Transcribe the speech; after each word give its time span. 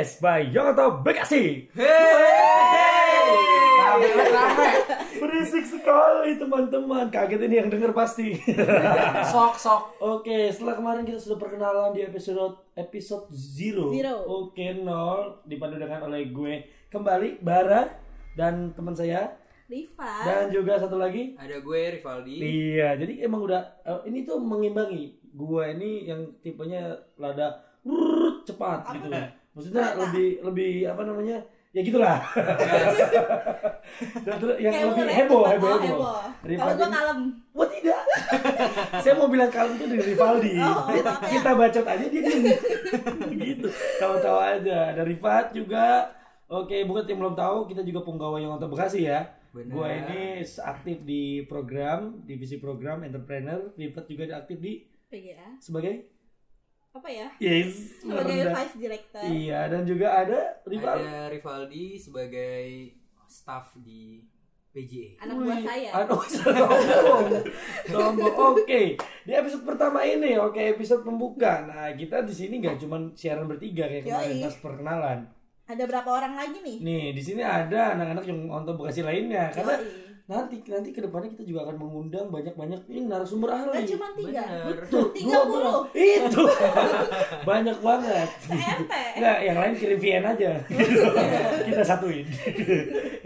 Podcast 0.00 0.24
by 0.24 0.48
Yongoto 0.48 1.04
Bekasi. 1.04 1.68
Rame-rame. 3.84 4.68
Berisik 5.20 5.68
sekali 5.68 6.40
teman-teman. 6.40 7.12
Kaget 7.12 7.44
ini 7.44 7.60
yang 7.60 7.68
denger 7.68 7.92
pasti. 7.92 8.32
Sok 9.36 9.60
sok. 9.60 10.00
Oke, 10.00 10.48
setelah 10.48 10.80
kemarin 10.80 11.04
kita 11.04 11.20
sudah 11.20 11.36
perkenalan 11.36 11.92
di 11.92 12.00
episode 12.00 12.64
episode 12.72 13.28
zero. 13.28 13.92
Zero. 13.92 14.24
Oke, 14.24 14.72
nol 14.72 15.44
dipandu 15.44 15.76
dengan 15.76 16.08
oleh 16.08 16.32
gue 16.32 16.64
kembali 16.88 17.44
Bara 17.44 17.92
dan 18.40 18.72
teman 18.72 18.96
saya 18.96 19.36
Riva. 19.68 20.24
dan 20.24 20.48
juga 20.48 20.80
satu 20.80 20.96
lagi 20.96 21.36
Ada 21.36 21.60
gue 21.60 22.00
Rivaldi. 22.00 22.40
Iya, 22.40 22.96
jadi 22.96 23.28
emang 23.28 23.44
udah 23.44 23.84
eh, 23.84 24.08
ini 24.08 24.24
tuh 24.24 24.40
mengimbangi. 24.40 25.20
Gua 25.36 25.68
ini 25.68 26.08
yang 26.08 26.40
tipenya 26.40 26.88
rrrr, 27.20 28.48
cepat 28.48 28.96
gitu. 28.96 29.39
Maksudnya 29.50 29.96
lebih 29.96 30.28
lebih 30.42 30.72
apa 30.86 31.02
namanya? 31.02 31.38
Ya 31.70 31.80
gitulah. 31.80 32.18
Dan 34.20 34.34
terus 34.38 34.56
yang 34.58 34.72
Kayak 34.72 34.86
lebih 34.90 35.04
heboh, 35.06 35.40
cepat. 35.40 35.52
heboh, 35.52 35.68
Oh, 35.68 35.76
heboh. 35.76 35.86
heboh. 35.86 36.06
Kalau 36.58 36.74
ini- 36.74 36.92
kalem. 36.92 37.18
Wah 37.50 37.68
tidak. 37.68 38.00
Saya 39.02 39.12
mau 39.14 39.28
bilang 39.28 39.48
kalem 39.48 39.72
itu 39.74 39.84
dari 39.86 40.02
Rivaldi. 40.04 40.52
Oh, 40.56 40.84
Kita- 40.88 41.10
maaf 41.10 41.20
ya. 41.20 41.28
Kita 41.30 41.50
bacot 41.54 41.86
aja 41.86 42.04
dia 42.06 42.22
gitu. 43.46 43.66
Tahu-tahu 43.98 44.38
aja. 44.40 44.76
Ada 44.90 45.02
Rifat 45.04 45.44
juga. 45.52 45.84
Oke, 46.50 46.82
bukan 46.82 47.06
yang 47.06 47.18
belum 47.20 47.34
tahu, 47.34 47.56
kita 47.64 47.80
juga 47.80 48.00
penggawa 48.02 48.36
yang 48.36 48.52
untuk 48.52 48.74
Bekasi 48.74 49.06
ya. 49.06 49.22
Benar. 49.50 49.70
Gua 49.70 49.86
ini 49.86 50.42
aktif 50.42 50.96
di 51.00 51.42
program, 51.44 52.20
divisi 52.24 52.58
program 52.58 53.02
entrepreneur. 53.02 53.70
Rifat 53.72 54.04
juga 54.06 54.22
aktif 54.36 54.58
di 54.58 54.82
PGA. 55.06 55.58
sebagai 55.58 56.06
Apa 56.90 57.06
ya? 57.06 57.30
yes, 57.38 58.02
Sebagai 58.02 58.34
merendah. 58.34 58.54
vice 58.58 58.76
director. 58.76 59.22
Iya, 59.22 59.60
dan 59.70 59.82
juga 59.86 60.06
ada 60.10 60.40
Rifat. 60.66 60.96
Ada 60.98 61.30
Rivaldi 61.30 61.94
sebagai 61.94 62.64
staff 63.30 63.78
di 63.78 64.26
PJA. 64.70 65.22
Anak 65.22 65.34
buah 65.38 65.60
saya. 65.62 65.90
Aduh, 66.02 66.22
sombong. 66.34 67.30
Sombong. 67.86 68.34
Oke, 68.58 68.98
di 68.98 69.32
episode 69.32 69.62
pertama 69.62 70.02
ini, 70.02 70.34
oke 70.34 70.58
episode 70.58 71.06
pembuka. 71.06 71.62
Nah, 71.62 71.94
kita 71.94 72.26
di 72.26 72.34
sini 72.34 72.58
nggak 72.58 72.82
cuma 72.82 72.98
siaran 73.14 73.46
bertiga 73.46 73.86
kayak 73.86 74.10
kemarin 74.10 74.34
Yoi. 74.38 74.44
pas 74.46 74.56
perkenalan. 74.58 75.18
Ada 75.70 75.86
berapa 75.86 76.10
orang 76.10 76.34
lagi 76.34 76.58
nih? 76.58 76.76
Nih, 76.82 77.04
di 77.14 77.22
sini 77.22 77.42
ada 77.46 77.94
anak-anak 77.94 78.26
yang 78.26 78.50
nonton 78.50 78.74
Bekasi 78.74 79.06
lainnya. 79.06 79.54
Karena 79.54 79.78
Yoi. 79.78 80.09
Nanti 80.30 80.62
nanti 80.70 80.94
ke 80.94 81.02
depannya 81.02 81.34
kita 81.34 81.42
juga 81.42 81.66
akan 81.66 81.76
mengundang 81.82 82.30
banyak-banyak 82.30 82.86
ini 82.86 83.10
narasumber 83.10 83.50
ahli. 83.50 83.82
Kan 83.82 83.98
cuma 83.98 84.06
tiga. 84.14 84.44
Bener. 84.46 84.86
Tuh, 84.86 85.10
Tiga 85.10 85.42
puluh. 85.50 85.90
Itu. 85.90 86.44
banyak 87.50 87.78
banget. 87.82 88.28
TNT. 88.46 88.92
Enggak, 89.18 89.38
yang 89.42 89.58
lain 89.58 89.74
kirim 89.74 89.98
VN 89.98 90.24
aja. 90.30 90.50
kita 91.66 91.82
satuin. 91.82 92.22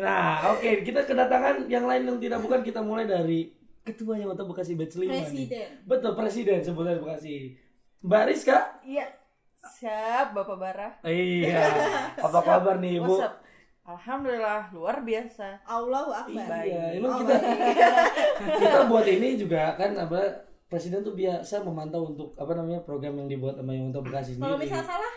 nah, 0.00 0.56
oke, 0.56 0.80
kita 0.80 1.04
kedatangan 1.04 1.68
yang 1.68 1.84
lain 1.84 2.08
yang 2.08 2.16
tidak 2.16 2.40
bukan 2.40 2.64
kita 2.64 2.80
mulai 2.80 3.04
dari 3.04 3.52
ketua 3.84 4.16
yang 4.16 4.32
Kota 4.32 4.48
Bekasi 4.48 4.72
Batch 4.72 4.96
5 4.96 5.04
nih. 5.04 5.08
Presiden. 5.12 5.68
Betul, 5.84 6.12
presiden 6.16 6.58
sebutan 6.64 7.04
Bekasi. 7.04 7.52
Mbak 8.00 8.22
Rizka? 8.32 8.80
Iya. 8.80 9.12
Siap, 9.60 10.32
Bapak 10.32 10.56
Bara. 10.56 10.88
Iya. 11.04 11.68
Apa 12.16 12.40
kabar 12.40 12.80
nih, 12.80 12.96
Ibu? 12.96 13.12
What's 13.12 13.28
up? 13.28 13.43
Alhamdulillah, 13.84 14.72
luar 14.72 14.96
biasa. 14.98 15.60
Allahu 15.62 16.08
Akbar. 16.10 16.64
Iya, 16.64 16.96
Oh, 16.96 16.96
emang 17.04 17.20
kita 17.20 17.36
kita 18.56 18.78
buat 18.88 19.04
ini 19.04 19.36
juga 19.36 19.76
kan 19.76 19.92
apa 19.94 20.20
presiden 20.64 21.04
tuh 21.04 21.12
biasa 21.12 21.60
memantau 21.60 22.08
untuk 22.08 22.32
apa 22.34 22.52
namanya 22.54 22.80
program 22.80 23.12
yang 23.14 23.28
dibuat 23.28 23.54
sama 23.54 23.70
yang 23.70 23.92
untuk 23.92 24.08
Bekasi 24.08 24.34
Kalau 24.34 24.56
sendiri. 24.56 24.64
misal 24.64 24.82
salah, 24.82 25.12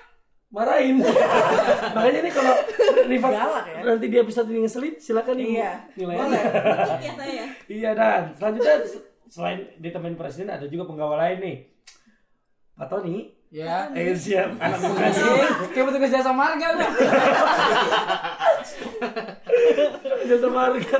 marahin. 0.50 1.00
Makanya 1.96 2.20
nih 2.22 2.34
kalau 2.34 2.54
Rifat 3.08 3.32
Galak 3.32 3.66
ya? 3.66 3.80
nanti 3.82 4.06
di 4.06 4.18
episode 4.18 4.48
ini 4.50 4.60
ngeselin 4.62 4.96
silakan 4.98 5.36
ibu 5.38 5.56
Iya. 5.56 5.72
nilai 5.96 6.16
Boleh. 6.18 6.44
dikit 6.92 7.00
ya 7.00 7.14
saya. 7.16 7.46
Iya 7.66 7.90
dan 7.94 8.22
selanjutnya 8.36 8.76
selain 9.26 9.60
ditemenin 9.78 10.16
presiden 10.16 10.52
ada 10.52 10.68
juga 10.68 10.84
penggawa 10.84 11.16
lain 11.18 11.40
nih. 11.40 11.58
Pak 12.76 12.88
Tony. 12.92 13.32
Ya. 13.48 13.88
Eh 13.96 14.12
siap 14.12 14.60
anak 14.60 14.76
Bekasi. 14.78 15.24
Kayak 15.72 15.86
petugas 15.88 16.12
jasa 16.12 16.36
marga. 16.36 16.68
Jasa 20.28 20.48
marga. 20.52 20.98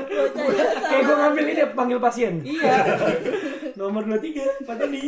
Kayak 0.88 1.02
gue 1.04 1.16
ngambil 1.16 1.44
ini 1.46 1.62
panggil 1.76 1.98
pasien. 2.00 2.34
Iya. 2.42 2.74
Nomor 3.78 4.02
23 4.04 4.66
Pak 4.66 4.74
Tony. 4.74 5.02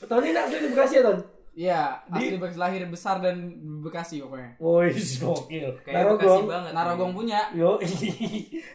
Pak 0.00 0.06
Tony 0.08 0.26
ini 0.32 0.38
asli 0.40 0.56
di 0.64 0.68
Bekasi 0.72 0.94
ya 0.96 1.02
Ton? 1.04 1.18
Iya, 1.58 1.80
Di- 2.06 2.16
asli 2.16 2.36
Bekasi 2.38 2.56
lahir 2.56 2.82
besar 2.88 3.20
dan 3.20 3.36
Bekasi 3.84 4.24
pokoknya. 4.24 4.50
Woi 4.56 4.94
gokil. 4.94 5.68
Kayak 5.84 6.16
Bekasi 6.16 6.40
banget. 6.48 6.72
Narogong 6.72 7.12
punya. 7.12 7.40
Yo. 7.52 7.76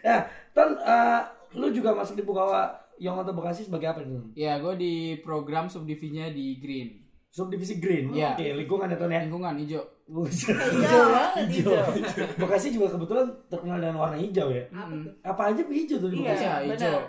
ya 0.04 0.18
Ton 0.56 0.78
eh, 0.78 1.22
lu 1.58 1.74
juga 1.74 1.98
masuk 1.98 2.14
di 2.14 2.24
penggawa 2.26 2.78
yang 3.02 3.18
atau 3.18 3.34
Bekasi 3.34 3.66
sebagai 3.66 3.90
apa 3.90 4.06
nih? 4.06 4.38
Ya, 4.38 4.62
gue 4.62 4.74
di 4.78 4.94
program 5.26 5.66
subdivinya 5.66 6.30
di 6.30 6.62
Green. 6.62 7.03
Subdivisi 7.34 7.82
Green. 7.82 8.14
Iya. 8.14 8.38
Oke, 8.38 8.46
lingkungan 8.54 8.88
ya 8.88 8.98
Ton 9.02 9.10
ya. 9.10 9.26
Lingkungan 9.26 9.58
hijau. 9.58 9.82
Hijau 10.14 11.04
banget, 11.16 11.50
hijau. 11.50 11.74
Bekasi 12.38 12.70
juga 12.70 12.94
kebetulan 12.94 13.26
terkenal 13.50 13.82
dengan 13.82 13.98
warna 13.98 14.18
hijau 14.22 14.54
ya. 14.54 14.62
Apa 14.70 14.94
tuh? 14.94 15.14
Apa 15.26 15.42
aja 15.50 15.62
hijau 15.66 15.98
tuh 15.98 16.10
di 16.14 16.22
Iya, 16.22 16.30
Bekasi? 16.30 16.46
Iya, 16.46 16.54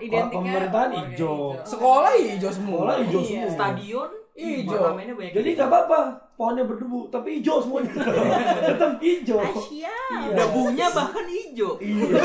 hijau. 0.01 0.25
pemerintahan 0.33 0.91
hijau. 0.97 1.37
Sekolah 1.61 2.13
hijau 2.17 2.49
semua. 2.49 2.77
Sekolah 2.81 2.97
hijau 3.05 3.21
Iya. 3.21 3.29
semua. 3.29 3.53
Stadion 3.53 4.11
Hijau. 4.35 4.83
Ornamennya 4.83 5.15
banyak. 5.15 5.31
Jadi 5.31 5.49
nggak 5.55 5.69
apa-apa, 5.71 5.99
pohonnya 6.35 6.67
berdebu, 6.67 7.07
tapi 7.07 7.39
hijau 7.39 7.63
semuanya. 7.63 7.95
Tetap 8.75 8.99
hijau. 8.99 9.39
Asia. 9.39 9.95
Iya. 9.95 10.35
Debunya 10.35 10.87
bahkan 10.91 11.27
hijau. 11.31 11.79
Iya. 11.79 12.19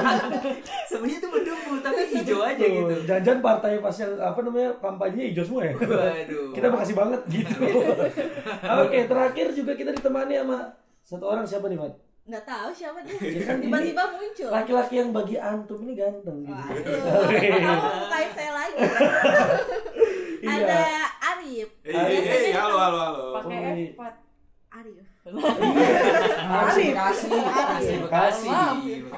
Sebenarnya 0.88 1.18
itu 1.20 1.28
berdebu 1.28 1.72
tapi 1.84 2.00
hijau 2.08 2.40
aja 2.40 2.56
Tuh, 2.56 2.72
gitu. 2.72 2.94
Jangan 3.04 3.40
partai 3.44 3.84
pas 3.84 3.92
yang 4.00 4.12
apa 4.16 4.38
namanya 4.40 4.70
kampanye 4.80 5.22
hijau 5.28 5.44
semua 5.44 5.62
ya. 5.68 5.74
Waduh. 5.76 6.56
kita 6.56 6.66
makasih 6.72 6.96
banget 6.96 7.20
gitu. 7.28 7.56
Oke, 8.88 8.98
terakhir 9.04 9.46
juga 9.52 9.72
kita 9.76 9.90
ditemani 9.92 10.40
sama 10.40 10.58
satu 11.04 11.24
orang 11.28 11.44
siapa 11.44 11.68
nih, 11.68 11.76
Mat? 11.76 11.92
Nggak 12.22 12.44
tahu 12.48 12.70
siapa 12.72 12.98
dia. 13.04 13.18
Ya 13.18 13.44
kan 13.44 13.56
Tiba-tiba 13.60 14.02
muncul. 14.14 14.48
Laki-laki 14.48 14.94
yang 15.04 15.10
bagi 15.12 15.36
antum 15.36 15.84
ini 15.84 15.92
ganteng 16.00 16.48
gitu. 16.48 16.54
Waduh. 16.56 16.96
Kamu 17.60 17.88
bukain 18.08 18.30
saya 18.32 18.52
lagi. 18.56 18.80
Iya. 20.42 20.58
Ada 20.58 20.82
Arif. 21.22 21.70
Eh, 21.86 21.94
eh, 21.94 22.50
eh, 22.50 22.54
halo, 22.58 22.74
halo, 22.74 22.98
halo. 22.98 23.22
pakai 23.38 23.58
Oh, 23.62 23.62
iya. 23.78 23.94
F4. 23.94 24.02
Arif. 24.74 25.06
Bekasi, 25.22 26.84
Bekasi. 26.90 27.94
Bekasi. 28.12 28.48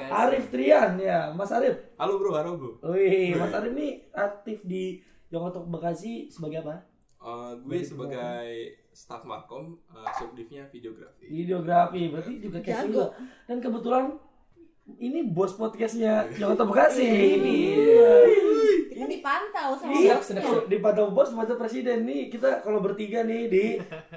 Arif 0.07 0.55
Trian 0.55 0.95
ya, 1.03 1.35
Mas 1.35 1.51
Arif. 1.51 1.75
Halo 1.99 2.15
bro, 2.23 2.31
halo 2.39 2.55
bro. 2.55 2.71
Wih, 2.95 3.35
Mas 3.35 3.51
Arif 3.51 3.75
ini 3.75 4.07
aktif 4.15 4.63
di 4.63 5.03
Yongotok 5.35 5.67
Bekasi 5.67 6.31
sebagai 6.31 6.63
apa? 6.63 6.87
Eh, 7.19 7.53
gue 7.67 7.83
sebagai 7.83 8.47
staff 8.95 9.27
markom, 9.27 9.83
uh, 9.91 10.07
subdivnya 10.15 10.71
videografi. 10.71 11.27
Videografi, 11.27 12.07
berarti 12.07 12.39
juga 12.39 12.59
casting 12.63 12.95
juga. 12.95 13.11
Dan 13.51 13.59
kebetulan 13.59 14.15
ini 14.87 15.25
bos 15.25 15.53
podcastnya 15.55 16.29
Yongotok 16.35 16.71
Bekasi. 16.71 17.09
Ini. 17.09 17.59
Kita 18.87 19.07
dipantau 19.11 19.75
sama 19.75 19.91
Iya, 19.91 20.15
bosnya. 20.17 20.41
dipantau 20.65 21.11
bos 21.11 21.33
mata 21.33 21.57
presiden 21.57 22.05
nih. 22.05 22.29
Kita 22.29 22.61
kalau 22.61 22.79
bertiga 22.79 23.25
nih 23.25 23.49
di 23.49 23.65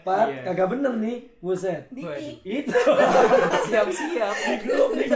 part 0.04 0.30
Iya. 0.30 0.44
kagak 0.46 0.68
bener 0.70 0.94
nih, 0.96 1.18
buset. 1.40 1.88
Itu 2.44 2.76
Siap-siap. 3.68 4.36
di 4.38 4.56
grup 4.62 4.90
nih. 4.94 5.10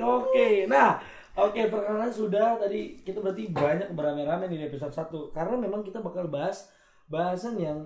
Oke. 0.00 0.48
Nah, 0.66 0.98
oke 1.36 1.60
perkenalan 1.62 2.10
sudah 2.10 2.56
tadi 2.56 2.98
kita 2.98 3.20
berarti 3.20 3.48
banyak 3.48 3.92
beramai-ramai 3.92 4.48
di 4.48 4.58
episode 4.62 4.90
1 4.90 5.30
karena 5.30 5.56
memang 5.58 5.84
kita 5.84 6.00
bakal 6.00 6.26
bahas 6.26 6.72
bahasan 7.06 7.54
yang 7.56 7.78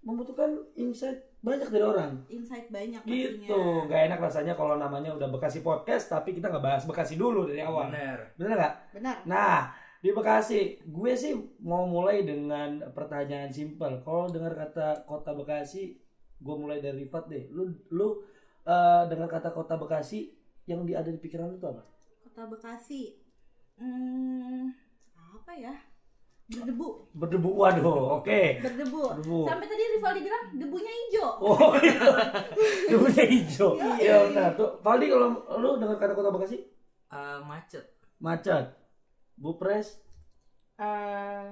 membutuhkan 0.00 0.48
insight 0.74 1.20
banyak 1.44 1.68
dari 1.68 1.84
orang. 1.84 2.12
Insight 2.26 2.72
banyak 2.72 3.04
Gitu, 3.04 3.44
pastinya. 3.44 3.84
nggak 3.84 4.00
enak 4.08 4.18
rasanya 4.18 4.54
kalau 4.56 4.74
namanya 4.74 5.12
udah 5.12 5.28
Bekasi 5.28 5.60
Podcast 5.60 6.08
tapi 6.08 6.32
kita 6.32 6.48
nggak 6.48 6.64
bahas 6.64 6.82
Bekasi 6.82 7.14
dulu 7.14 7.44
dari 7.44 7.60
awal. 7.60 7.92
Bener. 7.92 8.32
Bener 8.34 8.56
nggak? 8.56 8.74
Benar. 8.96 9.16
Nah, 9.28 9.68
di 10.00 10.08
Bekasi, 10.08 10.80
gue 10.82 11.12
sih 11.14 11.32
mau 11.60 11.84
mulai 11.84 12.24
dengan 12.24 12.80
pertanyaan 12.90 13.48
simpel. 13.48 14.00
Kalau 14.00 14.28
dengar 14.28 14.52
kata 14.52 15.04
kota 15.04 15.32
Bekasi, 15.32 16.00
gue 16.40 16.56
mulai 16.56 16.80
dari 16.80 17.04
Rifat 17.04 17.28
deh. 17.28 17.52
Lu 17.52 17.68
lu 17.92 18.08
eh, 18.64 19.02
dengar 19.06 19.28
kata 19.28 19.52
kota 19.52 19.76
Bekasi 19.76 20.32
yang 20.64 20.84
di 20.84 20.96
ada 20.96 21.12
di 21.12 21.20
pikiran 21.20 21.52
lu 21.52 21.56
tuh 21.56 21.76
apa? 21.76 21.84
Kota 22.24 22.48
Bekasi. 22.48 23.20
Hmm, 23.76 24.72
apa 25.14 25.52
ya? 25.56 25.74
Berdebu. 26.44 26.86
Berdebu. 27.16 27.50
Waduh, 27.56 28.20
oke. 28.20 28.40
Berdebu. 28.60 29.00
Berdebu. 29.16 29.38
Sampai 29.48 29.64
tadi 29.64 29.82
Rivaldi 29.96 30.20
bilang 30.20 30.44
debunya 30.52 30.92
hijau. 30.92 31.30
Oh 31.40 31.72
iya. 31.80 32.04
Debunya 32.92 33.24
hijau. 33.24 33.70
Iya. 33.74 33.92
Iya 33.96 34.16
benar. 34.28 34.50
Tuh, 34.52 34.70
Valdi 34.78 35.06
kalau 35.08 35.28
lu 35.56 35.70
dengar 35.76 35.96
kata 35.96 36.12
kota 36.12 36.28
Bekasi, 36.28 36.58
Eh, 37.08 37.38
macet. 37.42 37.84
macet. 38.18 38.76
Bupres, 39.34 39.98
Eh, 40.76 41.46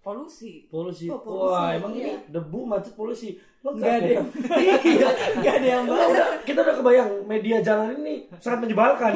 polusi. 0.00 0.66
polusi. 0.66 1.06
Oh, 1.06 1.20
polusi, 1.20 1.52
Wah, 1.52 1.70
emang 1.72 1.92
iya. 1.92 2.16
ini 2.16 2.32
debu, 2.32 2.60
macet, 2.64 2.92
polusi. 2.92 3.36
Enggak 3.60 3.98
ada 3.98 4.08
yang 4.12 4.26
iya, 4.86 5.08
enggak 5.34 5.54
ada 5.58 5.66
yang 5.68 5.82
udah, 5.84 6.08
kita 6.42 6.58
udah 6.62 6.76
kebayang 6.78 7.10
media 7.26 7.58
jalan 7.60 7.98
ini 7.98 8.30
sangat 8.38 8.62
menyebalkan. 8.62 9.12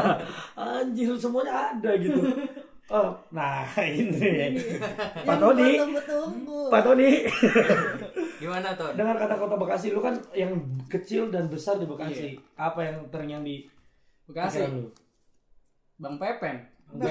Anjir 0.60 1.16
semuanya 1.16 1.72
ada 1.72 1.90
gitu. 1.96 2.20
Oh, 2.88 3.12
nah 3.28 3.68
ini 3.84 4.56
Pak 5.20 5.28
Yang 5.28 5.38
Tony, 5.38 5.68
gua 5.68 5.80
Tunggu-tunggu. 5.84 6.60
Pak 6.72 6.80
Tony, 6.82 7.10
Gimana 8.40 8.72
Ton? 8.72 8.96
dengar 8.96 9.16
kata 9.18 9.34
kota 9.36 9.54
Bekasi 9.54 9.92
lu 9.92 10.00
kan 10.00 10.16
yang 10.32 10.56
kecil 10.86 11.28
dan 11.28 11.46
besar 11.46 11.76
di 11.76 11.84
Bekasi. 11.84 12.40
Apa 12.54 12.80
yang 12.82 12.96
terngiang 13.08 13.44
di 13.44 13.68
Bekasi. 14.24 14.64
lu? 14.64 14.88
Bang 15.96 16.16
Pepen. 16.16 16.56
Oh, 16.88 17.04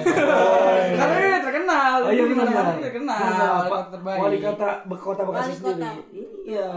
Karena 0.90 1.14
dia 1.16 1.38
terkenal. 1.38 1.98
Oh 2.02 2.10
iya 2.10 2.24
benar. 2.26 2.44
mana-mana 2.44 2.82
terkenal. 2.82 3.22
Wali 3.22 3.38
Pak. 3.38 3.68
kota 3.70 3.86
terbaik. 3.94 4.18
Wali 4.18 4.38
kota 4.40 4.68
kota 4.90 5.22
Bekasi 5.22 5.46
Wali 5.46 5.58
kota. 5.60 5.70
sendiri. 5.70 6.22
Iya. 6.48 6.68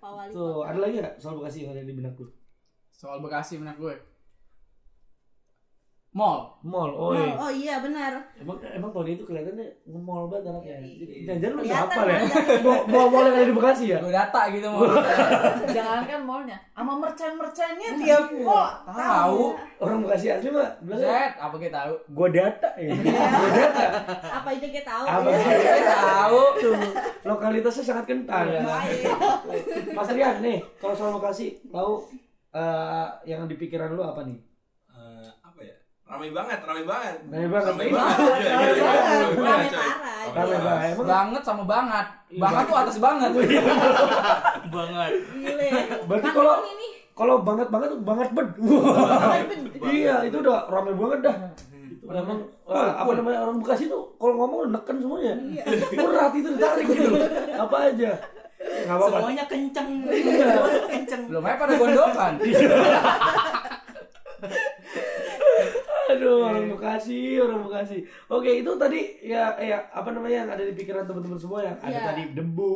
Pak 0.00 0.10
Wali 0.10 0.30
Tuh, 0.32 0.58
ada 0.64 0.78
lagi 0.78 0.94
nggak 0.96 1.14
soal 1.20 1.34
Bekasi 1.36 1.58
yang 1.60 1.72
ada 1.74 1.82
di 1.82 1.92
benak 1.92 2.16
lu? 2.16 2.24
Soal 2.90 3.20
Bekasi 3.20 3.60
benar 3.60 3.76
gue. 3.76 3.92
Mall. 6.08 6.48
Mall, 6.64 6.88
oh, 6.96 7.12
Oh, 7.12 7.14
iya. 7.14 7.36
oh 7.36 7.50
iya 7.52 7.74
benar. 7.84 8.16
Emang 8.34 8.56
emang 8.64 8.90
Tony 8.90 9.12
itu 9.12 9.28
kelihatannya 9.28 9.68
nge-mall 9.84 10.24
banget 10.26 10.50
anaknya. 10.50 10.76
Iya. 10.80 11.36
Jangan 11.36 11.52
lu 11.54 11.62
hafal 11.68 12.06
ya? 12.08 12.18
Mall 12.64 12.80
mall 12.88 13.06
mall 13.12 13.24
yang 13.28 13.36
ada 13.36 13.46
di 13.46 13.54
Bekasi 13.54 13.84
ya? 13.92 13.98
Gue 14.00 14.10
data 14.10 14.40
gitu 14.48 14.66
mau. 14.66 14.88
Jangankan 15.76 16.20
mallnya, 16.24 16.56
sama 16.72 16.92
merchant-merchantnya 16.96 17.88
tiap 18.00 18.24
mall 18.40 18.72
Tahu. 18.88 19.42
Orang 19.78 19.98
Bekasi 20.02 20.26
asli 20.32 20.48
mah 20.48 20.68
Zet, 20.96 21.32
apa 21.36 21.54
kita 21.54 21.76
tahu? 21.76 21.92
gua 22.10 22.28
data 22.32 22.68
ya. 22.74 22.90
Gua 22.98 23.48
data. 23.52 23.84
Apa 24.42 24.48
aja 24.50 24.66
kita 24.66 24.84
tahu. 24.88 25.04
Apa 25.06 25.28
ya. 25.28 25.38
Kita 25.44 25.82
tahu. 25.92 26.40
Tuh, 26.58 26.74
lokalitasnya 27.22 27.84
sangat 27.84 28.04
kental 28.08 28.44
ya. 28.48 28.64
Iya. 28.64 29.12
Mas 29.92 30.08
Rian 30.08 30.40
nih, 30.40 30.58
kalau 30.80 30.96
soal 30.96 31.12
Bekasi, 31.14 31.60
tahu 31.68 32.00
eh, 32.50 33.06
yang 33.22 33.44
di 33.44 33.54
pikiran 33.54 33.92
lu 33.92 34.00
apa 34.00 34.24
nih? 34.24 34.40
Apa 36.08 36.24
ya? 36.24 36.26
Ramai 36.26 36.30
banget, 36.32 36.58
ramai 36.64 36.84
banget. 36.88 37.16
Ramai 37.20 37.48
banget. 37.52 37.68
Ramai 37.68 37.88
banget. 37.92 38.16
Iya, 38.18 38.32
iya, 38.32 38.48
Ramai 38.48 38.48
iya, 38.48 38.80
banget. 38.80 39.28
ramai 39.28 39.36
Ramai 39.36 39.68
banget. 39.68 40.32
Ramai 40.32 40.58
banget. 40.64 40.96
Banget 41.04 41.42
sama 41.44 41.64
banget. 41.68 42.06
Banget 42.32 42.64
tuh 42.64 42.76
atas 42.80 42.96
banget. 42.98 43.30
Banget. 44.68 45.12
Gile. 45.36 45.68
Berarti 46.08 46.28
kalau- 46.32 46.60
kalau 47.12 47.42
banget 47.42 47.68
banget 47.68 47.88
tuh 47.90 48.00
banget 48.00 48.28
bed. 48.30 48.48
iya, 49.90 50.22
itu 50.22 50.36
udah 50.38 50.70
ramai 50.70 50.94
banget 50.94 51.18
dah. 51.24 51.36
Itu 51.98 52.06
emang 52.08 52.40
wah, 52.64 52.94
apa 52.94 53.10
namanya 53.12 53.38
orang 53.42 53.58
Bekasi 53.60 53.90
tuh 53.90 54.14
kalau 54.16 54.34
ngomong 54.38 54.70
neken 54.70 54.96
semuanya. 55.02 55.34
Berat 55.92 56.32
itu 56.32 56.48
ditarik 56.56 56.86
gitu. 56.88 57.10
Apa 57.52 57.76
aja. 57.90 58.10
Enggak 58.58 58.96
apa-apa. 58.96 59.16
Semuanya 59.18 59.44
kenceng. 59.44 59.88
Iya. 60.08 60.46
Kenceng. 60.88 61.22
Belum 61.28 61.44
aja 61.44 61.56
pada 61.58 61.74
gondokan. 61.76 62.32
Aduh, 66.08 66.40
orang 66.42 66.68
Bekasi, 66.70 67.36
orang 67.36 67.60
Bekasi. 67.62 67.98
Oke, 68.26 68.50
itu 68.56 68.70
tadi 68.74 69.00
ya 69.20 69.52
ya 69.54 69.84
apa 69.88 70.08
namanya 70.08 70.36
yang 70.42 70.50
ada 70.50 70.62
di 70.62 70.72
pikiran 70.72 71.04
teman-teman 71.04 71.36
semua 71.36 71.60
yang 71.62 71.76
ada 71.78 71.92
Iya. 71.92 72.06
tadi 72.06 72.22
debu, 72.32 72.72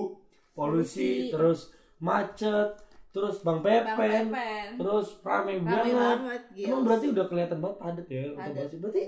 polusi, 0.52 0.52
Polusi. 0.52 1.08
terus 1.30 1.60
macet, 1.98 2.68
terus 3.08 3.40
Bang 3.40 3.60
Pepen, 3.60 3.86
Bang 3.86 4.28
Pepen. 4.28 4.66
terus 4.76 5.06
rame, 5.22 5.52
Rame 5.54 5.64
banget. 5.64 5.94
banget, 5.94 6.42
gila. 6.52 6.66
Emang 6.66 6.82
berarti 6.82 7.06
udah 7.08 7.24
kelihatan 7.26 7.58
banget 7.58 7.76
padat 7.78 8.06
ya 8.06 8.20
kota 8.26 8.36
Padat. 8.38 8.52
Bekasi. 8.58 8.76
Berarti 8.78 9.02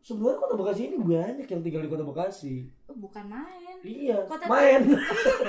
sebenarnya 0.00 0.36
kota 0.36 0.54
Bekasi 0.56 0.80
ini 0.84 0.96
banyak 0.96 1.46
yang 1.46 1.60
tinggal 1.60 1.82
di 1.82 1.90
kota 1.90 2.04
Bekasi. 2.04 2.54
Oh, 2.86 2.96
bukan 2.96 3.24
main. 3.28 3.67
Iya, 3.80 4.18
Kota- 4.24 4.46
main. 4.46 4.82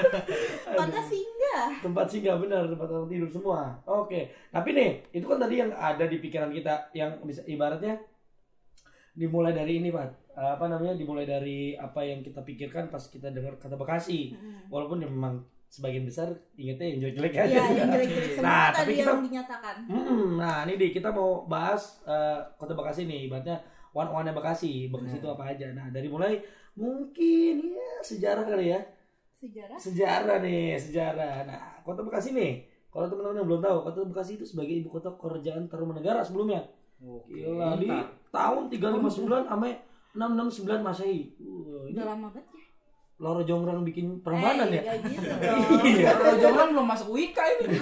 Kota 0.78 1.02
singgah. 1.04 1.66
tempat 1.80 2.06
singgah 2.08 2.38
benar 2.38 2.64
tempat 2.66 2.88
orang 2.88 3.08
tidur 3.08 3.26
semua. 3.28 3.74
Oke 3.84 4.20
tapi 4.48 4.70
nih 4.72 4.92
itu 5.12 5.26
kan 5.26 5.38
tadi 5.38 5.56
yang 5.58 5.72
ada 5.72 6.04
di 6.04 6.18
pikiran 6.18 6.50
kita 6.50 6.90
yang 6.92 7.18
bisa 7.22 7.42
ibaratnya 7.44 7.98
dimulai 9.12 9.52
dari 9.52 9.78
ini 9.78 9.90
pak. 9.90 10.32
Apa 10.32 10.66
namanya 10.66 10.94
dimulai 10.94 11.24
dari 11.24 11.74
apa 11.74 12.00
yang 12.02 12.22
kita 12.22 12.40
pikirkan 12.40 12.88
pas 12.88 13.04
kita 13.04 13.30
dengar 13.30 13.58
kata 13.58 13.76
Bekasi. 13.76 14.36
Walaupun 14.68 15.00
ya 15.00 15.10
memang 15.10 15.42
sebagian 15.68 16.02
besar 16.02 16.30
ingetnya 16.56 16.88
yang 16.88 17.00
jelek-jelek 17.04 17.34
aja. 17.36 17.46
Iya, 17.46 17.64
yang 17.76 17.90
jelek-jelek 17.92 18.32
semua 18.32 18.46
Nah, 18.48 18.66
tadi 18.68 18.78
tapi 18.80 18.92
kita- 18.96 19.12
yang 19.12 19.22
dinyatakan. 19.24 19.76
Hmm, 19.86 20.28
nah 20.36 20.58
ini 20.64 20.74
deh 20.76 20.90
kita 20.92 21.10
mau 21.10 21.44
bahas 21.46 22.00
eh, 22.04 22.40
kota 22.56 22.74
Bekasi 22.74 23.04
nih. 23.04 23.28
Ibaratnya 23.28 23.58
one 23.92 24.10
one 24.12 24.32
Bekasi 24.32 24.88
Bekasi 24.88 25.18
itu 25.18 25.28
apa 25.28 25.44
aja. 25.48 25.68
Nah 25.72 25.90
dari 25.90 26.08
mulai 26.08 26.40
mungkin 26.80 27.56
ya 27.70 27.92
sejarah 28.02 28.46
kali 28.46 28.66
ya 28.70 28.80
Sejarah. 29.34 29.78
sejarah 29.78 30.38
nih 30.40 30.76
sejarah 30.76 31.36
nah 31.44 31.60
kota 31.82 32.02
Bekasi 32.02 32.32
nih 32.32 32.64
kalau 32.90 33.06
teman-teman 33.06 33.38
yang 33.38 33.48
belum 33.48 33.62
tahu 33.62 33.78
kota 33.84 34.00
Bekasi 34.06 34.32
itu 34.34 34.46
sebagai 34.46 34.74
ibu 34.74 34.90
kota 34.90 35.12
kerajaan 35.14 35.68
Tarumanegara 35.68 36.20
sebelumnya 36.22 36.64
gila 37.00 37.76
di 37.76 37.88
tahun 38.30 38.68
359 38.68 39.20
sampai 39.46 39.72
669 40.12 40.82
masehi 40.82 41.32
Wah, 41.38 41.86
ini 41.86 41.94
Udah 41.94 42.06
lama 42.08 42.28
banget 42.28 42.48
ya. 42.50 42.66
Loro 43.20 43.42
Jonggrang 43.42 43.84
bikin 43.84 44.20
permanen 44.20 44.68
ya 44.70 44.80
Eh, 44.82 44.96
nggak 44.96 44.98
gitu 45.06 45.28
dong. 45.28 45.84
iya 45.86 46.10
Kalau 46.18 46.36
jangan 46.38 46.66
belum 46.72 46.88
masuk 46.88 47.08
Wika 47.14 47.44
ini. 47.54 47.66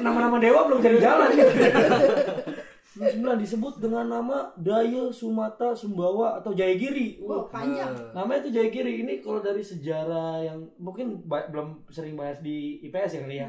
Nama-nama 0.00 0.36
dewa 0.38 0.60
belum 0.64 0.78
jadi 0.78 0.98
jalan 1.00 1.28
gitu. 1.32 1.52
99 2.94 3.42
disebut 3.42 3.74
dengan 3.82 4.06
nama 4.06 4.54
Daya 4.54 5.10
Sumata 5.10 5.74
Sumbawa 5.74 6.38
atau 6.38 6.54
Jayagiri. 6.54 7.18
Oh, 7.26 7.50
panjang. 7.50 7.90
Namanya 8.14 8.46
itu 8.46 8.54
Jayagiri 8.54 9.02
ini 9.02 9.18
kalau 9.18 9.42
dari 9.42 9.66
sejarah 9.66 10.46
yang 10.46 10.62
mungkin 10.78 11.26
belum 11.26 11.90
sering 11.90 12.14
bahas 12.14 12.38
di 12.38 12.78
IPS 12.86 13.18
ya 13.18 13.20
kali 13.26 13.36
ya. 13.42 13.48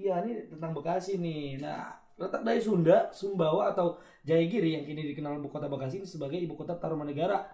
Iya, 0.00 0.14
ini 0.24 0.32
tentang 0.48 0.72
Bekasi 0.72 1.20
nih. 1.20 1.60
Nah, 1.60 1.92
letak 2.16 2.40
Daya 2.40 2.56
Sunda, 2.56 3.12
Sumbawa 3.12 3.68
atau 3.76 4.00
Jayagiri 4.24 4.80
yang 4.80 4.88
kini 4.88 5.12
dikenal 5.12 5.36
ibu 5.44 5.52
kota 5.52 5.68
Bekasi 5.68 6.00
ini 6.00 6.08
sebagai 6.08 6.40
ibu 6.40 6.56
kota 6.56 6.80
Tarumanegara 6.80 7.44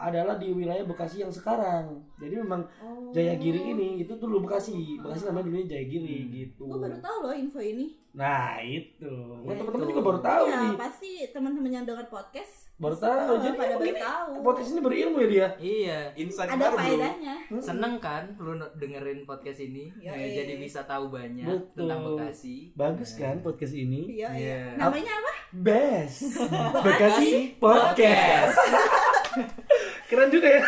adalah 0.00 0.34
di 0.34 0.48
wilayah 0.48 0.82
Bekasi 0.82 1.20
yang 1.20 1.28
sekarang. 1.28 2.00
Jadi 2.16 2.34
memang 2.36 2.64
Oh. 2.80 3.12
Jayagiri 3.12 3.60
ini 3.70 3.88
itu 4.00 4.16
dulu 4.16 4.42
Bekasi. 4.42 4.96
Bekasi 4.96 5.26
namanya 5.26 5.44
dulunya 5.44 5.66
Jayagiri 5.68 6.16
gitu. 6.32 6.64
Gue 6.64 6.80
baru 6.80 6.96
tahu 6.98 7.16
loh 7.22 7.34
info 7.34 7.60
ini. 7.60 8.00
Nah, 8.10 8.58
itu. 8.58 9.06
Kan 9.38 9.46
Itu. 9.46 9.60
teman-teman 9.60 9.86
juga 9.86 10.02
baru 10.02 10.18
tahu 10.18 10.44
ya, 10.44 10.56
nih. 10.58 10.74
pasti 10.74 11.10
teman-teman 11.30 11.70
yang 11.70 11.84
dengar 11.84 12.10
podcast 12.10 12.66
Baru 12.74 12.96
tahu. 12.96 13.28
oh, 13.28 13.38
Jadi 13.38 13.54
pada 13.54 13.74
baru 13.76 13.86
ini 13.86 14.00
tahu. 14.00 14.30
podcast 14.40 14.68
ini 14.68 14.80
berilmu 14.80 15.16
ya 15.20 15.28
dia. 15.28 15.48
Iya. 15.60 15.98
Insight 16.16 16.48
Ada 16.48 16.66
faedahnya. 16.72 17.34
Seneng 17.60 17.94
kan 18.00 18.34
lu 18.34 18.50
dengerin 18.74 19.22
podcast 19.22 19.60
ini? 19.60 19.92
Ya, 20.00 20.16
jadi 20.16 20.56
bisa 20.56 20.82
tahu 20.82 21.12
banyak 21.12 21.44
Betul. 21.44 21.76
tentang 21.76 22.00
Bekasi. 22.08 22.72
Bagus 22.72 23.10
kan 23.14 23.38
podcast 23.38 23.76
ini? 23.76 24.16
Iya, 24.16 24.28
iya. 24.32 24.34
Iya. 24.34 24.60
Namanya 24.74 25.12
apa? 25.14 25.32
Best. 25.52 26.40
Bekasi 26.88 27.30
Podcast. 27.60 28.56
Keren 30.10 30.28
juga 30.28 30.48
ya. 30.50 30.62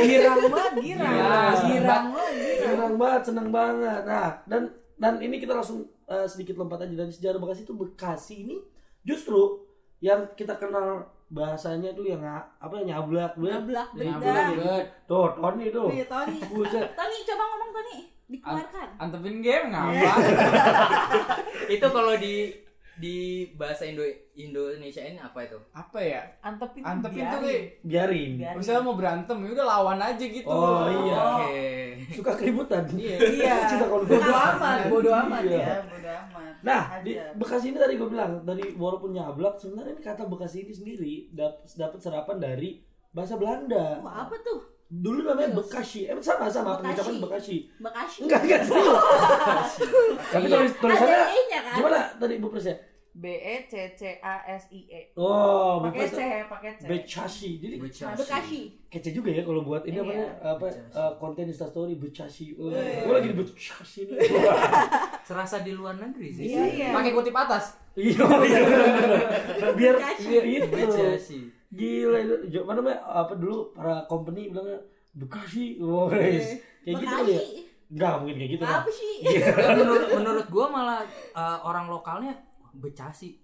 girang 0.00 0.40
banget 0.48 0.72
girang 0.80 1.12
Iya. 1.12 1.34
girang 1.60 2.04
banget 2.08 2.32
girang 2.32 2.66
Senang 2.66 2.94
banget, 2.96 3.22
senang 3.22 3.48
banget. 3.52 4.00
Nah, 4.02 4.28
dan 4.48 4.62
dan 4.96 5.14
ini 5.20 5.36
kita 5.36 5.52
langsung 5.52 5.84
eh, 6.06 6.24
sedikit 6.24 6.56
lompat 6.56 6.80
aja 6.80 6.94
dari 6.96 7.12
sejarah 7.12 7.36
Bekasi 7.36 7.62
itu 7.62 7.74
Bekasi 7.74 8.34
ini 8.42 8.56
justru 9.04 9.60
yang 9.98 10.24
kita 10.32 10.56
kenal 10.56 11.04
bahasanya 11.26 11.90
tuh 11.90 12.06
yang 12.06 12.22
apa 12.22 12.72
ya 12.78 12.96
nyablak 12.96 13.34
banget. 13.34 13.52
Nyablak 13.60 13.88
Nyablak. 13.92 14.84
Tuh, 15.04 15.28
Tony 15.34 15.66
tuh. 15.68 15.88
Iya, 15.90 16.04
Tony. 16.06 16.38
Buset. 16.46 16.86
Tony, 16.94 17.16
coba 17.22 17.42
ngomong 17.44 17.70
Tony. 17.72 17.96
Dikeluarkan. 18.26 18.88
Antepin 18.98 19.36
game 19.38 19.66
ngapa? 19.70 20.12
Itu 21.74 21.86
kalau 21.86 22.14
di 22.16 22.50
di 22.96 23.16
bahasa 23.52 23.84
Indo 23.84 24.00
Indonesia 24.32 25.00
ini 25.00 25.16
apa 25.16 25.38
itu? 25.42 25.58
Apa 25.70 25.98
ya? 25.98 26.22
antepin 26.40 26.80
Antepin 26.80 27.22
tuh 27.22 27.38
biarin. 27.38 27.44
kayak 27.44 27.62
Biarin. 27.82 28.32
Biarin. 28.36 28.56
Misalnya 28.56 28.82
mau 28.82 28.94
berantem 28.94 29.36
ya 29.38 29.50
udah 29.52 29.66
lawan 29.66 29.98
aja 29.98 30.24
gitu. 30.24 30.48
Oh, 30.48 30.84
iya. 30.86 31.16
Oke. 31.38 31.64
Suka 32.12 32.32
keributan. 32.34 32.82
Iya. 32.90 33.16
iya 33.36 33.54
Cinta 33.66 33.86
konflik. 33.86 34.16
bodo 34.16 34.32
amat 34.32 34.78
bodo 34.86 35.10
amat 35.12 35.42
Iya. 35.42 35.58
ya 35.58 35.76
bodo 35.84 36.10
amat 36.10 36.52
Nah, 36.60 36.82
di 37.00 37.12
Ajar. 37.14 37.30
Bekasi 37.36 37.66
ini 37.68 37.78
tadi 37.78 37.94
gue 37.94 38.08
bilang, 38.08 38.42
dari 38.42 38.74
walaupun 38.74 39.12
nyablak, 39.12 39.54
sebenarnya 39.54 39.92
ini 39.92 40.02
kata 40.02 40.26
Bekasi 40.26 40.56
ini 40.62 40.72
sendiri 40.72 41.12
dap- 41.30 41.62
dapat 41.68 42.00
serapan 42.00 42.36
dari 42.36 42.80
bahasa 43.08 43.36
Belanda. 43.36 44.00
Wah, 44.00 44.24
apa 44.24 44.34
tuh? 44.40 44.60
Dulu 44.88 45.18
namanya 45.20 45.50
Terus? 45.50 45.58
Bekasi. 45.66 46.00
Eh 46.04 46.14
sama 46.16 46.46
sama 46.46 46.78
Bekasi. 46.78 46.80
pengucapan 46.80 47.14
Bekasi. 47.20 47.56
Bekasi. 47.76 48.18
Enggak 48.22 48.40
enggak 48.40 48.60
serius. 48.62 49.02
Tapi 50.32 50.46
tulis 50.46 50.72
tulisannya 50.78 51.18
kan? 51.50 51.74
gimana 51.74 51.98
tadi 52.14 52.34
Bu 52.38 52.48
Presnya? 52.48 52.76
B 53.12 53.24
E 53.32 53.64
C 53.64 53.72
C 53.90 54.20
A 54.20 54.44
S 54.46 54.68
I 54.70 54.84
E 54.86 55.00
Oh, 55.16 55.80
pakai. 55.82 56.04
C 56.04 56.20
pakai 56.44 56.70
C 56.76 56.84
Bekasi. 56.84 57.50
Jadi 57.58 57.74
Bekasi. 57.80 58.60
kece 58.86 59.10
juga 59.10 59.32
ya 59.32 59.40
kalau 59.40 59.64
buat 59.64 59.82
ini 59.82 59.96
Iya. 59.96 60.04
apa 60.04 60.12
apa 60.54 60.66
Bekasi. 60.68 60.94
eh, 60.94 61.12
konten 61.16 61.44
Insta 61.46 61.66
story 61.66 61.96
Bekasi. 61.96 62.54
Oh, 62.54 62.68
Wih. 62.68 62.76
gue 63.02 63.14
lagi 63.16 63.28
di 63.32 63.36
Bekasi 63.36 64.00
nih. 64.06 64.20
Serasa 65.26 65.56
di 65.60 65.72
luar 65.72 65.96
negeri 65.96 66.28
sih. 66.30 66.44
iya 66.46 66.62
iya 66.68 66.88
Pakai 66.92 67.10
kutip 67.10 67.34
atas. 67.34 67.74
Iya, 67.96 68.22
iya, 68.44 68.60
biar 69.72 69.96
itu. 70.44 70.68
Bekasi. 70.70 71.40
Gila 71.76 72.18
itu. 72.18 72.34
Jo- 72.50 72.64
Mana 72.64 72.80
namanya 72.80 72.98
apa 73.04 73.32
dulu 73.32 73.70
para 73.70 74.02
company 74.06 74.48
bilangnya 74.48 74.80
Bekasi. 75.12 75.76
Oh, 75.78 76.08
guys. 76.08 76.56
Kayak 76.80 76.94
gitu 76.98 77.06
kali 77.06 77.30
ya. 77.30 77.38
Bekasi. 77.38 77.60
Enggak 77.86 78.12
mungkin 78.18 78.36
kayak 78.36 78.50
gitu. 78.50 78.64
Apa 78.64 78.90
sih? 78.90 79.14
Ya, 79.22 79.46
menurut 79.72 80.08
menurut 80.12 80.46
gua 80.48 80.66
malah 80.68 81.00
eh, 81.32 81.58
orang 81.62 81.86
lokalnya 81.86 82.34
Bekasi 82.72 83.40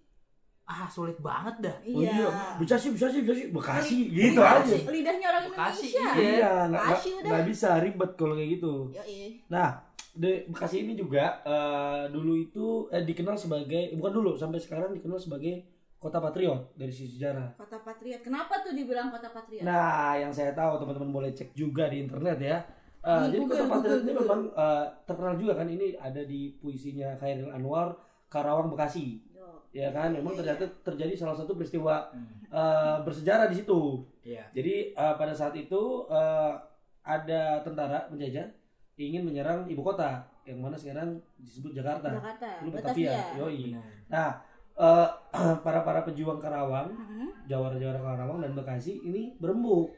ah 0.62 0.86
sulit 0.86 1.18
banget 1.18 1.58
dah 1.60 1.76
Oh 1.84 2.00
iya, 2.00 2.30
bisa 2.56 2.78
sih, 2.78 2.94
bisa 2.94 3.04
sih, 3.06 3.20
bisa 3.20 3.34
sih, 3.34 3.46
Bekasi 3.50 3.98
gitu 4.08 4.38
Bekasi. 4.38 4.78
aja. 4.78 4.88
Lidahnya 4.88 5.26
orang 5.28 5.44
Bekasi, 5.46 5.86
Indonesia. 5.90 6.06
iya. 6.14 6.30
Iya, 6.32 6.52
nggak 6.70 6.82
Bekasi 6.86 7.08
udah. 7.18 7.40
bisa 7.44 7.68
ribet 7.78 8.10
kalau 8.14 8.34
kayak 8.34 8.50
gitu. 8.56 8.72
Yoi. 8.88 9.20
Nah, 9.48 9.68
di 10.12 10.32
Bekasi 10.46 10.76
ini 10.80 10.92
juga 10.94 11.42
eh, 11.42 12.02
dulu 12.08 12.32
itu 12.36 12.66
eh, 12.88 13.02
dikenal 13.02 13.34
sebagai 13.34 13.90
bukan 13.92 14.12
dulu 14.12 14.30
sampai 14.34 14.58
sekarang 14.58 14.92
dikenal 14.92 15.18
sebagai 15.18 15.66
kota 16.02 16.18
patriot 16.18 16.74
dari 16.74 16.90
sisi 16.90 17.14
sejarah. 17.14 17.54
Kota 17.54 17.78
Patriot. 17.78 18.18
Kenapa 18.20 18.58
tuh 18.58 18.74
dibilang 18.74 19.08
Kota 19.08 19.30
Patriot? 19.30 19.62
Nah, 19.62 20.18
yang 20.18 20.28
saya 20.28 20.50
tahu 20.50 20.74
teman-teman 20.76 21.14
boleh 21.14 21.30
cek 21.30 21.54
juga 21.54 21.86
di 21.86 22.02
internet 22.02 22.36
ya. 22.36 22.58
Eh, 23.00 23.22
Di 23.24 23.26
jadi 23.28 23.38
Google, 23.40 23.54
kota 23.56 23.66
patriot 23.68 23.78
Google, 23.78 23.94
ini 23.94 24.02
Google. 24.08 24.20
memang 24.20 24.40
eh, 24.52 24.84
terkenal 25.04 25.34
juga 25.36 25.52
kan 25.54 25.68
ini 25.68 25.86
ada 25.96 26.22
di 26.22 26.40
puisinya 26.56 27.14
Khairil 27.14 27.50
Anwar 27.50 27.94
Karawang 28.26 28.66
Bekasi. 28.68 29.22
Yo. 29.30 29.46
Ya 29.70 29.90
kan, 29.90 30.10
memang 30.10 30.34
Iya, 30.34 30.38
ternyata 30.42 30.64
terjadi 30.82 31.14
salah 31.16 31.34
satu 31.34 31.54
peristiwa 31.54 32.10
Hmm. 32.10 32.42
eh, 32.46 32.96
bersejarah 33.00 33.46
di 33.46 33.56
situ. 33.56 34.02
iya 34.22 34.46
Jadi 34.50 34.74
eh, 34.92 35.14
pada 35.14 35.30
saat 35.32 35.54
itu 35.54 35.82
eh, 36.08 36.52
ada 37.00 37.42
tentara 37.60 38.06
penjajah 38.06 38.46
ingin 38.94 39.22
menyerang 39.22 39.66
ibu 39.66 39.82
kota 39.82 40.22
yang 40.42 40.58
mana 40.58 40.74
sekarang 40.74 41.18
disebut 41.36 41.70
Jakarta. 41.72 42.10
Jakarta. 42.12 42.50
Lu 42.60 42.70
Batavia. 42.70 43.14
Batavia, 43.14 43.38
yoi. 43.38 43.62
benar 43.72 43.86
Nah, 44.08 44.30
eh, 44.74 45.08
para 45.64 45.80
para 45.80 46.00
pejuang 46.02 46.38
Karawang, 46.38 46.88
Mhm. 46.88 47.46
jawara-jawara 47.46 47.98
Karawang 47.98 48.40
dan 48.40 48.52
Bekasi 48.52 49.00
ini 49.00 49.36
berembuk 49.36 49.92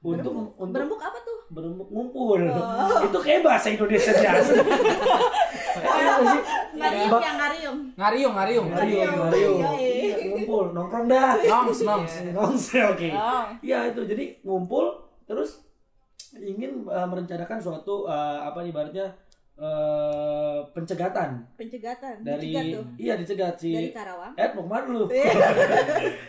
untuk 0.00 0.32
Berembuk. 0.32 0.48
untuk 0.56 0.72
Berembuk 0.72 1.00
apa 1.00 1.18
tuh? 1.20 1.38
berembuk 1.50 1.88
ngumpul. 1.90 2.40
Oh. 2.46 2.98
Itu 3.06 3.18
kayak 3.18 3.42
bahasa 3.42 3.68
Indonesia 3.70 4.12
biasa. 4.12 4.52
Iya 5.70 6.12
sih? 6.20 6.42
Ngarium 6.76 7.10
yang 7.16 7.36
ngarium. 7.38 7.76
Ngariung, 7.94 8.34
ngariung. 8.34 8.66
Ngariung, 8.68 9.00
Ngariung. 9.00 9.18
ngariung. 9.22 9.58
Yoi. 9.60 9.86
Iya, 10.02 10.16
ngumpul, 10.28 10.64
nongkrong 10.72 11.06
dah. 11.06 11.30
Nongs, 11.40 11.80
nongs. 11.82 12.12
Nongs, 12.30 12.64
oke. 12.74 13.08
Oh. 13.10 13.44
Iya 13.60 13.78
itu 13.88 14.00
jadi 14.04 14.24
ngumpul 14.42 14.84
terus 15.24 15.62
ingin 16.32 16.84
uh, 16.86 17.06
merencanakan 17.06 17.58
suatu 17.58 18.04
uh, 18.04 18.44
apa 18.44 18.60
nih 18.60 18.70
ibaratnya 18.70 19.06
uh, 19.60 20.58
pencegatan 20.72 21.44
Pencegatan. 21.54 22.14
dari 22.20 22.48
Dicegat 22.48 22.64
tuh. 22.72 22.84
iya 22.96 23.14
dicegat 23.14 23.54
si 23.54 23.70
Dari 23.70 23.92
Karawang. 23.92 24.32
Eh 24.34 24.48
mau 24.50 24.64
ke 24.64 24.70
mana 24.70 24.86
lu? 24.88 25.04
Iya. 25.06 25.32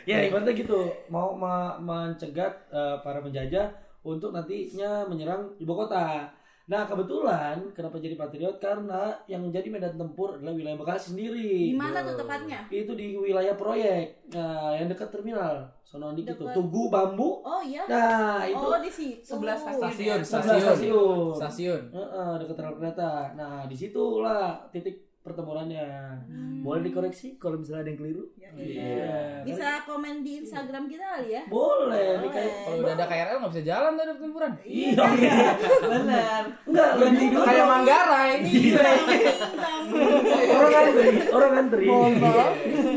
ya 0.12 0.18
ibaratnya 0.28 0.54
gitu 0.54 0.80
mau 1.08 1.32
ma- 1.34 1.80
mencegat 1.80 2.52
uh, 2.70 3.00
para 3.00 3.24
penjajah 3.24 3.72
untuk 4.02 4.30
nantinya 4.30 5.08
menyerang 5.08 5.48
ibu 5.58 5.72
kota. 5.72 6.28
Nah 6.72 6.88
kebetulan 6.88 7.60
kenapa 7.76 8.00
jadi 8.00 8.16
patriot 8.16 8.56
karena 8.56 9.12
yang 9.28 9.44
menjadi 9.44 9.68
medan 9.68 10.00
tempur 10.00 10.40
adalah 10.40 10.56
wilayah 10.56 10.80
Bekasi 10.80 11.12
sendiri. 11.12 11.76
Di 11.76 11.76
mana 11.76 12.00
tuh 12.00 12.16
tepatnya? 12.24 12.64
Itu 12.72 12.96
di 12.96 13.20
wilayah 13.20 13.60
proyek 13.60 14.32
nah, 14.32 14.72
yang 14.80 14.88
dekat 14.88 15.12
terminal. 15.12 15.68
Sono 15.84 16.16
dikit 16.16 16.40
tuh. 16.40 16.48
Tugu 16.56 16.88
Bambu. 16.88 17.44
Oh 17.44 17.60
iya. 17.60 17.84
Nah 17.92 18.48
itu 18.48 18.64
Oh 18.64 18.80
di 18.80 18.88
situ. 18.88 19.20
Sebelah 19.20 19.60
stasiun. 19.60 19.84
Stasiun, 19.84 20.20
sebelah 20.24 20.44
stasiun. 20.48 20.64
stasiun. 20.64 21.36
Stasiun. 21.36 21.82
Heeh, 21.92 22.32
dekat 22.40 22.56
rel 22.64 22.76
kereta. 22.80 23.12
Nah 23.36 23.68
di 23.68 23.76
situlah 23.76 24.72
titik 24.72 25.11
pertemuannya. 25.22 25.86
Hmm. 26.26 26.62
Boleh 26.62 26.82
dikoreksi 26.84 27.38
kalau 27.38 27.58
misalnya 27.58 27.86
ada 27.86 27.90
yang 27.94 28.00
keliru? 28.02 28.24
Ya, 28.34 28.50
Iya. 28.52 28.66
iya. 28.66 29.18
Bisa 29.46 29.86
komen 29.86 30.22
di 30.22 30.42
Instagram 30.42 30.86
kita 30.86 31.06
kali 31.08 31.30
ya? 31.32 31.44
Boleh, 31.46 32.20
Boleh. 32.20 32.50
Kalau 32.62 32.78
udah 32.82 32.94
ada 32.94 33.06
KRL 33.06 33.38
nggak 33.38 33.52
bisa 33.54 33.64
jalan 33.64 33.92
tuh 33.94 34.04
ada 34.04 34.14
pertempuran. 34.14 34.52
Iya, 34.62 35.04
iya. 35.16 35.38
Benar. 35.80 36.42
Enggak, 36.66 36.90
lebih 36.98 37.28
dulu. 37.32 37.46
Kayak 37.46 37.66
Manggarai. 37.66 38.34
Iya. 38.42 38.82
Orang 40.52 40.74
antri, 40.76 41.10
orang 41.30 41.54
antri. 41.56 41.88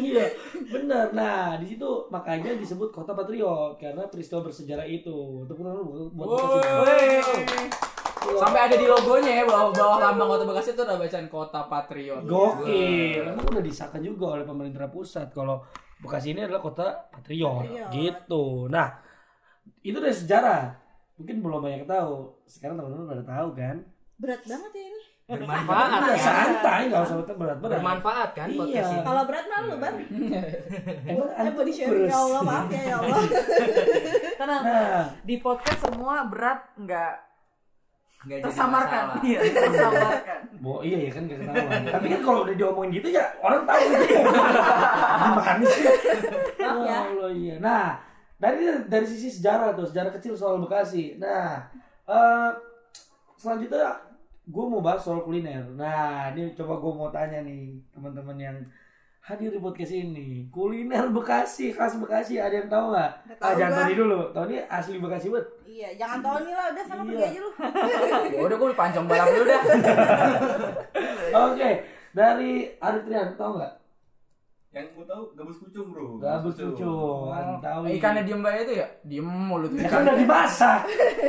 Iya, 0.04 0.26
benar. 0.66 1.06
Nah, 1.12 1.56
di 1.56 1.66
situ 1.68 1.90
makanya 2.08 2.56
disebut 2.56 2.88
kota 2.88 3.12
patriot 3.12 3.76
karena 3.76 4.04
peristiwa 4.08 4.40
bersejarah 4.42 4.86
itu. 4.86 5.44
Tepuk 5.44 5.62
tangan 5.62 5.84
buat 6.12 6.28
Bekasi. 6.28 7.93
Sampai 8.34 8.60
ada 8.62 8.74
di 8.74 8.84
logonya 8.84 9.32
ya 9.34 9.44
bawah 9.44 9.70
bawah 9.70 9.98
lambang 10.00 10.28
Kota 10.30 10.44
Bekasi 10.44 10.70
itu 10.72 10.82
udah 10.82 10.96
bacaan 10.96 11.26
Kota 11.26 11.60
Patriot. 11.64 12.22
Gokil. 12.24 13.22
Emang 13.26 13.44
udah 13.46 13.62
disahkan 13.62 14.00
juga 14.00 14.24
oleh 14.34 14.44
pemerintah 14.44 14.86
pusat 14.86 15.28
kalau 15.28 15.60
Bekasi 15.96 16.30
ini 16.30 16.44
adalah 16.44 16.60
kota 16.60 16.84
patriot, 17.08 17.64
Patriot. 17.64 17.88
gitu. 17.90 18.44
Nah, 18.68 18.92
itu 19.80 19.96
dari 19.96 20.12
sejarah. 20.12 20.76
Mungkin 21.16 21.40
belum 21.40 21.60
banyak 21.60 21.86
tahu. 21.86 22.28
Sekarang 22.44 22.76
teman-teman 22.76 23.08
pada 23.08 23.24
tahu 23.24 23.48
kan? 23.54 23.76
Berat 24.14 24.42
banget 24.42 24.72
ya 24.74 24.84
ini. 24.84 25.02
bermanfaat 25.24 25.88
Udah 25.88 26.04
kan 26.04 26.20
santai, 26.20 26.80
nggak 26.84 27.00
usah 27.00 27.16
berat-berat. 27.16 27.56
bermanfaat 27.72 28.30
kan 28.36 28.44
Iya. 28.46 28.60
podcast 28.60 28.90
ini 28.90 29.00
Kalau 29.00 29.22
berat 29.24 29.46
malu 29.48 29.74
bang. 29.74 29.96
Emang 31.08 31.28
Eh 31.32 31.38
antum 31.40 31.52
body 31.56 31.72
shaming 31.72 31.88
terus. 31.96 32.08
ya 32.12 32.18
Allah 32.20 32.42
maaf 32.44 32.66
ya 32.68 32.82
ya 32.84 32.96
Allah. 33.00 33.18
Tenang. 34.44 34.62
Nah, 34.62 35.04
Di 35.24 35.34
podcast 35.38 35.80
semua 35.80 36.16
berat 36.28 36.60
nggak 36.76 37.12
Nggak 38.24 38.38
jadi 38.40 38.44
tersamarkan. 38.48 39.04
Iya, 39.20 39.38
tersamarkan. 39.52 40.40
Bo, 40.64 40.80
iya 40.80 40.98
ya 41.04 41.10
kan 41.12 41.22
gak 41.28 41.38
ketahuan. 41.44 41.82
Tapi 41.92 42.06
kan 42.08 42.20
kalau 42.24 42.40
udah 42.48 42.56
diomongin 42.56 42.90
gitu 42.96 43.08
ya 43.12 43.24
orang 43.44 43.68
tahu 43.68 43.82
gitu. 43.84 44.04
Gimana 45.20 45.64
sih? 45.68 45.84
Maaf 46.56 46.78
ya. 46.80 46.98
Allah 47.04 47.30
iya. 47.36 47.54
Nah, 47.60 48.00
dari 48.40 48.64
dari 48.88 49.06
sisi 49.06 49.28
sejarah 49.28 49.76
tuh, 49.76 49.84
sejarah 49.84 50.12
kecil 50.16 50.32
soal 50.32 50.56
Bekasi. 50.64 51.20
Nah, 51.20 51.68
eh 52.08 52.50
selanjutnya 53.36 53.92
gue 54.44 54.64
mau 54.64 54.80
bahas 54.80 55.04
soal 55.04 55.20
kuliner. 55.20 55.64
Nah, 55.76 56.32
ini 56.32 56.56
coba 56.56 56.80
gue 56.80 56.92
mau 56.96 57.08
tanya 57.12 57.44
nih 57.44 57.76
teman-teman 57.92 58.36
yang 58.40 58.56
hadir 59.24 59.48
di 59.48 59.56
podcast 59.56 59.88
ini. 59.90 60.44
Kuliner 60.52 61.08
Bekasi, 61.08 61.72
khas 61.72 61.96
Bekasi, 61.96 62.36
ada 62.36 62.60
yang 62.60 62.68
tahu 62.68 62.92
nggak? 62.92 63.10
Ah, 63.40 63.56
jangan. 63.56 63.88
Tony 63.88 63.94
dulu. 63.96 64.18
Tony 64.36 64.60
asli 64.60 65.00
Bekasi 65.00 65.32
banget. 65.32 65.48
Iya 65.64 65.88
jangan 65.96 66.18
Tony 66.20 66.52
lah 66.52 66.66
udah 66.70 66.84
sana 66.84 67.02
Iya. 67.02 67.08
pergi 67.08 67.24
aja 67.24 67.38
lu. 67.40 67.50
Ya 68.36 68.40
udah 68.44 68.56
gue 68.60 68.68
pancong 68.76 69.06
balap 69.08 69.26
dulu 69.32 69.44
dah. 69.48 69.62
Oke, 71.48 71.70
dari 72.12 72.52
Arif 72.78 73.02
Trian, 73.08 73.28
tahu 73.34 73.52
nggak? 73.58 73.74
Yang 74.74 74.86
gue 74.92 75.06
tahu 75.08 75.22
gabus 75.32 75.58
pucung 75.62 75.86
bro. 75.88 76.06
Gabus 76.20 76.54
pucung, 76.60 77.32
tahu. 77.64 77.80
Ikannya 77.88 78.22
diem 78.28 78.42
baik 78.44 78.60
itu 78.68 78.72
ya? 78.84 78.86
Diem 79.08 79.24
mulu 79.24 79.66
tuh 79.72 79.78
Ya 79.80 79.88
kan 79.88 80.04
udah 80.04 80.16
dimasak. 80.20 80.80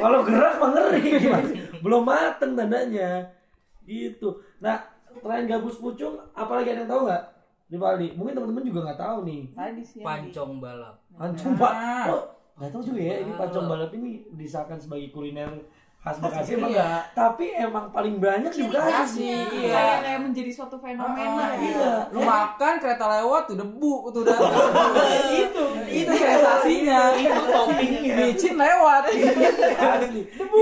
Kalau 0.03 0.19
gerak 0.27 0.53
mah 0.59 0.69
ngeri 0.75 1.03
gimana? 1.15 1.47
Belum 1.79 2.03
mateng 2.03 2.59
tandanya. 2.59 3.23
Gitu. 3.85 4.29
Nah, 4.59 4.81
selain 5.21 5.47
gabus 5.47 5.79
pucung, 5.79 6.17
apalagi 6.35 6.73
ada 6.75 6.83
yang 6.83 6.91
tahu 6.91 7.01
nggak? 7.07 7.23
Rivaldi, 7.65 8.13
mungkin 8.13 8.33
teman-teman 8.37 8.63
juga 8.63 8.79
nggak 8.85 8.99
tahu 8.99 9.17
nih. 9.25 9.41
Sih. 9.81 9.97
di- 9.97 10.05
pancong 10.05 10.61
balap 10.61 10.95
Pancong 11.11 11.53
balap. 11.55 12.07
Oh, 12.07 12.21
nggak 12.55 12.69
tahu 12.69 12.81
juga 12.85 13.01
ya. 13.01 13.15
Ini 13.25 13.31
pancong 13.33 13.65
balap 13.65 13.91
ini 13.91 14.09
disahkan 14.31 14.77
sebagai 14.77 15.09
kuliner 15.09 15.49
khas 15.97 16.21
Bekasi. 16.21 16.53
Emang, 16.53 16.69
Iya. 16.69 17.01
Tapi 17.17 17.45
emang 17.57 17.89
paling 17.89 18.21
banyak 18.21 18.53
di 18.53 18.61
Bekasi. 18.69 19.25
Iya. 19.25 19.73
Kayak 19.73 19.97
kayak 20.05 20.19
menjadi 20.21 20.51
suatu 20.53 20.77
fenomena. 20.77 21.41
Ah, 21.41 21.57
ya. 21.57 21.65
Iya. 21.65 21.93
Lu 22.13 22.21
makan 22.21 22.73
kereta 22.77 23.05
lewat 23.09 23.41
tuh 23.49 23.57
debu 23.57 23.93
tuh 24.13 24.21
udah. 24.21 24.37
itu, 25.41 25.65
itu 25.89 26.11
sensasinya. 26.13 27.17
itu 27.17 27.41
toppingnya. 27.49 28.15
Micin 28.21 28.53
lewat. 28.53 29.01
Debu. 30.37 30.61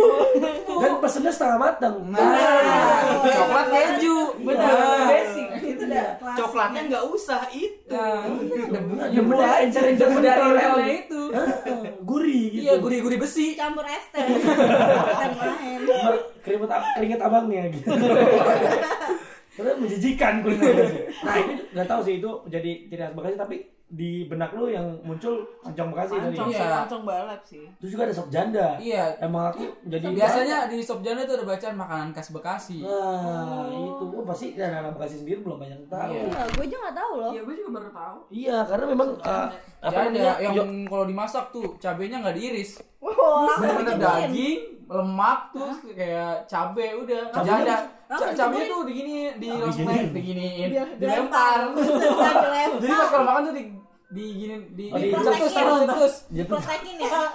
Dan 0.79 0.93
pesennya 1.03 1.31
setengah 1.31 1.57
mateng. 1.59 1.95
Nah, 2.07 3.19
coklat 3.19 3.67
keju. 3.67 4.17
Benar, 4.41 4.71
Benar. 4.71 5.42
Udah 5.87 6.07
kelas. 6.19 6.37
coklatnya 6.39 6.81
nggak 6.89 7.05
usah 7.09 7.41
itu 7.51 7.93
Nah, 7.93 8.25
Debu, 8.25 8.97
debu 9.13 9.31
dari 9.37 9.63
encer-encer 9.67 10.07
debu 10.09 10.17
dari 10.23 10.41
relnya 10.55 10.87
itu. 11.05 11.21
Gurih 12.09 12.45
gitu. 12.51 12.63
Iya, 12.65 12.73
gurih-gurih 12.81 13.19
besi. 13.21 13.53
campur 13.53 13.85
es 13.85 14.05
teh. 14.09 14.23
Main. 14.23 15.79
keringet 16.43 16.71
keringet 16.97 17.21
abangnya 17.21 17.63
gitu. 17.69 17.87
Karena 19.53 19.71
menjijikan 19.77 20.41
kuliner 20.41 20.73
Bekasi. 20.73 20.97
Nah 21.21 21.35
ini 21.37 21.53
nggak 21.77 21.85
tahu 21.85 22.01
sih 22.01 22.17
itu 22.17 22.31
jadi 22.49 22.71
ciri 22.89 23.01
khas 23.05 23.13
Bekasi 23.13 23.37
tapi 23.37 23.57
di 23.93 24.25
benak 24.25 24.49
lu 24.51 24.65
yang 24.65 24.81
muncul 25.01 25.37
pancong 25.61 25.89
Bekasi 25.89 26.11
tadi. 26.11 26.33
Pancong 26.33 26.49
sih, 26.49 26.57
Iya. 26.57 26.69
pancong 26.81 27.03
balap 27.03 27.41
sih. 27.43 27.63
Terus 27.77 27.89
juga 27.89 28.03
ada 28.03 28.13
sop 28.13 28.27
janda. 28.27 28.67
Iya. 28.75 29.03
Emang 29.19 29.43
aku 29.47 29.69
jadi 29.83 30.05
Biasanya 30.09 30.57
di 30.65 30.77
sop 30.79 30.99
janda 30.99 31.21
tuh 31.23 31.37
ada 31.37 31.45
bacaan 31.45 31.75
makanan 31.75 32.07
khas 32.09 32.29
Bekasi. 32.29 32.81
Nah 32.81 33.69
itu 33.69 34.03
oh, 34.09 34.23
pasti 34.23 34.57
anak-anak 34.57 34.91
Bekasi 34.93 35.15
sendiri 35.19 35.39
belum 35.39 35.57
banyak 35.57 35.77
yang 35.77 35.87
tahu. 35.87 36.09
Iya. 36.09 36.21
Iya, 36.23 36.33
Iya, 36.33 36.41
gue 36.49 36.63
aja 36.65 36.75
nggak 36.79 36.95
tahu 36.95 37.11
loh. 37.15 37.31
Iya, 37.31 37.41
gue 37.43 37.55
juga 37.55 37.69
baru 37.71 37.89
tahu. 37.91 38.17
karena 38.65 38.85
memang 38.87 39.09
uh, 39.15 39.47
apa 39.79 39.91
Janda 39.93 40.09
namanya 40.09 40.33
yang 40.41 40.69
kalau 40.85 41.05
dimasak 41.05 41.45
tuh 41.49 41.67
cabenya 41.77 42.17
nggak 42.19 42.35
diiris. 42.35 42.71
Wah, 42.97 43.59
Bener-bener 43.59 43.93
diceburin. 43.93 44.23
daging, 44.25 44.59
lemak 44.85 45.39
terus 45.51 45.77
kayak 45.85 46.33
cabe 46.45 46.87
udah. 46.95 47.21
Janda. 47.35 47.77
langsung 48.03 48.31
Ca- 48.31 48.39
cabenya 48.39 48.63
diceburin. 48.63 48.71
tuh 48.71 48.81
digini 48.85 49.13
di 49.37 49.49
langsung 49.51 49.85
diginiin. 50.09 50.69
dilempar. 50.97 51.59
Jadi 52.79 52.93
pas 52.93 53.09
kalau 53.09 53.25
makan 53.25 53.41
tuh 53.43 53.53
di 53.53 53.63
di 54.13 54.25
gini 54.37 54.55
di 54.71 54.85
Oh, 54.87 54.97
di- 54.97 55.09
cetus 55.09 55.25
Diprotekin. 55.25 55.65
cetus. 55.83 56.13
Gitu. 56.29 56.37
Diprotekin 56.39 56.97
ya. 56.99 57.23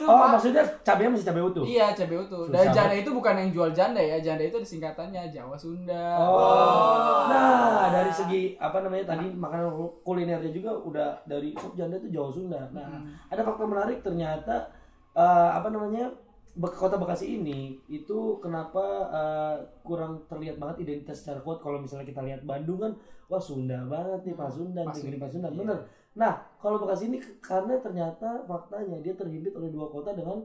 Oh, 0.00 0.24
maksudnya 0.26 0.64
cabenya 0.80 1.12
masih 1.12 1.28
cabai 1.28 1.44
utuh. 1.44 1.60
Iya, 1.60 1.92
CBU 1.92 2.24
tuh. 2.24 2.48
Susah 2.48 2.56
Dan 2.56 2.72
janda 2.72 2.88
banget. 2.88 3.04
itu 3.04 3.10
bukan 3.12 3.34
yang 3.36 3.50
jual 3.52 3.70
janda 3.70 4.00
ya. 4.00 4.16
Janda 4.16 4.40
itu 4.40 4.56
ada 4.56 4.64
singkatannya 4.64 5.22
Jawa 5.28 5.52
Sunda. 5.54 6.16
Oh. 6.16 7.28
Nah, 7.28 7.92
dari 7.92 8.08
segi 8.08 8.40
apa 8.56 8.80
namanya 8.80 9.12
tadi 9.12 9.28
makanan 9.28 9.68
kulinernya 10.00 10.48
juga 10.48 10.72
udah 10.72 11.20
dari 11.22 11.52
sop 11.52 11.76
janda 11.76 11.96
itu 11.96 12.08
Jawa 12.08 12.32
Sunda. 12.32 12.64
Nah, 12.70 12.88
ada 13.28 13.44
fakta 13.44 13.64
menarik 13.66 14.00
ternyata 14.00 14.72
eh, 15.12 15.50
apa 15.52 15.68
namanya 15.68 16.16
kota 16.58 16.96
Bekasi 16.96 17.36
ini 17.36 17.76
itu 17.86 18.18
kenapa 18.38 18.82
eh, 19.10 19.54
kurang 19.82 20.24
terlihat 20.24 20.56
banget 20.56 20.82
identitas 20.82 21.20
secara 21.20 21.38
kuat 21.38 21.60
kalau 21.60 21.76
misalnya 21.76 22.08
kita 22.08 22.24
lihat 22.24 22.40
Bandung 22.42 22.80
kan 22.80 22.92
wah 23.28 23.36
Sunda 23.36 23.84
banget 23.84 24.24
nih 24.24 24.32
Pasundan. 24.34 24.88
negeri 24.88 25.18
Pasundan, 25.18 25.52
Iya. 25.52 25.60
bener. 25.60 25.78
Nah, 26.14 26.32
kalau 26.58 26.80
Bekasi 26.80 27.08
ini 27.08 27.18
karena 27.38 27.78
ternyata 27.78 28.42
faktanya 28.44 28.98
dia 28.98 29.14
terhimpit 29.14 29.52
oleh 29.54 29.68
dua 29.68 29.86
kota 29.86 30.12
dengan 30.12 30.42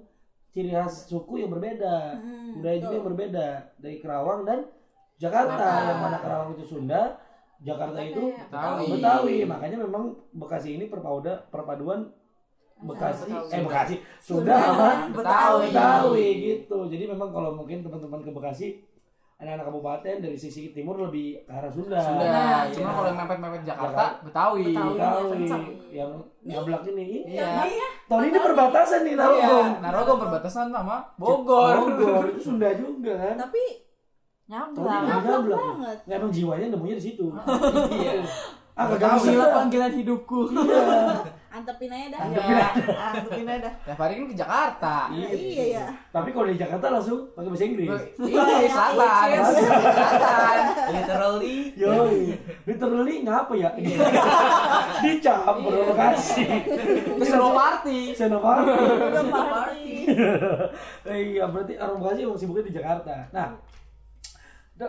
ciri 0.53 0.69
khas 0.69 1.07
suku 1.07 1.41
yang 1.41 1.49
berbeda, 1.49 2.19
Hmm, 2.19 2.61
budaya 2.61 2.77
juga 2.77 2.93
yang 2.93 3.07
berbeda 3.09 3.47
dari 3.77 3.97
Kerawang 3.97 4.41
dan 4.43 4.59
Jakarta. 5.17 5.57
Jakarta. 5.57 5.89
Yang 5.89 5.99
mana 5.99 6.17
Kerawang 6.21 6.49
itu 6.53 6.63
Sunda, 6.63 7.01
Jakarta 7.59 7.99
itu 8.01 8.23
Betawi. 8.29 8.85
Betawi. 8.91 9.35
Makanya 9.45 9.77
memang 9.81 10.03
Bekasi 10.29 10.77
ini 10.77 10.85
perpauda 10.85 11.49
perpaduan 11.49 12.11
Bekasi, 12.77 13.31
Betawi. 13.31 13.49
eh 13.49 13.61
Bekasi, 13.63 13.95
Sunda 14.19 14.53
sama 14.59 14.89
Betawi. 15.09 15.65
Betawi 15.71 16.27
gitu. 16.43 16.77
Jadi 16.85 17.03
memang 17.07 17.29
kalau 17.31 17.55
mungkin 17.55 17.81
teman-teman 17.81 18.21
ke 18.21 18.29
Bekasi 18.29 18.67
anak-anak 19.43 19.65
kabupaten 19.67 20.15
dari 20.19 20.33
sisi 20.33 20.71
timur 20.71 20.95
lebih 21.01 21.43
ke 21.43 21.51
arah 21.51 21.67
Sunda. 21.67 21.99
Sunda. 21.99 22.23
Nah, 22.23 22.63
Cuma 22.71 22.79
iya. 22.81 22.95
kalau 22.95 23.07
yang 23.07 23.19
mepet-mepet 23.19 23.61
Jakarta, 23.63 24.03
Betawi. 24.23 24.63
Betawi. 24.71 24.95
Betawi 24.95 25.23
kencang. 25.29 25.63
yang 25.91 26.11
nyablak 26.41 26.83
ini. 26.87 27.07
Ini 27.21 27.35
Iya. 27.35 27.47
tahun 28.07 28.23
ini 28.25 28.39
perbatasan 28.39 28.99
nih 29.03 29.13
Iya, 29.13 29.19
Narogong. 29.19 29.67
Narogong 29.79 30.19
perbatasan 30.23 30.65
sama 30.69 30.95
Bogor. 31.15 31.73
Bogor 31.91 32.25
itu 32.29 32.39
Sunda 32.47 32.69
juga 32.73 33.13
kan. 33.13 33.35
Tapi 33.37 33.63
Tahun 34.43 34.59
Nyamblang. 34.75 34.91
ini 34.93 35.07
nyablak 35.07 35.31
nyablak. 35.33 35.59
banget. 35.59 35.97
Nggak 36.03 36.17
emang 36.17 36.31
jiwanya 36.31 36.65
nemunya 36.69 36.95
di 36.95 37.03
situ. 37.03 37.25
Iya. 37.95 38.13
Ah, 38.73 38.85
bisa. 38.89 39.29
Gila 39.29 39.47
panggilan 39.53 39.91
hidupku. 39.93 40.39
Iya. 40.49 40.83
Antepin 41.63 41.95
aja 41.95 42.07
dah. 42.11 42.19
Iya. 42.27 42.67
Ah, 42.91 43.11
begini 43.23 43.55
dah. 43.63 43.73
Tiap 43.87 43.99
hari 44.03 44.13
kan 44.19 44.25
ke 44.27 44.35
Jakarta. 44.35 44.95
Nah, 45.15 45.31
iya 45.31 45.63
ya. 45.79 45.85
Tapi 46.11 46.29
kalau 46.35 46.51
di 46.51 46.59
Jakarta 46.59 46.91
langsung 46.91 47.31
pakai 47.31 47.47
bahasa 47.47 47.65
Inggris. 47.71 47.89
Iya, 48.19 48.67
selatan. 48.67 49.27
Yes. 49.31 49.47
Selatan. 49.55 50.59
Literally. 50.91 51.57
Yoi, 51.79 52.19
literally 52.67 53.15
ngapa 53.23 53.53
ya? 53.55 53.69
Dicampur 55.07 55.71
lokasi. 55.71 56.43
Ke 57.15 57.23
Senopati. 57.23 57.99
Senopati. 58.11 58.67
Udah 58.75 59.23
party. 59.31 59.87
Iya, 61.07 61.43
berarti 61.55 61.73
orang 61.79 61.97
Bekasi 62.03 62.19
emang 62.27 62.39
sibuknya 62.39 62.67
di 62.67 62.75
Jakarta. 62.75 63.15
Nah, 63.31 63.47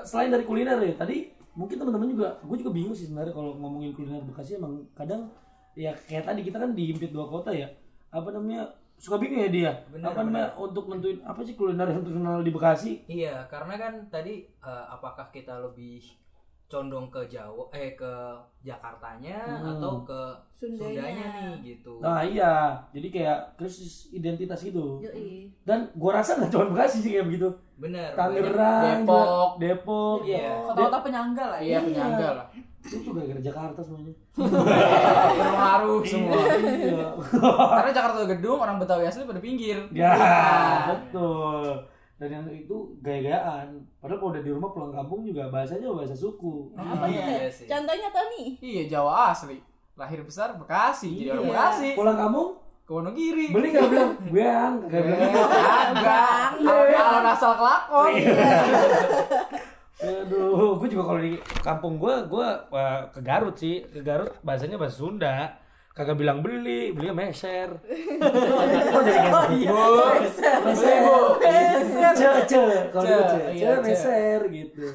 selain 0.02 0.35
dari 0.35 0.43
kuliner 0.43 0.75
ya, 0.83 0.99
tadi 0.99 1.31
mungkin 1.54 1.78
teman-teman 1.78 2.11
juga, 2.11 2.35
gue 2.43 2.57
juga 2.59 2.73
bingung 2.75 2.97
sih 2.99 3.07
sebenarnya 3.07 3.31
kalau 3.31 3.54
ngomongin 3.62 3.95
kuliner 3.95 4.26
Bekasi 4.26 4.59
emang 4.59 4.83
kadang 4.99 5.31
ya 5.75 5.90
kayak 6.07 6.25
tadi 6.26 6.40
kita 6.47 6.57
kan 6.62 6.73
dihimpit 6.73 7.11
dua 7.11 7.26
kota 7.26 7.50
ya. 7.50 7.71
Apa 8.11 8.31
namanya? 8.31 8.71
Suka 8.95 9.19
bingung 9.19 9.43
ya 9.43 9.50
dia. 9.50 9.73
Bener, 9.90 10.07
apa 10.07 10.23
namanya 10.23 10.54
untuk 10.54 10.87
nentuin 10.87 11.19
apa 11.26 11.43
sih 11.43 11.59
kuliner 11.59 11.90
yang 11.90 12.07
terkenal 12.07 12.40
di 12.47 12.52
Bekasi? 12.54 12.93
Iya, 13.11 13.43
karena 13.50 13.75
kan 13.75 13.95
tadi 14.07 14.47
eh, 14.47 14.85
apakah 14.88 15.35
kita 15.35 15.59
lebih 15.59 16.00
condong 16.66 17.06
ke 17.06 17.21
Jawa 17.26 17.68
eh 17.71 17.92
ke 17.92 18.12
Jakartanya 18.61 19.37
Hmm. 19.54 19.76
atau 19.76 20.02
ke 20.02 20.21
Sundanya. 20.50 21.04
Sundanya 21.04 21.26
nih 21.30 21.76
gitu. 21.76 21.93
Nah 21.99 22.21
iya, 22.21 22.52
jadi 22.91 23.08
kayak 23.10 23.38
krisis 23.54 24.08
identitas 24.10 24.58
gitu. 24.60 24.99
Yoi. 24.99 25.52
Dan 25.62 25.86
gua 25.95 26.19
rasa 26.19 26.34
nggak 26.34 26.50
cuma 26.50 26.65
Bekasi 26.71 26.99
sih 26.99 27.10
kayak 27.12 27.28
begitu. 27.28 27.49
Bener. 27.75 28.10
Tangerang, 28.12 29.02
Depok. 29.02 29.50
Depok, 29.58 30.19
Iya. 30.25 30.50
Kota-kota 30.65 30.99
penyangga 31.02 31.45
lah 31.49 31.58
Iya, 31.58 31.75
ya. 31.75 31.80
penyangga 31.82 32.28
lah. 32.34 32.47
itu 32.84 33.08
gara-gara 33.08 33.41
Jakarta 33.41 33.80
semuanya. 33.80 34.12
Berpengaruh 34.34 36.02
semua. 36.04 36.36
Iya. 36.54 37.06
Karena 37.76 37.93
Jakarta 37.93 38.19
gedung, 38.26 38.58
orang 38.58 38.76
Betawi 38.76 39.04
asli 39.04 39.25
pada 39.25 39.41
pinggir. 39.41 39.78
ya, 39.91 40.12
betul. 40.86 41.80
Dan 42.14 42.28
yang 42.30 42.46
itu 42.46 42.94
gaya-gayaan. 43.02 43.74
Padahal 43.98 44.18
kalau 44.18 44.30
udah 44.30 44.42
di 44.42 44.50
rumah 44.50 44.70
pulang 44.70 44.94
kampung 44.94 45.26
juga 45.26 45.50
bahasanya 45.50 45.90
bahasa 45.90 46.14
suku. 46.14 46.70
Apa 46.72 47.04
tuh? 47.04 47.10
Iya 47.10 47.50
sih. 47.50 47.66
Contohnya 47.66 48.08
Tony. 48.14 48.54
Iya, 48.62 48.82
Jawa 48.88 49.34
asli. 49.34 49.58
Lahir 49.94 50.22
besar 50.22 50.54
Bekasi, 50.54 51.10
jadi 51.22 51.34
orang 51.34 51.42
Iya. 51.42 51.50
Bekasi. 51.50 51.88
Pulang 51.94 52.14
kampung 52.16 52.48
Ke 52.84 52.92
Wonogiri. 52.92 53.48
beli 53.48 53.72
nggak 53.72 53.88
bilang 53.88 54.12
beang 54.28 54.74
nggak 54.84 55.02
bilang 55.02 55.20
gitu. 55.24 55.40
Kagak. 55.40 56.48
Kalau 56.60 57.30
asal 57.32 57.52
kelakon. 57.56 58.12
Aduh, 60.04 60.76
gue 60.76 60.88
juga 60.90 61.04
kalau 61.08 61.20
di 61.22 61.32
kampung 61.64 61.94
gue, 61.96 62.14
gue 62.28 62.46
uh, 62.70 63.00
ke 63.08 63.20
Garut 63.24 63.56
sih. 63.56 63.80
Ke 63.88 64.04
Garut 64.04 64.30
bahasanya 64.44 64.76
bahasa 64.76 65.00
Sunda. 65.00 65.56
Kagak 65.95 66.19
bilang 66.19 66.43
beli, 66.43 66.91
belinya 66.91 67.15
meser. 67.15 67.71
Kayak 69.07 69.47
gitu? 69.54 69.78
Meser. 70.59 70.59
Ce, 70.67 70.91
iya, 71.95 72.11
ce, 72.13 72.28
ce. 72.50 72.63
meser 73.78 74.41
gitu. 74.50 74.87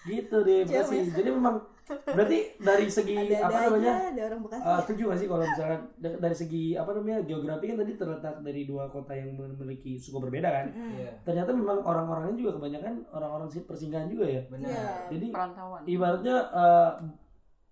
Gitu 0.00 0.36
deh, 0.42 0.60
Bekasi. 0.66 1.06
meser. 1.06 1.14
Jadi 1.16 1.30
memang 1.30 1.56
berarti 1.90 2.38
dari 2.58 2.86
segi 2.86 3.14
Ada-ada 3.14 3.46
apa 3.46 3.50
aja 3.50 3.66
namanya? 3.68 3.94
ada 4.10 4.22
orang 4.26 4.40
Bekasi. 4.42 4.62
Uh, 4.64 4.80
setuju 4.80 5.02
gak 5.06 5.18
sih 5.18 5.28
kalau 5.28 5.44
misalkan 5.44 5.80
da- 5.98 6.18
dari 6.18 6.36
segi 6.36 6.64
apa 6.74 6.90
namanya 6.94 7.18
geografi 7.22 7.64
kan 7.66 7.76
tadi 7.78 7.92
terletak 7.94 8.34
dari 8.40 8.62
dua 8.64 8.84
kota 8.86 9.12
yang 9.14 9.30
memiliki 9.34 9.92
suku 9.96 10.18
berbeda 10.18 10.48
kan? 10.48 10.66
Mm. 10.70 10.90
Iya, 10.98 11.10
Ternyata 11.22 11.50
memang 11.50 11.78
orang-orangnya 11.80 12.34
juga 12.34 12.58
kebanyakan 12.58 12.94
orang-orang 13.10 13.46
sih 13.46 13.62
persinggahan 13.62 14.06
juga 14.06 14.26
ya. 14.26 14.42
benar. 14.46 14.66
Iya. 14.66 14.86
Jadi 15.10 15.26
Perantauan. 15.30 15.80
ibaratnya 15.86 16.36
eh, 16.48 16.90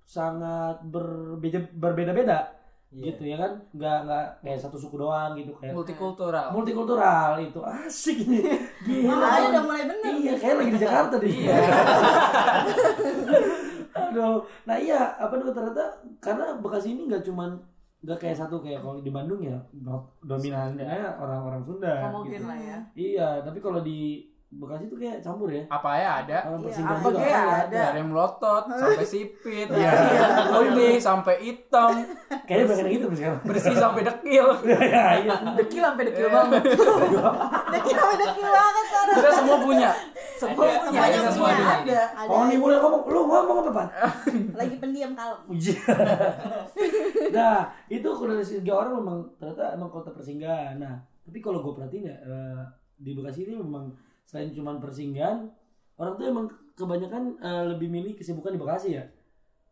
sangat 0.03 0.77
berbeda 0.85 1.59
berbeda-beda 1.75 2.58
Iya. 2.89 3.05
gitu 3.07 3.23
ya 3.23 3.37
kan 3.37 3.53
nggak 3.71 3.97
nggak 4.03 4.25
kayak 4.41 4.59
satu 4.59 4.77
suku 4.77 4.97
doang 4.97 5.37
gitu 5.37 5.53
kayak 5.55 5.73
Multikultural. 5.73 6.49
multikultural 6.51 7.37
itu 7.37 7.61
asik 7.61 8.25
nih 8.25 8.49
gila 8.87 9.13
Makanya 9.15 9.49
udah 9.51 9.63
mulai 9.63 9.83
bener. 9.85 10.13
iya 10.17 10.33
kayak 10.35 10.57
lagi 10.57 10.71
di 10.71 10.81
Jakarta 10.81 11.15
deh 11.17 11.29
Iya. 11.29 11.53
aduh 14.01 14.37
nah 14.65 14.77
iya 14.77 15.01
apa 15.17 15.35
namanya 15.35 15.55
ternyata 15.55 15.85
karena 16.19 16.45
Bekasi 16.57 16.89
ini 16.91 17.03
nggak 17.07 17.25
cuman 17.25 17.51
nggak 17.99 18.19
kayak 18.19 18.37
satu 18.37 18.57
kayak 18.59 18.81
kalau 18.81 18.99
di 18.99 19.11
Bandung 19.11 19.43
ya 19.43 19.59
do- 19.75 20.07
dominannya 20.23 20.87
orang-orang 21.15 21.61
Sunda 21.61 22.09
Homogen 22.09 22.31
gitu. 22.33 22.47
lah 22.47 22.57
ya. 22.57 22.79
iya 22.95 23.29
tapi 23.43 23.59
kalau 23.59 23.83
di 23.83 24.23
Bekasi 24.49 24.89
tuh 24.89 24.97
kayak 24.97 25.21
campur 25.21 25.53
ya 25.53 25.61
Apa 25.69 25.91
ya 25.95 26.11
ada? 26.25 26.37
orang 26.43 26.57
Iya, 26.57 26.65
persinggahan 26.65 26.97
apa 26.97 27.09
juga 27.13 27.21
Iya, 27.21 27.43
ada. 27.69 27.81
Dari 27.85 28.01
melotot 28.03 28.65
sampai 28.81 29.05
sipit, 29.05 29.69
Iya. 29.69 29.91
putih 30.49 30.95
sampai 30.99 31.35
hitam, 31.39 31.93
kayaknya 32.43 32.65
banyak 32.67 32.87
gitu 32.91 33.05
sekarang 33.13 33.41
bersih 33.45 33.77
sampai 33.77 34.03
dekil. 34.03 34.47
iya 34.81 35.05
iya 35.21 35.35
Dekil 35.53 35.83
sampai 35.83 36.05
dekil 36.09 36.27
Iya. 36.27 36.33
banget. 36.33 36.63
Dekil 37.77 37.97
dekil 38.17 38.49
banget 38.49 38.85
sekarang. 38.89 39.15
Kita 39.15 39.31
semua 39.31 39.57
punya. 39.61 39.91
Semua 40.33 40.65
Ada. 40.65 40.81
punya. 40.81 40.89
Semuanya 40.89 41.13
Iya, 41.13 41.19
punya 41.21 41.31
semua 41.31 41.51
ada. 41.51 41.61
ada. 41.61 41.77
Ada. 41.77 42.01
Kalau 42.25 42.45
nih 42.49 42.59
mulai 42.59 42.77
ngomong, 42.79 43.03
lu 43.05 43.21
ngomong 43.23 43.57
apa 43.61 43.71
Pan? 43.71 43.89
Lagi 44.57 44.77
pendiam 44.81 45.13
kalem. 45.13 45.39
Uji. 45.47 45.73
nah, 47.31 47.59
itu 47.87 48.09
kalau 48.09 48.33
dari 48.33 48.47
segi 48.47 48.71
orang 48.71 48.97
memang 48.97 49.19
ternyata 49.37 49.75
emang 49.75 49.91
kota 49.91 50.09
persinggahan. 50.09 50.79
Nah, 50.79 50.97
tapi 51.21 51.39
kalau 51.39 51.61
gue 51.61 51.73
perhatiin 51.75 52.07
ya 52.07 52.17
eh, 52.17 52.61
di 52.97 53.13
Bekasi 53.13 53.45
ini 53.45 53.55
memang 53.55 53.93
selain 54.29 54.53
cuman 54.53 54.77
persinggahan, 54.77 55.49
orang 55.97 56.13
tuh 56.21 56.27
emang 56.29 56.47
kebanyakan 56.77 57.41
eh, 57.41 57.65
lebih 57.73 57.89
milih 57.89 58.13
kesibukan 58.13 58.53
di 58.53 58.61
Bekasi 58.61 58.89
ya. 59.01 59.05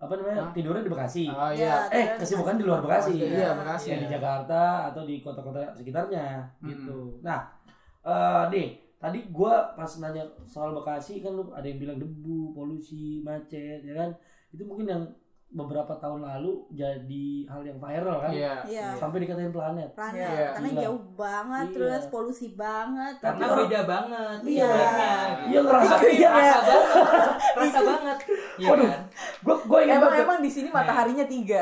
Apa 0.00 0.16
namanya? 0.16 0.48
Hah? 0.48 0.52
Tidurnya 0.56 0.84
di 0.84 0.92
Bekasi. 0.92 1.24
Oh 1.28 1.52
Ya, 1.52 1.88
iya. 1.88 1.92
Eh, 1.92 2.06
kesibukan 2.16 2.56
di 2.56 2.64
luar 2.64 2.80
Bekasi. 2.80 3.20
Iya, 3.20 3.52
Bekasi. 3.52 3.92
Ya, 3.92 3.96
di 4.00 4.08
Jakarta 4.08 4.88
atau 4.92 5.04
di 5.04 5.20
kota-kota 5.20 5.76
sekitarnya 5.76 6.48
gitu. 6.64 7.20
Nah, 7.20 7.52
eh 8.00 8.44
nih, 8.48 8.66
tadi 8.96 9.28
gua 9.28 9.76
pas 9.76 9.88
nanya 10.00 10.24
soal 10.48 10.72
Bekasi 10.72 11.20
kan 11.20 11.36
lu 11.36 11.52
ada 11.52 11.64
yang 11.68 11.76
bilang 11.76 12.00
debu, 12.00 12.56
polusi, 12.56 13.20
macet, 13.20 13.84
ya 13.84 13.92
kan? 13.92 14.10
Itu 14.52 14.64
mungkin 14.64 14.88
yang 14.88 15.02
beberapa 15.48 15.94
tahun 15.96 16.20
lalu 16.20 16.68
jadi 16.70 17.26
hal 17.46 17.62
yang 17.62 17.78
viral 17.78 18.18
kan? 18.18 18.28
Iya. 18.28 18.54
Iya. 18.62 18.86
Sampai 18.92 19.22
dikatain 19.22 19.48
planet. 19.48 19.88
Planet. 19.90 20.26
Iya. 20.28 20.46
Karena 20.52 20.68
Gila. 20.68 20.82
jauh 20.82 21.00
banget 21.14 21.64
Iya. 21.64 21.72
terus 21.72 22.04
polusi 22.06 22.46
banget. 22.52 23.14
Karena 23.16 23.38
Tapi 23.38 23.46
orang- 23.46 23.62
beda 23.64 23.80
banget 23.82 24.38
Iya. 24.42 24.68
gitu. 24.68 25.46
Iya 25.46 25.60
ngerasa 25.62 25.94
iya. 26.04 26.28
Rasa 26.28 26.58
banget. 26.60 27.30
Rasa 27.58 27.78
banget. 27.80 28.16
Iya 28.56 28.68
Waduh. 28.68 28.86
kan? 28.86 29.02
Gua 29.38 29.56
gua 29.64 29.78
ingat 29.80 29.96
Emang 29.96 30.10
banget. 30.10 30.24
emang 30.26 30.38
di 30.40 30.50
sini 30.50 30.68
mataharinya 30.68 31.24
tiga. 31.24 31.60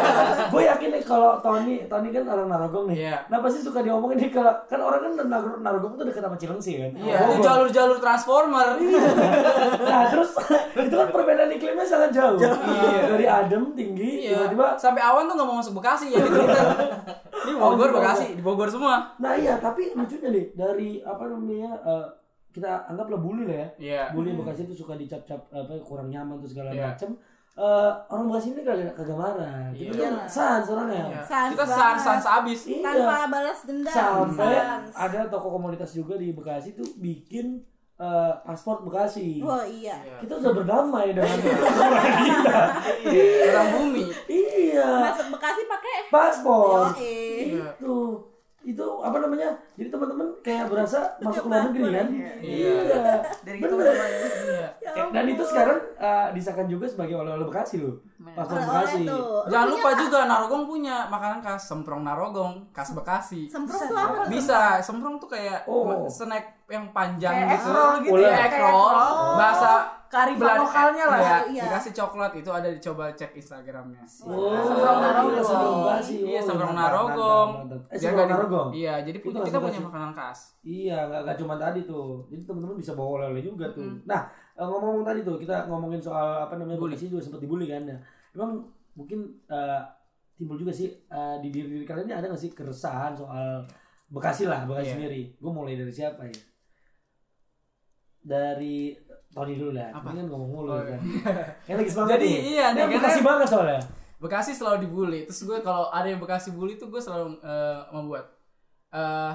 gue 0.54 0.62
yakin 0.64 0.88
nih 0.90 1.02
kalau 1.02 1.32
Tony, 1.38 1.74
Tony 1.84 2.08
kan 2.10 2.24
orang 2.24 2.46
Narogong 2.48 2.86
nih. 2.88 2.96
Iya. 3.04 3.16
Nah 3.28 3.38
pasti 3.40 3.58
suka 3.60 3.80
diomongin 3.80 4.16
nih 4.20 4.30
kalau 4.30 4.54
kan 4.64 4.78
orang 4.78 5.00
kan 5.02 5.12
Nar- 5.26 5.58
Narogong 5.60 5.94
tuh 5.94 6.06
dekat 6.06 6.22
sama 6.22 6.38
Cilengsi 6.38 6.72
kan. 6.78 6.90
Iya, 6.94 7.18
Bogor. 7.20 7.28
itu 7.28 7.38
jalur-jalur 7.42 7.98
transformer. 7.98 8.68
Nah 9.82 10.02
terus 10.08 10.30
itu 10.86 10.94
kan 10.94 11.08
perbedaan 11.10 11.50
iklimnya 11.50 11.84
sangat 11.84 12.10
jauh. 12.10 12.38
Iya. 12.38 13.02
Dari 13.06 13.26
adem 13.36 13.64
tinggi 13.72 14.10
Iya. 14.24 14.36
tiba-tiba 14.36 14.66
Sampai 14.76 15.00
awan 15.00 15.24
tuh 15.24 15.34
nggak 15.34 15.48
mau 15.48 15.56
masuk 15.56 15.74
Bekasi 15.74 16.06
ya 16.08 16.20
gitu. 16.20 16.40
Ini 17.44 17.52
Bogor, 17.54 17.88
Oh, 17.88 17.94
Bekasi, 17.94 18.26
di 18.32 18.42
Bogor 18.42 18.68
semua. 18.68 19.12
nah 19.16 19.32
iya 19.32 19.58
tapi 19.58 19.92
lucunya 19.92 20.28
nih 20.30 20.46
dari 20.52 20.90
apa 21.00 21.24
namanya 21.24 21.70
eh, 21.78 22.06
kita 22.50 22.86
anggaplah 22.86 23.18
bully 23.18 23.44
lah 23.44 23.56
ya 23.56 23.68
Iya. 23.76 24.02
bully 24.10 24.32
Bekasi 24.32 24.64
itu 24.64 24.74
suka 24.76 24.94
dicap-cap 24.94 25.44
apa 25.48 25.74
kurang 25.80 26.08
nyaman 26.08 26.38
tuh 26.38 26.48
segala 26.48 26.70
Iya. 26.70 26.90
macem 26.90 27.12
Eh, 27.54 27.92
orang 28.08 28.26
Bekasi 28.26 28.50
ini 28.50 28.62
kagak 28.62 28.90
kagak 28.92 29.14
marah 29.14 29.70
kita 29.70 29.94
Iya. 29.94 30.10
kan 30.10 30.14
sans 30.26 30.66
orangnya 30.66 31.06
Iya. 31.06 31.20
Sans 31.22 31.50
Kita 31.52 31.62
sans 31.64 31.94
sans 31.96 32.24
abis. 32.34 32.60
iya 32.66 32.82
Tanpa 32.82 33.18
balas 33.28 33.58
dendam. 33.62 33.94
sampai 33.94 34.54
Sans. 34.58 34.90
ada 34.92 35.20
toko 35.28 35.48
komunitas 35.52 35.90
juga 35.92 36.14
di 36.14 36.32
Bekasi 36.32 36.74
tuh 36.74 36.88
bikin 36.96 37.62
eh, 37.96 38.32
paspor 38.42 38.82
Bekasi 38.82 39.38
Oh 39.38 39.62
iya. 39.62 39.96
kita 40.18 40.34
sudah 40.34 40.52
berdamai 40.56 41.10
dengan 41.10 41.30
kita 42.24 42.58
Orang 43.46 43.68
bumi. 43.72 44.04
iya 44.26 44.86
Masuk 45.04 45.26
Bekasi 45.30 45.62
pakai 45.64 45.94
paspor. 46.08 46.90
Iya. 46.96 47.74
itu 47.74 47.94
itu 48.64 48.80
apa 48.96 49.20
namanya 49.20 49.52
jadi 49.76 49.92
teman-teman 49.92 50.24
kayak 50.40 50.72
berasa 50.72 51.04
masuk 51.20 51.44
ke 51.44 51.48
luar 51.48 51.68
negeri 51.68 51.84
kan 51.92 52.08
Iya. 52.40 52.76
Dari 53.44 53.58
bener. 53.60 53.92
Iya. 53.92 54.66
Eh, 54.80 55.06
dan 55.12 55.24
itu 55.28 55.42
sekarang 55.44 55.78
eh, 55.94 56.28
disahkan 56.32 56.64
juga 56.64 56.88
sebagai 56.88 57.12
oleh-oleh 57.14 57.44
Bekasi 57.44 57.78
loh 57.78 58.00
paspor 58.26 58.56
Bekasi. 58.58 59.04
Jangan 59.46 59.68
lupa 59.68 59.90
juga 59.94 60.18
Narogong 60.24 60.64
punya 60.64 61.04
makanan 61.06 61.38
khas 61.38 61.62
semprong 61.62 62.02
Narogong, 62.02 62.64
khas 62.72 62.90
Bekasi. 62.90 63.46
Semprong 63.46 63.84
tuh 63.84 63.94
apa? 63.94 64.24
Bisa, 64.26 64.80
semprong 64.80 65.20
tuh 65.20 65.28
kayak 65.28 65.68
Oh. 65.68 66.08
snack 66.08 66.53
yang 66.66 66.84
panjang 66.90 67.34
Kayak 67.34 67.50
gitu. 67.54 67.68
roll 67.70 67.94
gitu 68.00 68.20
ya? 68.20 68.36
Kayak 68.46 68.60
roll. 68.64 68.94
Bahasa 69.36 69.70
Kearifan 70.06 70.38
Belanda- 70.38 70.62
lokalnya 70.62 71.04
lah. 71.04 71.18
Iya, 71.18 71.36
Iya. 71.50 71.62
dikasih 71.66 71.92
coklat 71.92 72.32
itu 72.32 72.46
ada 72.48 72.68
dicoba 72.70 73.10
cek 73.10 73.34
Instagramnya. 73.34 73.98
Oh, 74.22 74.54
Narogong. 74.54 75.26
iya, 75.26 75.42
Bekasi. 75.74 76.14
Iya, 76.22 76.40
Oh, 76.40 76.54
mantap, 76.54 76.76
Narogong. 76.78 77.48
di- 77.66 78.30
Narogong. 78.30 78.68
Iya, 78.70 78.94
jadi 79.02 79.18
Itu 79.18 79.26
punya- 79.26 79.42
kita 79.42 79.58
punya 79.58 79.80
makanan 79.82 80.10
khas. 80.12 80.38
Iya, 80.62 80.98
nggak 81.04 81.20
nggak 81.26 81.36
cuma 81.36 81.54
tadi 81.56 81.80
tuh. 81.82 82.22
Jadi 82.28 82.42
teman-teman 82.44 82.76
bisa 82.78 82.92
bawa 82.94 83.10
oleh-oleh 83.18 83.42
juga 83.42 83.66
tuh. 83.68 83.90
Nah, 84.06 84.22
eh, 84.54 84.62
ngomong-ngomong 84.62 85.02
tadi 85.04 85.20
tuh 85.20 85.36
kita 85.36 85.66
ngomongin 85.66 85.98
soal 85.98 86.46
apa 86.46 86.54
namanya 86.54 86.78
Bully. 86.78 86.94
Bekasi 86.94 87.10
juga 87.10 87.20
sempat 87.20 87.40
dibully 87.42 87.66
kan 87.66 87.82
ya. 87.82 87.98
Emang 88.32 88.62
mungkin 88.94 89.18
eh, 89.44 89.80
timbul 90.32 90.54
juga 90.54 90.70
sih 90.70 90.94
eh, 90.94 91.36
di 91.38 91.50
diri, 91.50 91.66
diri 91.72 91.84
kalian 91.84 92.06
ini 92.06 92.14
ada 92.14 92.26
nggak 92.28 92.38
sih 92.40 92.50
keresahan 92.50 93.10
soal 93.12 93.66
Bekasi 94.06 94.46
lah, 94.46 94.62
Bekasi 94.62 94.86
Iya. 94.86 94.94
sendiri. 94.94 95.22
Gue 95.34 95.50
mulai 95.50 95.74
dari 95.74 95.90
siapa 95.90 96.22
ya? 96.22 96.38
Dari 98.24 98.96
Tony 99.28 99.54
dulu 99.54 99.72
lah. 99.74 99.92
Apa? 99.92 100.08
Ini 100.10 100.18
kan 100.18 100.26
ngomong 100.26 100.48
mulu 100.48 100.68
Oh, 100.70 100.80
kan. 100.80 101.00
Kayak 101.68 101.76
lagi 101.78 101.90
semangat 101.90 102.10
Jadi, 102.16 102.26
nih. 102.26 102.38
iya 102.50 102.66
Dia 102.72 102.86
Bekasi 102.88 103.20
banget 103.20 103.46
soalnya. 103.46 103.80
Bekasi 104.16 104.50
selalu 104.56 104.76
dibully. 104.82 105.20
Terus 105.28 105.42
gue 105.44 105.58
kalau 105.60 105.92
ada 105.92 106.06
yang 106.06 106.18
Bekasi 106.18 106.48
bully 106.50 106.74
tuh 106.74 106.88
gue 106.88 106.98
selalu 106.98 107.36
eh, 107.38 107.78
membuat 107.90 108.24
eh 108.90 109.32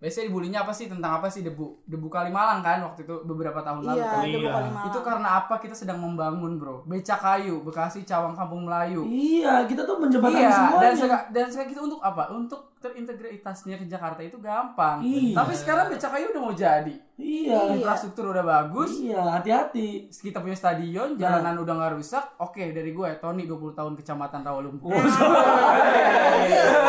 biasanya 0.00 0.26
dibulinya 0.26 0.58
apa 0.60 0.72
sih 0.72 0.86
tentang 0.86 1.12
apa 1.14 1.28
sih 1.28 1.40
debu 1.40 1.84
debu 1.84 2.08
Kalimalang 2.08 2.58
kan 2.58 2.80
waktu 2.80 3.04
itu 3.04 3.20
beberapa 3.22 3.60
tahun 3.60 3.84
lalu 3.84 3.94
Iya, 3.94 4.06
kan. 4.06 4.16
ada 4.16 4.24
Iya. 4.26 4.38
bukan 4.40 4.64
Malang. 4.66 4.86
Itu 4.86 4.98
karena 5.00 5.28
apa 5.38 5.54
kita 5.56 5.74
sedang 5.74 5.98
membangun 5.98 6.56
bro 6.56 6.80
Beca 6.82 7.14
kayu 7.14 7.60
Bekasi 7.60 8.02
Cawang 8.02 8.32
Kampung 8.32 8.64
Melayu 8.64 9.04
Iya, 9.04 9.64
kita 9.64 9.84
tuh 9.84 9.96
menjembatani 9.98 10.40
Iya 10.40 10.48
semuanya. 10.50 10.80
dan 10.80 10.92
seka, 10.94 11.18
dan 11.28 11.46
sekarang 11.46 11.70
kita 11.70 11.82
untuk 11.82 12.00
apa 12.00 12.22
untuk 12.30 12.60
terintegritasnya 12.80 13.76
ke 13.76 13.84
Jakarta 13.84 14.20
itu 14.20 14.36
gampang 14.38 14.98
Iya. 15.00 15.36
tapi 15.36 15.52
sekarang 15.52 15.86
Beca 15.86 16.08
kayu 16.08 16.26
udah 16.30 16.40
mau 16.40 16.54
jadi 16.54 16.96
Iya. 17.14 17.76
infrastruktur 17.76 18.24
udah 18.26 18.40
bagus 18.42 18.96
Iya, 18.98 19.20
hati-hati. 19.30 20.08
kita 20.08 20.40
punya 20.40 20.56
stadion 20.56 21.12
jalanan 21.14 21.54
udah 21.56 21.76
nggak 21.76 21.92
rusak 21.94 22.24
oke 22.36 22.64
dari 22.66 22.90
gue 22.90 23.08
Tony 23.16 23.44
20 23.44 23.52
tahun 23.74 23.92
kecamatan 23.94 24.40
Rawalumpu 24.40 24.88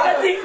Anjing. 0.02 0.40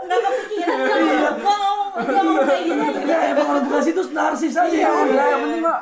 Nggak 0.00 0.20
kepikiran 0.20 0.78
gua. 0.78 0.96
Gua 1.36 1.54
ngomong 1.56 1.88
gua 1.92 2.02
ngomong 2.16 2.44
kayak 2.44 2.62
gini. 2.62 2.86
Ya, 3.04 3.19
emang 3.30 3.46
orang 3.48 3.62
Bekasi 3.64 3.90
itu 3.90 4.02
narsis 4.10 4.54
aja. 4.54 4.68
iya 4.68 4.88
udah 4.88 5.24
yang 5.26 5.40
penting 5.42 5.62
mah 5.62 5.78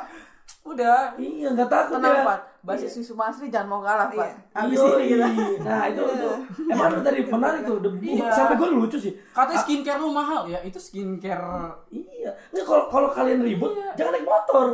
udah 0.61 0.97
Iya, 1.15 1.47
nggak 1.51 1.69
takut 1.69 1.97
Tenang, 1.97 2.15
ya. 2.15 2.23
Basis 2.59 2.91
Susu 2.91 3.13
Masri 3.13 3.47
jangan 3.47 3.67
mau 3.67 3.79
kalah, 3.79 4.07
Pak. 4.09 4.51
Abis 4.53 4.75
Iya, 4.75 4.95
ini 4.99 5.15
kita. 5.15 5.27
Nah, 5.61 5.83
itu 5.87 6.01
itu. 6.03 6.29
Emang 6.67 6.91
lu 6.91 7.01
tadi 7.01 7.19
menarik 7.23 7.61
tuh. 7.63 7.77
debu. 7.79 7.97
Iya. 7.97 8.27
Sampai 8.29 8.55
gue 8.55 8.67
lucu 8.69 8.97
sih. 8.97 9.13
katanya 9.29 9.59
skincare 9.59 9.97
lu 9.97 10.09
mahal 10.09 10.43
ya 10.43 10.59
itu 10.61 10.75
skincare 10.75 11.39
Iya. 11.87 12.31
Nggak 12.49 12.65
kalau 12.65 12.83
kalau 12.87 13.09
kalian 13.09 13.39
ribut, 13.41 13.71
jangan 13.93 14.11
naik 14.11 14.23
motor. 14.23 14.65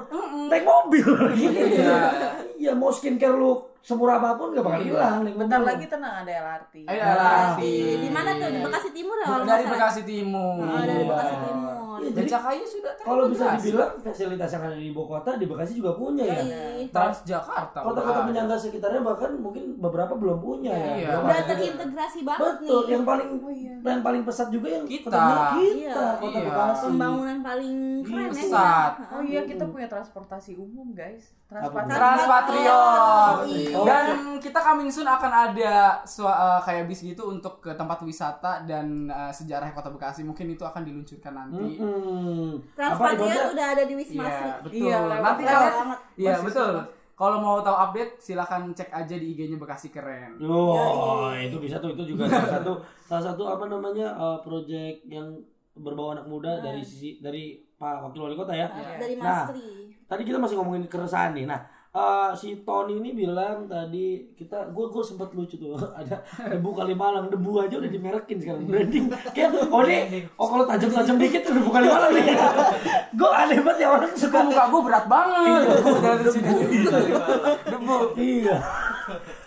Naik 0.48 0.64
mobil 0.64 1.06
gitu. 1.32 1.62
Iya. 1.78 1.98
Iya, 2.56 2.72
mau 2.74 2.90
skincare 2.90 3.34
lu 3.34 3.54
semurah 3.80 4.18
apa 4.18 4.34
pun 4.34 4.50
gak 4.50 4.66
bakal 4.66 4.82
hilang 4.82 5.22
naik 5.22 5.38
Bentar 5.38 5.62
mobil. 5.62 5.70
lagi 5.70 5.86
tenang 5.86 6.14
ada 6.20 6.32
LRT. 6.34 6.74
Ayo 6.84 7.02
LRT. 7.06 7.62
Di 7.96 8.10
mana 8.10 8.30
tuh? 8.34 8.50
Di 8.50 8.60
Bekasi 8.60 8.90
Timur 8.92 9.14
ya 9.16 9.28
dari 9.38 9.46
salah. 9.62 9.72
Bekasi 9.72 10.02
Timur 10.04 10.58
Oh, 10.58 10.74
dari 10.76 10.90
Iya. 10.96 11.06
Bekasi 11.08 11.36
Timur. 11.38 11.74
Iya, 11.96 12.10
jadi 12.12 12.28
Beca 12.28 12.38
kayu 12.42 12.64
sudah 12.66 12.92
kalau 12.98 13.24
bisa 13.30 13.46
dibilang 13.56 13.92
fasilitas 13.98 14.50
yang 14.52 14.64
ada 14.64 14.76
di 14.76 14.88
ibu 14.90 15.02
kota 15.02 15.30
di 15.38 15.46
Bekasi 15.46 15.72
juga 15.76 15.92
punya 15.94 16.26
ya. 16.26 16.42
Yoi. 16.42 16.90
Transjakarta 16.90 17.75
Kota-kota 17.82 18.20
penyangga 18.24 18.56
sekitarnya 18.56 19.02
bahkan 19.02 19.32
mungkin 19.36 19.76
beberapa 19.76 20.14
belum 20.14 20.38
punya 20.38 20.72
ya. 20.72 20.94
Iya. 20.96 21.10
Belum 21.12 21.24
Udah 21.26 21.42
terintegrasi 21.46 22.20
banget 22.22 22.44
Betul, 22.58 22.80
nih. 22.80 22.92
yang 22.92 23.04
paling 23.04 23.30
yang 23.82 24.02
paling 24.02 24.22
pesat 24.24 24.48
juga 24.48 24.68
yang 24.72 24.86
Kita. 24.86 25.06
kota 25.06 25.18
Bekasi, 25.18 25.60
kita, 25.60 25.76
Iya. 25.76 25.98
kota 26.16 26.30
Iya. 26.32 26.46
Bekasi. 26.46 26.84
Pembangunan 26.86 27.38
paling 27.42 27.76
keren 28.02 28.22
ya. 28.22 28.32
Pesat. 28.32 28.92
Oh 29.10 29.22
iya, 29.22 29.42
kita 29.44 29.64
punya 29.66 29.88
transportasi 29.88 30.52
umum, 30.56 30.88
guys. 30.92 31.24
Transportasi. 31.46 31.94
Transpatriot. 31.94 33.36
Oh, 33.76 33.86
Dan 33.86 34.06
kita 34.40 34.60
coming 34.60 34.90
soon 34.90 35.06
akan 35.06 35.32
ada 35.46 35.76
sua- 36.04 36.34
eh, 36.34 36.62
kayak 36.64 36.84
bis 36.86 37.02
gitu 37.02 37.30
untuk 37.30 37.60
ke 37.60 37.72
tempat 37.72 38.02
wisata 38.02 38.64
dan 38.64 38.86
eh, 39.08 39.32
sejarah 39.32 39.70
kota 39.72 39.90
Bekasi. 39.90 40.22
Mungkin 40.22 40.50
itu 40.50 40.62
akan 40.62 40.82
diluncurkan 40.82 41.34
nanti. 41.34 41.78
Transpatriot 42.72 43.22
ibaratnya- 43.22 43.52
udah 43.52 43.68
ada 43.70 43.84
di 43.84 43.94
Wisma 43.94 44.24
Iya, 44.24 44.54
betul. 44.60 44.78
Iya, 44.82 44.98
nanti 45.22 45.44
banget. 45.44 46.00
Iya, 46.16 46.36
betul. 46.42 46.74
Kalau 47.16 47.40
mau 47.40 47.58
tahu 47.60 47.72
update 47.74 48.20
silahkan 48.20 48.68
cek 48.70 48.92
aja 48.92 49.16
di 49.16 49.32
IG-nya 49.32 49.56
Bekasi 49.56 49.88
Keren. 49.88 50.36
Oh, 50.42 51.32
itu 51.32 51.56
bisa 51.58 51.80
tuh 51.80 51.96
itu 51.96 52.12
juga 52.12 52.28
salah 52.32 52.60
satu 52.60 52.74
salah 53.02 53.24
satu 53.26 53.44
apa 53.48 53.66
namanya 53.66 54.12
uh, 54.14 54.38
project 54.40 55.08
yang 55.08 55.32
berbau 55.74 56.12
anak 56.12 56.28
muda 56.28 56.60
dari 56.60 56.80
sisi 56.80 57.20
dari 57.20 57.56
Pak 57.76 58.04
Wakil 58.04 58.20
Wali 58.22 58.36
Kota 58.36 58.52
ya. 58.52 58.68
Dari 58.96 59.16
Nah, 59.16 59.44
Mas 59.44 59.52
Tri. 59.52 59.68
Tadi 60.06 60.22
kita 60.22 60.38
masih 60.38 60.56
ngomongin 60.56 60.86
keresahan 60.86 61.32
nih. 61.32 61.44
Nah, 61.44 61.60
uh, 61.96 62.30
si 62.36 62.62
Tony 62.68 63.00
ini 63.00 63.16
bilang 63.16 63.72
tadi 63.72 64.28
kita 64.36 64.76
gue 64.76 64.86
gue 64.92 65.04
sempat 65.04 65.32
lucu 65.32 65.56
tuh. 65.56 65.80
Ada 66.00 66.20
debu 66.52 66.76
Kalimalang. 66.76 67.32
Debu 67.32 67.52
aja 67.64 67.80
udah 67.80 67.90
dimerekin 67.90 68.38
sekarang. 68.44 68.68
Branding. 68.68 69.08
Kayak 69.32 69.72
oh 69.72 69.82
nih 69.88 70.28
oh 70.36 70.48
kalau 70.52 70.68
tajam-tajam 70.68 71.16
dikit 71.16 71.42
tuh 71.48 71.56
debu 71.56 71.72
Kalimalang 71.72 72.12
nih. 72.12 72.26
Gue 73.20 73.32
aneh 73.32 73.60
banget 73.64 73.88
ya 73.88 73.88
orang 73.96 74.12
suka 74.12 74.44
muka 74.44 74.64
gue 74.68 74.82
berat 74.84 75.06
banget. 75.08 75.64
Sini. 76.28 76.52
Debu. 77.64 77.96
iya 78.20 78.85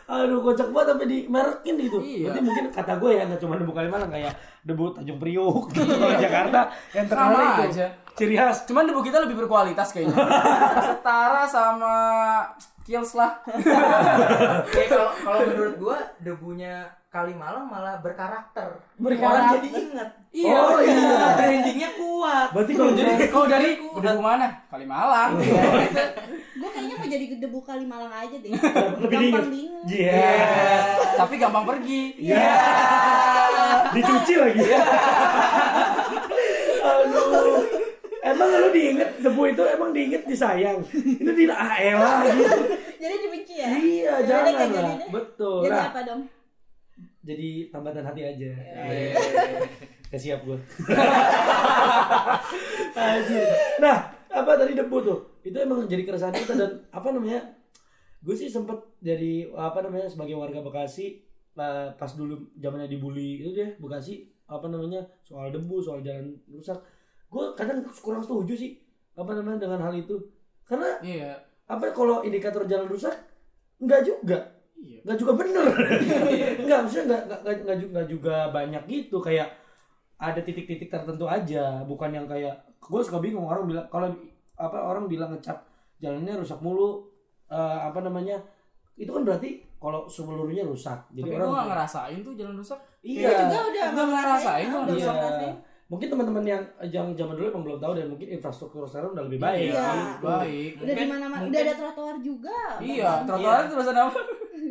aduh 0.09 0.41
kocak 0.41 0.69
banget 0.69 0.89
sampai 0.89 1.07
dimerekin 1.07 1.75
gitu 1.79 1.99
Iya. 2.01 2.25
Berarti 2.25 2.41
mungkin 2.41 2.65
kata 2.71 2.93
gue 2.97 3.11
ya 3.13 3.23
nggak 3.25 3.39
cuma 3.39 3.55
debu 3.55 3.71
Kalimalang 3.71 4.09
kayak 4.09 4.33
debu 4.63 4.85
Tanjung 4.91 5.19
Priok 5.19 5.69
gitu 5.71 5.85
kalau 5.87 6.17
Jakarta 6.17 6.61
yang 6.91 7.07
terkenal 7.07 7.29
Sama 7.31 7.45
itu 7.45 7.63
aja. 7.71 7.87
ciri 8.13 8.35
khas 8.35 8.65
Cuman 8.65 8.85
debu 8.85 9.01
kita 9.01 9.21
lebih 9.21 9.37
berkualitas 9.39 9.93
kayaknya. 9.93 10.17
Setara 10.89 11.45
sama 11.45 11.95
Kills 12.83 13.13
lah. 13.13 13.37
Oke, 14.65 14.83
kalau 14.89 15.13
kalau 15.15 15.41
menurut 15.45 15.77
gua 15.77 15.99
debunya 16.19 16.89
Kalimalang 17.09 17.65
malah 17.73 18.05
berkarakter. 18.05 18.85
Berkarakter. 19.01 19.33
Orang 19.33 19.65
jadi 19.65 19.69
inget. 19.81 20.09
Oh, 20.45 20.77
iya. 20.77 21.41
Brandingnya 21.41 21.91
kuat. 21.97 22.49
berarti 22.53 22.73
kalau 22.77 22.93
Jadi 22.93 23.25
kau 23.33 23.49
dari 23.49 23.81
debu 23.81 24.21
mana? 24.21 24.45
Kalimalang. 24.69 25.41
Gue 26.61 26.69
kayaknya 26.69 26.95
mau 27.01 27.09
jadi 27.09 27.25
debu 27.41 27.59
Kalimalang 27.65 28.13
aja 28.13 28.37
deh. 28.37 28.53
lebih 28.53 29.09
Gampang 29.33 29.49
dingin 29.49 29.89
iya 29.89 30.37
Tapi 31.17 31.35
gampang 31.41 31.65
pergi. 31.65 32.01
Iya. 32.21 32.45
Dicuci 33.97 34.35
lagi. 34.37 34.61
Aduh. 36.85 37.57
Emang 38.21 38.49
lu 38.53 38.69
diinget 38.69 39.11
debu 39.25 39.43
itu 39.49 39.63
emang 39.65 39.97
diinget 39.97 40.29
disayang. 40.29 40.85
Itu 40.93 41.31
di 41.33 41.49
ah 41.49 41.73
elah 41.81 42.21
gitu. 42.37 42.61
Jadi 43.01 43.15
dibenci 43.17 43.55
ya? 43.57 43.69
Iya, 43.73 44.15
Jadi 44.29 44.51
jangan. 44.53 45.09
Betul. 45.09 45.65
Jadi 45.65 45.73
Nah, 45.73 45.89
apa 45.89 46.01
dong? 46.05 46.23
Jadi 47.23 47.69
tambatan 47.69 48.05
hati 48.07 48.23
aja. 48.23 48.51
Iya. 48.55 49.15
Gak 50.11 50.21
siap 50.21 50.41
gue. 50.45 50.59
Nah, 53.79 53.97
apa 54.29 54.53
tadi 54.59 54.75
debu 54.75 54.99
tuh? 55.01 55.19
Itu 55.43 55.55
emang 55.59 55.87
jadi 55.87 56.03
keresahan 56.03 56.35
kita 56.35 56.55
dan 56.59 56.71
apa 56.91 57.09
namanya? 57.15 57.41
Gue 58.19 58.35
sih 58.35 58.51
sempet 58.51 58.75
jadi 58.99 59.47
apa 59.55 59.79
namanya 59.79 60.11
sebagai 60.11 60.35
warga 60.35 60.59
Bekasi 60.59 61.23
pas 61.99 62.11
dulu 62.15 62.55
zamannya 62.55 62.87
dibully 62.87 63.43
itu 63.43 63.51
deh 63.51 63.71
Bekasi 63.79 64.31
apa 64.47 64.71
namanya 64.71 65.03
soal 65.21 65.51
debu 65.51 65.83
soal 65.83 66.01
jalan 66.01 66.31
rusak 66.49 66.79
gue 67.29 67.45
kadang 67.59 67.83
kurang 68.01 68.23
setuju 68.23 68.55
sih 68.55 68.73
apa 69.13 69.35
namanya 69.35 69.67
dengan 69.67 69.83
hal 69.83 69.93
itu 69.93 70.15
karena 70.65 70.97
Iya. 71.03 71.35
apa 71.67 71.91
kalau 71.93 72.23
indikator 72.23 72.65
jalan 72.65 72.89
rusak 72.89 73.13
enggak 73.83 74.07
juga 74.07 74.39
Iya. 74.79 74.99
nggak 75.03 75.19
juga 75.19 75.33
bener 75.35 75.67
nggak 76.65 76.79
maksudnya 76.81 77.19
nggak 77.19 77.39
nggak 77.43 77.57
juga, 77.59 77.91
nggak 77.91 78.07
juga 78.09 78.37
banyak 78.49 78.83
gitu 78.87 79.19
kayak 79.19 79.49
ada 80.17 80.39
titik-titik 80.39 80.87
tertentu 80.87 81.25
aja 81.25 81.83
bukan 81.83 82.11
yang 82.11 82.27
kayak 82.27 82.55
gue 82.79 83.01
suka 83.01 83.19
bingung 83.19 83.45
orang 83.45 83.67
bilang 83.67 83.87
kalau 83.87 84.11
apa 84.55 84.79
orang 84.81 85.07
bilang 85.07 85.31
ngecap 85.31 85.63
jalannya 85.99 86.35
rusak 86.37 86.59
mulu 86.59 87.07
eh, 87.47 87.59
apa 87.85 87.99
namanya 88.01 88.39
itu 88.95 89.07
kan 89.09 89.23
berarti 89.23 89.63
kalau 89.79 90.07
seluruhnya 90.07 90.63
rusak 90.63 91.07
jadi 91.09 91.23
Tapi 91.25 91.37
orang 91.37 91.47
gue 91.47 91.55
gak 91.57 91.69
ngerasain 91.69 92.19
tuh 92.21 92.35
jalan 92.35 92.55
rusak. 92.57 92.79
iya 93.01 93.31
Gue 93.31 93.35
juga 93.47 93.61
udah 93.63 93.87
Udah 93.89 94.07
ngerasain, 94.09 94.67
bisa 94.67 94.83
Iya. 94.91 95.13
ngerasain. 95.13 95.55
mungkin 95.89 96.07
teman-teman 96.07 96.45
yang 96.45 96.63
yang 96.85 97.07
zaman 97.15 97.33
dulu 97.33 97.47
emang 97.49 97.65
belum 97.65 97.79
tahu 97.81 97.93
dan 97.95 98.07
mungkin 98.07 98.29
infrastruktur 98.29 98.85
sekarang 98.85 99.15
udah 99.15 99.25
lebih 99.25 99.41
baik 99.41 99.71
Iya. 99.71 99.87
Baik. 100.19 100.71
Udah 100.79 100.95
di 100.95 101.07
mana-mana, 101.07 101.43
udah 101.47 101.61
ada 101.63 101.75
trotoar 101.75 102.17
juga. 102.21 102.59
Iya, 102.77 103.11
trotoar 103.25 103.59
itu 103.63 103.73
terusan 103.73 103.97
apa? 103.97 104.21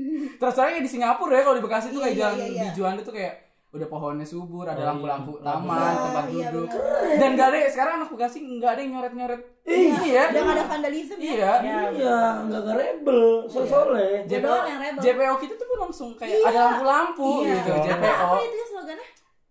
Trotoarnya 0.39 0.73
kayak 0.73 0.83
di 0.83 0.91
Singapura 0.91 1.33
ya 1.33 1.41
kalau 1.41 1.55
di 1.55 1.62
Bekasi 1.62 1.88
tuh 1.88 1.95
Iya, 1.95 2.03
kayak 2.03 2.12
iya, 2.12 2.23
jalan 2.23 2.38
iya, 2.38 2.47
iya. 2.47 2.63
di 2.63 2.69
Juanda 2.71 3.01
tuh 3.01 3.12
kayak 3.12 3.33
udah 3.67 3.86
pohonnya 3.86 4.23
subur, 4.23 4.63
ada 4.63 4.73
Oh, 4.73 4.79
iya. 4.79 4.88
lampu-lampu 4.89 5.31
taman, 5.38 5.67
Iya, 5.67 5.99
tempat 5.99 6.23
iya, 6.31 6.49
duduk. 6.49 6.69
benar. 6.71 7.19
Dan 7.19 7.36
gak 7.36 7.47
ada 7.47 7.57
sekarang 7.67 7.93
anak 7.95 8.10
Bekasi 8.10 8.38
nggak 8.39 8.69
ada 8.69 8.79
yang 8.79 8.91
nyoret-nyoret. 8.91 9.41
Iya. 9.62 9.95
Iya. 9.99 10.23
Nggak 10.31 10.49
ada 10.49 10.63
vandalisme 10.65 11.15
ya. 11.15 11.21
Iya. 11.27 11.51
iya 11.91 12.17
nggak 12.41 12.60
nggak 12.63 12.75
rebel 12.75 13.21
soleh 13.45 14.12
Gue 14.23 14.29
JPO, 14.31 14.55
yang. 14.63 14.95
JPO 14.97 15.33
kita 15.38 15.53
tuh 15.53 15.67
pun 15.67 15.79
langsung 15.79 16.10
kayak 16.15 16.31
Iya. 16.33 16.47
ada 16.47 16.60
lampu-lampu 16.63 17.29
Iya. 17.43 17.53
gitu. 17.53 17.69
Apa- 17.69 17.83
JPO. 17.83 18.23
Apa 18.23 18.38
itu 18.41 18.55
ya 18.55 18.65
slogannya? 18.67 19.07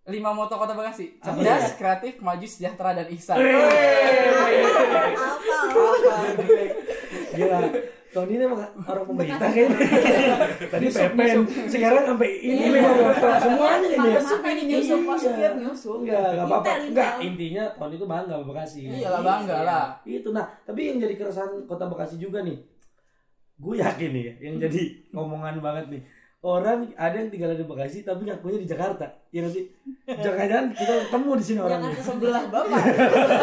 Lima 0.07 0.31
moto 0.33 0.55
kota 0.55 0.73
Bekasi. 0.73 1.07
Apa 1.17 1.25
Cerdas, 1.37 1.61
ya? 1.61 1.71
kreatif, 1.77 2.13
maju, 2.19 2.47
sejahtera, 2.47 2.91
dan 2.95 3.07
ihsan. 3.13 3.37
Apa? 3.37 3.47
Apa? 5.67 6.17
Gila. 7.33 7.59
Tahun 8.17 8.33
ini 8.33 8.43
emang 8.49 8.65
orang 8.81 9.05
pemerintah 9.05 9.49
kayaknya. 9.53 9.77
Tadi 10.73 10.87
PPN, 10.89 11.39
sekarang 11.69 12.05
sampai 12.09 12.31
ini 12.41 12.65
lima 12.73 12.89
motor 12.97 13.29
semuanya 13.37 13.89
ini. 13.93 14.09
ya. 14.09 14.17
Masuk 14.17 14.41
ini 14.41 14.63
Nyusup 14.65 14.73
nyusup 14.73 15.01
masuk 15.05 15.33
Iya. 15.37 15.45
ya 15.45 15.51
nyusup. 15.61 15.99
Enggak, 16.01 16.25
enggak 16.33 16.47
apa-apa. 16.49 16.71
Enggak, 16.81 17.11
intinya 17.21 17.65
tahun 17.77 17.93
itu 17.93 18.07
bangga 18.09 18.35
Bekasi. 18.41 18.81
Iyalah 18.89 19.21
bangga 19.21 19.57
lah. 19.69 19.85
Itu 20.09 20.33
nah, 20.33 20.49
tapi 20.65 20.81
yang 20.89 20.97
jadi 20.97 21.13
keresahan 21.13 21.69
Kota 21.69 21.85
Bekasi 21.93 22.17
juga 22.17 22.41
nih. 22.41 22.57
Gue 23.61 23.85
yakin 23.85 24.09
nih 24.09 24.23
ya, 24.25 24.35
yang 24.49 24.55
jadi 24.65 24.81
omongan 25.13 25.61
banget 25.61 25.85
nih. 25.93 26.03
Orang 26.41 26.89
ada 26.97 27.17
yang 27.21 27.29
tinggal 27.29 27.53
di 27.53 27.69
Bekasi 27.69 28.01
tapi 28.01 28.25
ngakunya 28.25 28.65
di 28.65 28.69
Jakarta. 28.69 29.05
Iya 29.29 29.45
nggak 29.45 29.53
sih? 29.53 29.65
Jangan-jangan 30.09 30.67
kita 30.73 30.93
ketemu 31.05 31.31
di 31.37 31.45
sini 31.45 31.59
orangnya. 31.61 31.89
Jakarta 31.93 32.09
Sebelah 32.09 32.45
bapak. 32.49 32.81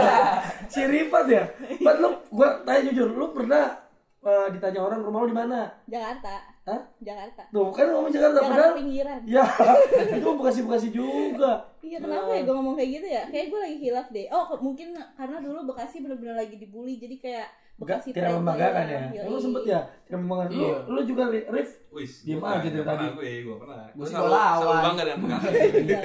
si 0.74 0.82
Rifat 0.82 1.26
ya. 1.30 1.44
Pat 1.78 1.96
lu 2.02 2.10
gua 2.34 2.58
tanya 2.66 2.90
jujur, 2.90 3.14
lu 3.14 3.30
pernah 3.30 3.83
eh, 4.24 4.48
ditanya 4.50 4.80
orang 4.82 5.00
rumah 5.00 5.20
lu 5.20 5.28
di 5.28 5.36
mana? 5.36 5.60
Jakarta. 5.86 6.36
Hah? 6.64 6.80
Jakarta. 6.98 7.44
Tuh 7.50 7.70
kan 7.70 7.86
ngomong 7.86 8.08
Jakarta 8.08 8.40
Jakarta 8.40 8.52
padahal 8.56 8.74
pinggiran. 8.74 9.20
ya 9.26 9.44
itu 10.16 10.30
Bekasi-Bekasi 10.34 10.88
juga. 10.90 11.52
Iya 11.78 11.98
kenapa 12.00 12.32
ya 12.32 12.42
gue 12.42 12.56
ngomong 12.56 12.74
kayak 12.74 12.92
gitu 12.94 13.08
ya? 13.10 13.24
Kayak 13.28 13.46
gue 13.50 13.60
lagi 13.60 13.78
hilaf 13.78 14.08
deh. 14.10 14.26
Oh 14.30 14.46
mungkin 14.58 14.88
karena 15.14 15.38
dulu 15.38 15.60
Bekasi 15.68 16.00
bener-bener 16.00 16.34
lagi 16.34 16.56
dibully 16.56 16.96
jadi 16.96 17.16
kayak 17.18 17.48
Bekasi 17.74 18.14
tidak 18.14 18.32
membanggakan 18.34 18.86
ya. 18.86 19.02
Yoi. 19.12 19.26
Lu 19.26 19.36
sempet 19.38 19.64
ya 19.66 19.80
tidak 20.02 20.20
membanggakan. 20.20 20.52
Lu, 20.52 20.64
Iya. 20.64 20.76
lu 20.88 21.00
juga 21.04 21.24
Ri- 21.28 21.48
Rif 21.50 21.70
Wis, 21.92 22.14
Diem 22.24 22.40
gua 22.40 22.58
aja 22.58 22.66
dari 22.66 22.82
tadi. 22.82 23.06
Gue, 23.12 23.32
gue 23.44 23.56
pernah. 23.56 23.86
Gua 23.92 23.94
Gue 23.94 24.06
selalu, 24.08 24.24
gua 24.24 24.34
lawan. 24.34 24.58
selalu 24.58 24.80
bangga 24.80 25.04
dengan 25.04 25.20
Bekasi. 25.26 25.60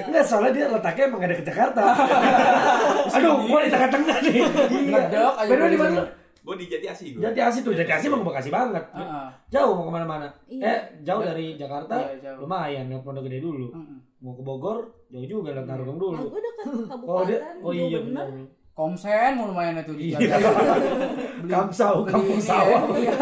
Enggak, 0.05 0.23
soalnya 0.23 0.51
dia 0.51 0.65
letaknya 0.67 1.03
emang 1.07 1.17
gak 1.17 1.29
ada 1.29 1.35
ke 1.35 1.45
Jakarta. 1.45 1.81
Aduh, 3.15 3.33
gua 3.45 3.59
di 3.59 3.69
tengah-tengah 3.69 4.17
nih. 4.21 4.37
Ngedok 4.85 5.33
aja 5.35 5.49
Bener 5.49 5.67
di 5.67 5.79
mana? 5.79 6.01
Gue 6.49 6.57
di 6.57 6.65
Jati 6.65 6.87
Asih 6.89 7.07
gue. 7.13 7.21
Jati 7.21 7.39
Asih 7.39 7.61
tuh, 7.61 7.77
Jati 7.77 7.93
Asih 7.93 8.09
emang 8.09 8.25
Bekasi 8.25 8.49
banget. 8.49 8.81
Heeh. 8.89 9.27
Jauh 9.53 9.69
mau 9.69 9.85
ke 9.85 9.93
mana-mana. 9.93 10.25
Iya. 10.49 10.65
Eh, 10.65 10.79
jauh 11.05 11.21
dari 11.21 11.53
Jakarta. 11.53 11.93
Iya, 11.93 12.17
jauh. 12.25 12.41
Lumayan, 12.41 12.89
naik 12.89 13.05
Pondok 13.05 13.29
Gede 13.29 13.37
dulu. 13.37 13.69
Heeh. 13.69 13.97
Mau 14.17 14.33
ke 14.33 14.41
Bogor, 14.41 14.81
jauh 15.07 15.29
juga 15.29 15.53
lihat 15.53 15.69
Narogong 15.69 15.93
Ah, 15.93 16.01
dulu. 16.01 16.23
gue 16.27 16.41
dekat 16.49 16.65
kabupaten. 16.89 17.05
Oh, 17.05 17.21
dia, 17.23 17.37
oh 17.61 17.69
iya 17.71 17.99
benar. 18.01 18.25
Komsen 18.73 19.31
mau 19.35 19.45
lumayan 19.45 19.77
itu 19.77 19.93
di 19.93 20.09
Iya. 20.09 20.17
Jakarta. 20.25 20.73
Kamsau, 21.53 21.95
kampung 22.03 22.41
sawah. 22.41 22.81
ya. 22.97 23.13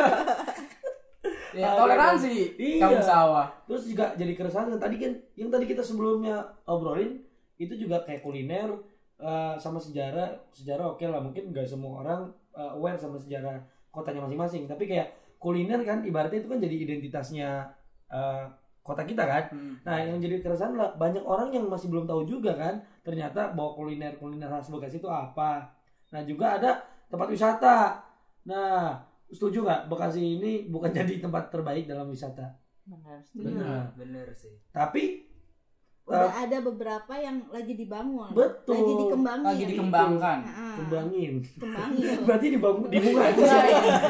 Toleransi 1.76 2.56
Iya. 2.56 2.80
kampung 2.80 3.04
sawah. 3.04 3.46
Terus 3.68 3.84
juga 3.88 4.16
jadi 4.16 4.32
keresahan 4.32 4.72
yang 4.72 4.80
tadi 4.80 4.96
kan 4.96 5.12
yang 5.36 5.50
tadi 5.50 5.66
kita 5.66 5.84
sebelumnya 5.84 6.40
obrolin 6.64 7.20
itu 7.58 7.76
juga 7.76 8.00
kayak 8.00 8.22
kuliner 8.22 8.72
eh, 9.18 9.56
sama 9.58 9.76
sejarah 9.78 10.32
sejarah 10.50 10.94
oke 10.94 11.02
lah 11.04 11.18
mungkin 11.18 11.50
nggak 11.50 11.66
semua 11.66 12.06
orang 12.06 12.22
eh, 12.58 12.72
aware 12.74 12.98
sama 12.98 13.22
sejarah 13.22 13.62
kotanya 13.94 14.26
masing-masing 14.26 14.66
tapi 14.66 14.90
kayak 14.90 15.14
kuliner 15.38 15.86
kan 15.86 16.02
ibaratnya 16.02 16.42
itu 16.42 16.50
kan 16.50 16.60
jadi 16.60 16.76
identitasnya 16.90 17.50
eh, 18.10 18.46
kota 18.82 19.04
kita 19.04 19.24
kan 19.28 19.44
Hmm. 19.52 19.76
nah 19.84 20.00
yang 20.00 20.16
jadi 20.18 20.40
keresahan 20.40 20.74
lah 20.74 20.96
banyak 20.96 21.20
orang 21.22 21.52
yang 21.52 21.68
masih 21.68 21.92
belum 21.92 22.08
tahu 22.08 22.24
juga 22.24 22.56
kan 22.56 22.80
ternyata 23.04 23.52
bahwa 23.52 23.76
kuliner 23.76 24.16
kuliner 24.16 24.48
khas 24.48 24.72
Bekasi 24.72 24.98
itu 24.98 25.12
apa 25.12 25.68
nah 26.10 26.24
juga 26.24 26.56
ada 26.56 26.72
tempat 27.12 27.28
wisata 27.28 28.00
nah 28.48 28.96
setuju 29.28 29.68
nggak 29.68 29.92
Bekasi 29.92 30.40
ini 30.40 30.72
bukan 30.72 30.92
jadi 31.04 31.20
tempat 31.20 31.52
terbaik 31.52 31.84
dalam 31.84 32.08
wisata 32.08 32.48
Benar. 32.88 33.20
Benar. 33.36 33.84
bener 34.00 34.28
sih 34.32 34.56
tapi 34.72 35.27
Udah 36.08 36.32
ada 36.32 36.58
beberapa 36.64 37.14
yang 37.14 37.44
lagi 37.48 37.76
dibangun. 37.76 38.32
Betul. 38.32 38.80
Lagi 38.80 38.94
dikembangin. 38.98 39.44
Lagi 39.44 39.64
dikembangkan. 39.68 40.38
Kembangin 40.78 41.34
Kembangin. 41.54 42.16
berarti 42.26 42.48
dibangun 42.48 42.88
dibunga 42.94 43.28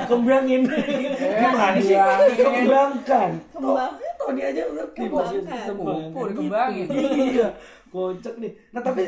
kembangin 0.06 0.62
gimana 0.68 1.80
sih 1.80 1.96
kembangin. 1.98 2.38
kembangkan 2.62 3.30
Kembang. 3.50 3.92
Oh, 3.98 4.28
Tony 4.28 4.42
aja 4.44 4.62
ngerti 4.68 5.02
bahasa 5.10 5.34
Kembangkan. 5.34 5.74
Pupuk 5.74 6.26
dikembangin. 6.30 6.86
iya 7.34 7.48
kocak 7.88 8.36
nih 8.38 8.52
nah 8.70 8.82
tapi 8.84 9.04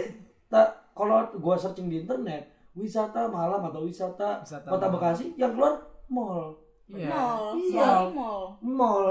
tak 0.47 0.67
kalau 0.91 1.19
gua 1.36 1.54
searching 1.54 1.88
di 1.88 2.02
internet 2.02 2.41
wisata 2.71 3.28
malam 3.28 3.60
atau 3.62 3.84
wisata, 3.84 4.39
Wisata 4.39 4.65
kota 4.65 4.88
malam. 4.88 4.93
Bekasi 4.95 5.36
yang 5.36 5.54
keluar 5.54 5.78
mall 6.08 6.58
Iya. 6.89 7.06
Mall. 7.06 7.54
Iya. 7.54 7.86
Selalu 7.86 8.10
mall. 8.17 8.43
mall 8.60 9.06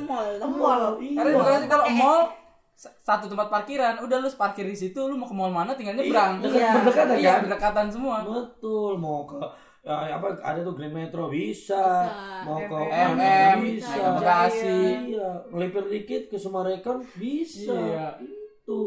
Mall. 0.00 0.30
mall 0.40 0.82
Karena 0.96 1.28
iya. 1.28 1.36
bukan 1.36 1.60
kalau 1.68 1.84
mall 1.92 2.20
s- 2.24 2.32
satu 2.82 3.26
tempat 3.26 3.46
parkiran, 3.46 3.94
udah 3.98 4.16
lu 4.18 4.28
parkir 4.32 4.64
di 4.64 4.74
situ, 4.74 4.98
lu 5.00 5.14
mau 5.14 5.24
ke 5.24 5.32
mall 5.32 5.48
mana 5.48 5.72
tinggal 5.72 5.94
nyebrang. 5.94 6.40
Iya, 6.40 6.50
Iya. 6.50 6.70
berdekatan 6.74 7.14
Iya, 7.14 7.30
kan 7.30 7.40
berdekatan 7.44 7.86
semua. 7.88 8.16
betul 8.22 8.92
mau 8.96 9.22
ke 9.22 9.38
ya, 9.82 10.14
apa 10.14 10.38
ada 10.40 10.60
tuh 10.60 10.72
Grand 10.72 10.90
Metro 10.90 11.26
bisa, 11.26 11.74
Bisa. 11.74 12.42
mau 12.42 12.58
ke 12.60 12.74
MM, 12.74 13.14
MM, 13.14 13.56
bisa 13.68 13.94
ke 13.94 14.10
Bekasi. 14.16 14.78
iya 15.08 15.28
ngelipir 15.48 15.84
dikit 15.88 16.22
ke 16.26 16.36
Sumarekon 16.36 17.02
bisa 17.12 17.74
Iya. 17.74 18.06
itu 18.18 18.78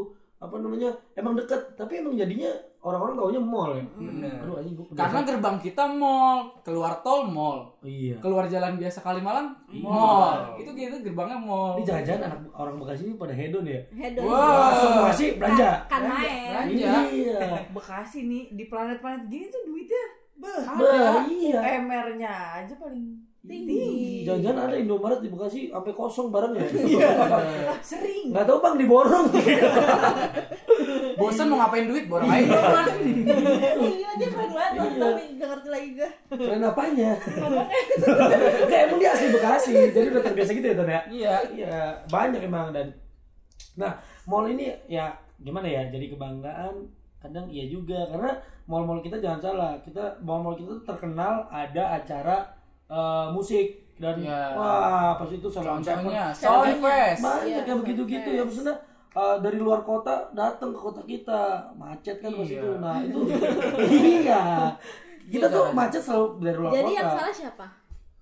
apa 0.46 0.56
namanya 0.56 0.88
emang 1.14 1.34
deket 1.34 1.58
tapi 1.74 1.98
emang 1.98 2.14
jadinya 2.14 2.48
orang-orang 2.80 3.14
taunya 3.16 3.42
mall 3.42 3.72
ya 3.72 3.82
bener 3.92 4.30
aduh 4.38 4.56
anjing 4.56 4.74
gua 4.74 4.86
Karena 4.94 5.20
gerbang 5.22 5.58
kita 5.58 5.84
mall, 5.88 6.38
keluar 6.62 6.94
tol 7.02 7.26
mall, 7.26 7.74
iya 7.82 8.14
keluar 8.18 8.46
jalan 8.46 8.76
biasa 8.76 9.02
Kalimalang 9.02 9.58
Iya. 9.68 9.82
mall. 9.82 10.38
Itu 10.56 10.70
gitu 10.72 10.96
gerbangnya 11.02 11.34
mall. 11.36 11.76
ini 11.76 11.84
jangan-jangan 11.84 12.22
anak 12.28 12.40
orang 12.54 12.78
Bekasi 12.78 13.02
ini 13.04 13.16
pada 13.16 13.34
hedon 13.34 13.66
ya 13.66 13.82
Hedon. 13.92 14.22
Wah. 14.24 14.70
langsung 14.70 14.92
Bekasi 15.00 15.26
belanja 15.36 15.70
Kan 15.86 16.02
main. 16.06 16.50
Belanja. 16.70 16.90
iya 17.10 17.38
Bekasi 17.76 18.20
nih 18.24 18.44
di 18.54 18.64
planet-planet 18.66 19.24
gini 19.26 19.46
tuh 19.48 19.62
duitnya 19.66 20.04
beh. 20.36 20.62
Iya 21.26 21.58
UMR-nya 21.58 22.32
aja 22.60 22.74
paling 22.76 23.18
Tinggi. 23.46 23.86
jangan-jangan 24.24 24.62
ada 24.64 24.76
Indomaret 24.76 25.20
di 25.20 25.30
Bekasi 25.30 25.62
sampai 25.68 25.92
kosong 25.92 26.28
barangnya 26.30 26.66
Iya. 26.92 27.10
Sering. 27.80 28.30
nggak 28.30 28.44
tahu 28.44 28.58
bang 28.60 28.76
diborong 28.78 29.28
Bosan 31.16 31.48
mau 31.48 31.58
ngapain 31.58 31.88
duit, 31.88 32.06
borong 32.06 32.28
aja. 32.28 32.60
Iya 32.92 34.08
aja 34.12 34.26
keren 34.28 34.52
banget 34.52 34.72
tapi 34.96 35.24
gak 35.34 35.48
ngerti 35.48 35.70
lagi 35.70 35.90
gue. 35.94 36.10
keren 36.30 36.60
apanya 36.62 37.12
kayak 38.70 38.84
emang 38.86 39.00
dia 39.00 39.10
asli 39.10 39.28
Bekasi 39.30 39.74
jadi 39.92 40.08
udah 40.10 40.24
terbiasa 40.24 40.52
gitu 40.52 40.66
ya 40.66 40.76
Ton 40.76 40.90
ya 40.90 41.02
Iya. 41.08 41.34
Iya, 41.50 41.78
banyak 42.06 42.42
emang 42.42 42.72
dan 42.72 42.88
nah 43.76 43.92
mall 44.26 44.46
ini 44.46 44.72
ya 44.86 45.12
gimana 45.38 45.68
ya 45.68 45.84
jadi 45.86 46.08
kebanggaan 46.10 46.76
kadang 47.18 47.48
iya 47.48 47.66
juga 47.66 48.08
karena 48.08 48.32
mall-mall 48.66 49.00
kita 49.00 49.18
jangan 49.18 49.40
salah 49.42 49.74
kita 49.80 50.00
mall-mall 50.22 50.54
kita 50.54 50.72
terkenal 50.84 51.44
ada 51.48 51.84
acara 51.94 52.38
eh, 52.88 53.26
musik 53.30 53.68
dan 53.96 54.16
Iya. 54.18 54.42
wah 54.54 55.12
pas 55.16 55.30
itu 55.30 55.48
sama 55.48 55.80
Contohnya 55.80 55.96
Contohnya. 56.02 56.26
Soundfest. 56.34 57.22
banyak 57.22 57.48
Iya, 57.48 57.62
yang 57.66 57.80
begitu-gitu 57.80 58.30
ya 58.30 58.42
maksudnya 58.42 58.76
eh, 59.12 59.36
dari 59.40 59.58
luar 59.58 59.80
kota 59.82 60.14
datang 60.32 60.70
ke 60.70 60.80
kota 60.82 61.02
kita 61.02 61.42
macet 61.74 62.20
kan 62.20 62.30
pas 62.30 62.44
Iya. 62.44 62.60
itu 62.60 62.70
nah 62.78 62.98
itu 63.00 63.20
iya 64.20 64.42
kita 65.26 65.48
Iya, 65.48 65.54
tuh 65.54 65.64
kan. 65.64 65.74
macet 65.74 66.02
selalu 66.02 66.26
dari 66.40 66.58
luar 66.58 66.72
Jadi 66.72 66.84
kota 66.86 66.98
yang 66.98 67.10
salah 67.10 67.34
siapa? 67.34 67.66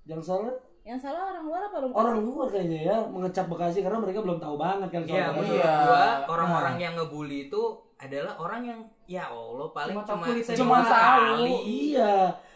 yang 0.04 0.22
salah 0.22 0.54
Yang 0.84 1.00
salah 1.02 1.22
orang 1.30 1.44
luar 1.44 1.62
apa 1.64 1.76
orang 1.80 1.94
orang 1.94 2.18
luar 2.22 2.48
kayaknya 2.50 2.80
ya 2.86 2.98
mengecap 3.02 3.48
Bekasi 3.48 3.80
karena 3.80 3.98
mereka 3.98 4.20
belum 4.20 4.36
tahu 4.38 4.56
banget 4.58 4.90
kan 4.90 5.02
soal 5.02 5.16
Iya, 5.16 5.26
Bekasi. 5.26 5.40
menurut 5.42 5.58
Iya. 5.58 5.76
gua 5.82 6.06
orang-orang 6.30 6.76
yang 6.78 6.94
ngebully 6.94 7.40
itu 7.44 7.64
adalah 7.96 8.34
orang 8.36 8.62
yang 8.62 8.80
ya 9.06 9.24
Allah 9.26 9.68
paling 9.70 9.96
Cuma 9.96 10.04
cuma 10.06 10.24
Cuma 10.54 10.78
tahu. 10.78 10.86
sekali. 10.86 11.56
Iya. 11.90 12.14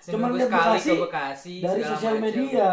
Cuman 0.08 0.32
Seminggu 0.32 0.40
lihat 0.40 0.48
sekali 0.48 0.64
Bekasi 0.72 0.88
ke 0.88 1.04
Bekasi 1.04 1.54
dari 1.60 1.82
sosial 1.84 2.16
media. 2.24 2.70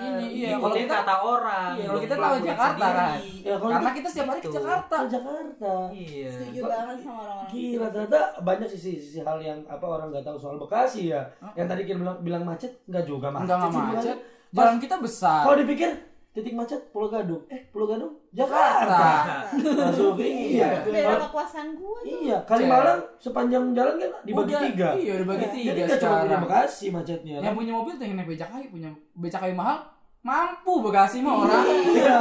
Ini, 0.00 0.24
iya, 0.32 0.48
kalau 0.56 0.72
kita- 0.72 1.04
kata 1.04 1.14
orang. 1.20 1.72
Iya, 1.76 1.84
kalau 1.84 1.92
belum 1.92 2.00
kita 2.00 2.16
tahu 2.16 2.36
Jakarta, 2.40 2.86
kan? 2.88 3.18
Ya 3.20 3.54
kalau 3.60 3.72
Karena 3.76 3.84
kita 3.84 3.92
kita 3.92 4.08
setiap 4.08 4.28
hari 4.32 4.40
ke. 4.40 4.48
Jakarta. 4.48 4.96
ke 4.96 5.08
Jakarta. 5.12 5.72
Iya. 5.92 6.28
Setuju 6.32 6.60
banget 6.64 6.98
sama 7.04 7.20
orang-orang. 7.20 7.52
Gila 7.52 7.86
ternyata 7.92 8.20
banyak 8.40 8.68
sisi-sisi 8.72 9.18
hal 9.20 9.38
yang 9.44 9.58
apa 9.68 9.84
orang 9.84 10.06
nggak 10.08 10.24
tahu 10.24 10.36
soal 10.40 10.56
Bekasi 10.56 11.12
ya. 11.12 11.20
Yang 11.52 11.66
tadi 11.68 11.82
kita 11.84 11.96
bilang, 12.00 12.16
bilang 12.24 12.42
macet 12.48 12.72
nggak 12.88 13.04
juga 13.04 13.28
macet. 13.28 13.44
Enggak 13.44 13.56
nggak 13.60 13.72
macet. 13.92 14.16
Jalan 14.52 14.76
kita 14.80 14.96
besar. 14.96 15.40
Kalau 15.44 15.56
dipikir 15.60 15.90
titik 16.32 16.54
macet 16.56 16.80
Pulau 16.88 17.12
Gadung. 17.12 17.44
Eh 17.52 17.68
Pulau 17.68 17.84
Gadung 17.84 18.21
Jakarta. 18.32 19.44
Masuk 19.60 20.16
iya. 20.24 20.80
Daerah 20.88 21.28
kekuasaan 21.28 21.76
gua 21.76 22.00
tuh. 22.00 22.08
Iya, 22.08 22.38
Kalimalang 22.48 23.00
sepanjang 23.20 23.76
jalan 23.76 24.00
kan 24.00 24.10
dibagi 24.24 24.52
Udah, 24.56 24.62
tiga. 24.64 24.88
Iya, 24.96 25.14
dibagi 25.20 25.44
Jadi 25.44 25.56
tiga 25.60 25.70
nggak 25.84 26.00
cuma 26.00 26.16
punya. 26.24 26.38
Bekasi 26.40 26.86
macetnya. 26.88 27.36
Yang 27.44 27.54
punya 27.60 27.72
mobil 27.76 27.92
tuh 28.00 28.04
yang 28.08 28.16
naik 28.16 28.28
becak 28.32 28.48
kayu, 28.48 28.66
punya 28.72 28.90
becak 29.20 29.40
kayu 29.44 29.52
mahal, 29.52 29.84
mampu 30.22 30.78
Bekasi 30.86 31.18
mah 31.18 31.34
orang. 31.34 31.66
Iya. 31.66 32.16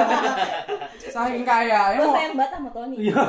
Saking 0.98 1.46
kaya, 1.46 1.94
ya 1.94 2.00
mau 2.02 2.18
sayang 2.18 2.34
banget 2.34 2.52
sama 2.58 2.70
Tony. 2.74 2.96
Iya. 2.98 3.20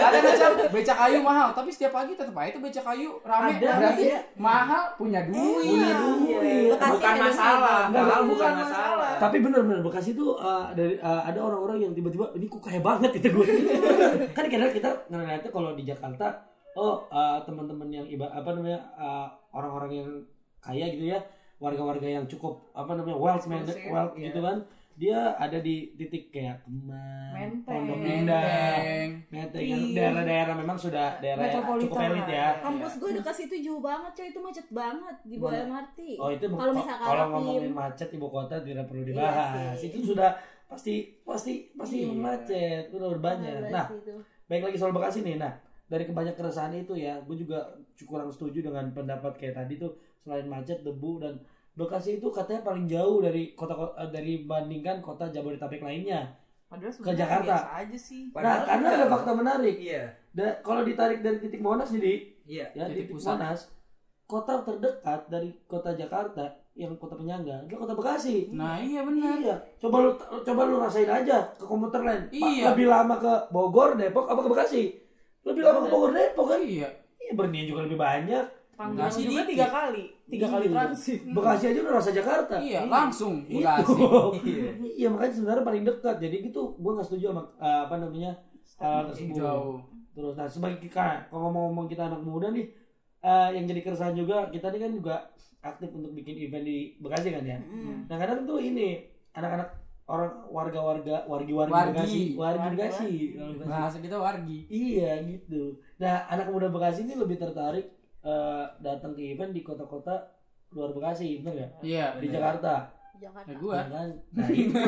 ada 0.00 0.18
macam 0.24 0.50
becak 0.72 0.96
kayu 0.96 1.18
mahal, 1.20 1.48
tapi 1.52 1.68
setiap 1.68 1.92
pagi 1.92 2.16
tetap 2.16 2.32
aja 2.32 2.48
itu 2.48 2.60
becak 2.64 2.84
kayu 2.86 3.20
rame 3.20 3.60
Ada, 3.60 3.70
berarti 3.76 4.04
iya. 4.08 4.20
mahal 4.40 4.84
punya 4.96 5.20
duit. 5.28 5.68
Punya 5.68 5.90
duit. 6.00 6.72
Bekasi 6.72 6.92
Bukan 6.96 7.14
masalah, 7.20 7.80
mahal 7.92 8.20
bukan 8.24 8.52
masalah. 8.56 9.12
Tapi 9.20 9.36
bener-bener 9.44 9.80
Bekasi 9.84 10.10
tuh 10.16 10.40
uh, 10.40 10.72
dari 10.72 10.96
uh, 10.96 11.20
ada 11.20 11.38
orang-orang 11.44 11.84
yang 11.84 11.92
tiba-tiba 11.92 12.32
ini 12.40 12.48
kok 12.48 12.62
kaya 12.64 12.80
banget 12.80 13.10
itu 13.20 13.28
gue. 13.28 13.46
kan 14.36 14.44
kadang 14.48 14.72
kita 14.72 14.90
ngeliatnya 15.12 15.50
kalau 15.52 15.76
di 15.76 15.84
Jakarta, 15.84 16.26
oh 16.72 17.04
uh, 17.12 17.36
teman-teman 17.44 17.92
yang 17.92 18.06
iba 18.08 18.32
apa 18.32 18.48
namanya 18.56 18.80
uh, 18.96 19.28
orang-orang 19.52 19.90
yang 19.92 20.08
kaya 20.64 20.88
gitu 20.88 21.12
ya, 21.12 21.20
warga-warga 21.56 22.04
yang 22.06 22.24
cukup 22.26 22.60
apa 22.72 22.92
namanya 22.92 23.16
wealth 23.16 23.46
man, 23.46 23.64
wealth 23.64 24.14
ya. 24.14 24.28
gitu 24.28 24.40
kan, 24.40 24.58
dia 24.92 25.36
ada 25.36 25.60
di 25.60 25.92
titik 25.92 26.28
kayak 26.28 26.64
Kemang. 26.64 27.64
Pondok 27.64 28.00
Indah, 28.00 28.76
Menteng. 29.28 29.60
Iya. 29.60 29.76
daerah-daerah 29.92 30.54
memang 30.56 30.76
sudah 30.76 31.20
daerah 31.20 31.52
yang 31.52 31.64
cukup 31.80 32.00
elit 32.00 32.24
ya. 32.24 32.36
ya. 32.36 32.48
Kampus 32.64 32.92
gue 32.96 33.10
dekat 33.16 33.34
situ 33.36 33.54
jauh 33.60 33.80
banget 33.80 34.12
coy, 34.12 34.26
itu 34.28 34.40
macet 34.40 34.66
banget 34.72 35.16
di 35.24 35.36
bawah? 35.36 35.52
MRT. 35.68 35.98
Oh 36.16 36.30
itu 36.32 36.44
Kalau 36.48 36.56
kalau 36.56 36.72
misalkan 36.72 37.06
kalau 37.06 37.24
ngomongin 37.32 37.72
macet 37.72 38.08
ibu 38.08 38.28
kota 38.28 38.56
tidak 38.60 38.84
perlu 38.88 39.02
Iya 39.04 39.08
dibahas. 39.12 39.76
sih. 39.76 39.88
itu 39.92 39.98
sudah 40.12 40.30
pasti 40.66 40.94
pasti 41.22 41.52
pasti 41.72 41.96
Iya. 42.04 42.16
macet 42.16 42.84
udah 42.90 43.08
berbanyak. 43.16 43.52
Parah 43.64 43.72
Nah, 43.72 43.86
baik 44.48 44.62
lagi 44.64 44.76
soal 44.76 44.96
Bekasi 44.96 45.20
nih. 45.20 45.36
Nah, 45.36 45.52
dari 45.86 46.04
kebanyak 46.04 46.34
keresahan 46.34 46.72
itu 46.72 46.96
ya, 46.96 47.20
gue 47.20 47.36
juga 47.36 47.68
kurang 48.02 48.32
setuju 48.32 48.64
dengan 48.64 48.88
pendapat 48.90 49.36
kayak 49.36 49.60
tadi 49.60 49.76
tuh 49.76 49.92
selain 50.26 50.44
macet, 50.44 50.82
debu 50.82 51.22
dan 51.22 51.38
Bekasi 51.72 52.16
itu 52.16 52.32
katanya 52.32 52.64
paling 52.64 52.88
jauh 52.88 53.20
dari 53.20 53.52
kota 53.52 53.76
eh, 53.76 54.08
dari 54.08 54.42
bandingkan 54.42 54.98
kota 54.98 55.28
Jabodetabek 55.28 55.78
lainnya. 55.78 56.32
Padahal 56.66 56.88
sebenarnya 56.88 57.20
Jakarta. 57.20 57.44
biasa 57.52 57.68
aja 57.76 57.98
sih. 58.00 58.22
nah, 58.24 58.32
Padahal 58.32 58.60
karena 58.64 58.74
enggak. 58.82 58.96
ada 58.96 59.06
fakta 59.06 59.32
menarik. 59.36 59.76
Iya. 59.76 60.02
Da- 60.32 60.56
kalau 60.58 60.82
ditarik 60.82 61.20
dari 61.20 61.36
titik 61.36 61.60
Monas 61.60 61.92
jadi 61.92 62.32
Iya. 62.42 62.66
ya 62.72 62.84
Titik 62.86 62.96
titik 62.96 63.14
pusat. 63.14 63.36
Monas, 63.36 63.60
kota 64.24 64.54
terdekat 64.62 65.20
dari 65.28 65.48
kota 65.62 65.92
Jakarta 65.92 66.44
yang 66.72 66.96
kota 66.96 67.14
penyangga 67.14 67.60
adalah 67.62 67.78
kota 67.78 67.94
Bekasi. 67.94 68.48
Nah, 68.50 68.80
iya 68.80 69.00
benar. 69.00 69.36
Iya, 69.36 69.56
coba 69.78 69.96
lu 70.00 70.10
coba 70.16 70.60
lu 70.64 70.76
rasain 70.78 71.06
aja 71.06 71.44
ke 71.52 71.62
komuter 71.62 72.00
lain. 72.00 72.22
Pak, 72.26 72.32
Iya. 72.32 72.64
Lebih 72.72 72.86
lama 72.88 73.14
ke 73.16 73.32
Bogor, 73.48 73.94
Depok 73.94 74.26
apa 74.26 74.40
ke 74.40 74.48
Bekasi? 74.48 74.82
Lebih 75.44 75.60
lama 75.60 75.84
ke 75.84 75.88
Bogor, 75.88 76.10
Depok 76.10 76.46
kan? 76.48 76.60
Iya. 76.60 76.88
Iya, 77.16 77.32
Bernia 77.32 77.64
juga 77.64 77.84
lebih 77.84 78.00
banyak. 78.00 78.44
Panggilan 78.76 79.08
Nggak 79.08 79.24
juga 79.24 79.42
tiga 79.48 79.66
kali. 79.72 80.04
Tiga 80.28 80.46
kali 80.52 80.64
Iya. 80.68 80.74
transit. 80.76 81.20
Bekasi 81.32 81.64
aja 81.72 81.78
udah 81.80 81.94
rasa 81.96 82.10
Jakarta. 82.12 82.54
Iya, 82.60 82.80
langsung 82.84 83.34
Itu. 83.48 83.64
Bekasi. 83.64 83.92
Iya. 84.52 84.70
iya, 84.84 85.08
makanya 85.08 85.32
sebenarnya 85.32 85.64
paling 85.64 85.84
dekat. 85.88 86.16
Jadi 86.20 86.36
gitu, 86.52 86.62
gua 86.76 86.92
nggak 87.00 87.06
setuju 87.08 87.24
sama 87.32 87.42
eh, 87.56 87.80
apa 87.88 87.94
namanya 87.96 88.30
hal 88.76 89.08
tersebut. 89.08 89.40
Jauh. 89.40 89.80
Terus, 90.12 90.32
nah 90.36 90.48
sebagai 90.48 90.78
kita, 90.80 91.28
kalau 91.28 91.48
ngomong-ngomong 91.48 91.88
kita 91.88 92.08
anak 92.08 92.20
muda 92.20 92.48
nih, 92.52 92.68
eh, 93.20 93.48
yang 93.56 93.64
jadi 93.64 93.80
keresahan 93.80 94.16
juga, 94.16 94.48
kita 94.48 94.72
ini 94.72 94.78
kan 94.80 94.92
juga 94.92 95.16
aktif 95.60 95.90
untuk 95.92 96.12
bikin 96.12 96.36
event 96.46 96.64
di 96.64 96.96
Bekasi 97.00 97.32
kan 97.32 97.42
ya. 97.42 97.58
Mm. 97.58 98.06
Nah 98.06 98.16
kadang 98.16 98.44
tuh 98.44 98.60
ini 98.60 99.02
anak-anak 99.34 99.68
orang 100.06 100.32
warga-warga 100.54 101.26
wargi-wargi 101.26 101.72
Wargi. 101.74 101.90
Bekasi, 101.98 102.22
wargi 102.38 102.60
Wargi, 102.62 102.76
Bekasi. 102.78 103.10
Bekasi. 103.34 103.66
Bahasa 103.66 103.96
kita 103.98 104.16
wargi. 104.22 104.58
Iya 104.70 105.12
gitu. 105.26 105.74
Nah 105.98 106.22
anak 106.30 106.46
muda 106.54 106.70
Bekasi 106.70 107.02
ini 107.02 107.18
lebih 107.18 107.36
tertarik 107.42 107.90
eh, 108.26 108.64
datang 108.82 109.14
ke 109.14 109.22
event 109.32 109.54
di 109.54 109.62
kota-kota 109.62 110.34
luar 110.74 110.90
Bekasi, 110.90 111.40
bener 111.40 111.62
nggak? 111.62 111.70
Iya. 111.86 112.18
Di. 112.18 112.26
Jakarta, 112.26 112.90
Jakarta. 113.16 113.48
Ya 113.48 113.56
gua. 113.56 113.76
ya 113.80 113.86
kan? 113.88 114.08
Nah 114.36 114.48
itu 114.52 114.76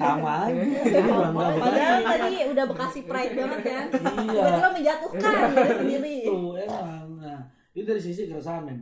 sama 0.00 0.50
aja. 0.50 0.62
Jadi 0.82 1.06
bangga 1.06 1.46
Padahal 1.60 2.00
tadi 2.02 2.34
udah 2.50 2.64
Bekasi 2.66 3.00
pride 3.06 3.34
banget 3.36 3.60
kan. 3.62 3.86
Iya. 4.26 4.42
Tiba-tiba 4.42 4.70
menjatuhkan 4.74 5.32
diri 5.54 5.72
sendiri. 5.78 6.16
Itu 6.26 6.38
emang. 6.58 7.06
Nah 7.20 7.40
itu 7.70 7.84
dari 7.86 8.02
sisi 8.02 8.26
keresahan 8.26 8.66
men. 8.66 8.78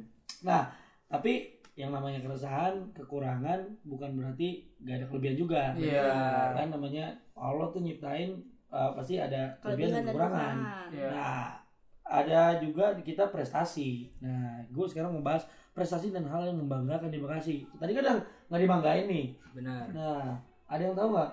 Nah 0.47 0.73
tapi 1.09 1.57
yang 1.79 1.95
namanya 1.95 2.19
keresahan, 2.19 2.91
kekurangan 2.91 3.63
bukan 3.87 4.19
berarti 4.19 4.67
gak 4.83 4.99
ada 4.99 5.07
kelebihan 5.07 5.37
juga. 5.39 5.63
Iya. 5.79 6.11
Kan 6.57 6.75
namanya 6.75 7.15
Allah 7.39 7.71
tuh 7.71 7.85
nyiptain 7.85 8.35
uh, 8.73 8.91
pasti 8.99 9.15
ada 9.21 9.55
kelebihan 9.63 9.63
Kelebihan 9.63 9.91
dan 9.93 10.03
dan 10.03 10.11
kekurangan. 10.11 10.55
kekurangan. 10.57 10.89
Iya. 10.91 11.09
Nah, 11.13 11.47
ada 12.09 12.57
juga 12.57 12.97
di 12.97 13.05
kita 13.05 13.29
prestasi. 13.29 14.09
Nah, 14.25 14.65
gue 14.73 14.87
sekarang 14.89 15.13
membahas 15.13 15.45
prestasi 15.77 16.09
dan 16.09 16.25
hal 16.25 16.49
yang 16.49 16.57
membanggakan 16.57 17.13
di 17.13 17.21
Bekasi. 17.21 17.69
Tadi 17.77 17.93
kan 17.93 18.05
yang 18.05 18.19
nggak 18.49 18.61
dibanggain 18.65 19.07
nih. 19.07 19.27
Benar. 19.53 19.85
Nah, 19.93 20.41
ada 20.67 20.83
yang 20.83 20.97
tahu 20.97 21.09
nggak 21.13 21.31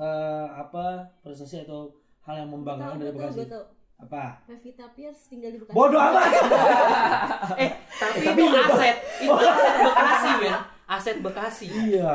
eh, 0.00 0.46
apa 0.56 0.84
prestasi 1.20 1.68
atau 1.68 1.92
hal 2.24 2.40
yang 2.40 2.50
membanggakan 2.50 2.96
dari 2.98 3.12
Bekasi? 3.12 3.44
tahu. 3.46 3.64
Apa? 3.98 4.40
Pevita 4.46 4.86
Pierce 4.96 5.28
tinggal 5.28 5.52
di 5.52 5.58
Bekasi. 5.60 5.76
Bodoh 5.76 6.00
amat. 6.00 6.30
Eh, 7.62 7.70
tapi 8.00 8.18
itu 8.24 8.44
aset. 8.48 8.96
Itu 9.20 9.34
aset 9.34 9.74
Bekasi, 9.84 10.30
men. 10.40 10.54
Aset 10.88 11.16
Bekasi. 11.20 11.66
iya. 11.68 12.14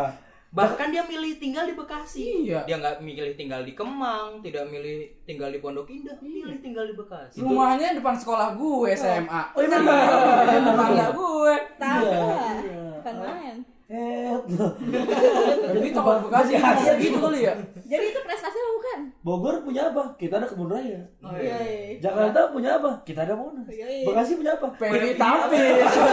Bahkan 0.54 0.94
dia 0.94 1.02
milih 1.02 1.42
tinggal 1.42 1.66
di 1.66 1.74
Bekasi. 1.74 2.46
Iya. 2.46 2.62
Dia 2.64 2.78
nggak 2.78 3.02
milih 3.02 3.34
tinggal 3.34 3.66
di 3.66 3.74
Kemang, 3.74 4.38
tidak 4.40 4.70
milih 4.70 5.10
tinggal 5.26 5.50
di 5.50 5.58
Pondok 5.58 5.90
Indah, 5.90 6.14
Iya. 6.22 6.46
milih 6.46 6.60
tinggal 6.62 6.86
di 6.86 6.94
Bekasi. 6.94 7.42
Rumahnya 7.42 7.98
depan 7.98 8.14
sekolah 8.14 8.54
gue 8.54 8.90
SMA. 8.94 9.42
Oh, 9.52 9.60
iya 9.60 9.70
benar. 9.72 9.98
Iya, 10.46 10.60
tetangga 10.62 11.06
gue. 11.12 11.56
Tahu 11.76 12.06
Iya, 12.06 12.22
iya. 12.62 12.86
Bukan 12.94 13.16
main. 13.18 13.58
Eh, 13.84 14.34
Jadi 15.74 15.90
kalau 15.92 16.22
Bekasi 16.24 16.52
Masih 16.56 16.94
gitu 16.98 17.18
kali 17.20 17.40
ya. 17.44 17.54
Jadi 17.84 18.06
itu 18.10 18.20
prestasi 18.22 18.54
apa 18.56 18.72
bukan? 18.72 19.00
Bogor 19.22 19.56
punya 19.60 19.90
apa? 19.90 20.04
Kita 20.16 20.38
ada 20.38 20.46
kebun 20.46 20.70
raya. 20.70 21.02
Oh, 21.20 21.34
Iya. 21.34 21.58
iya. 21.66 21.98
Jakarta 22.00 22.54
punya 22.54 22.78
apa? 22.78 23.02
Kita 23.02 23.26
ada 23.26 23.34
Monas. 23.34 23.66
Iya, 23.66 23.90
iya. 23.90 24.06
Bekasi 24.06 24.38
punya 24.38 24.54
apa? 24.54 24.70
Pevita 24.72 25.50
Pierce. 25.50 25.98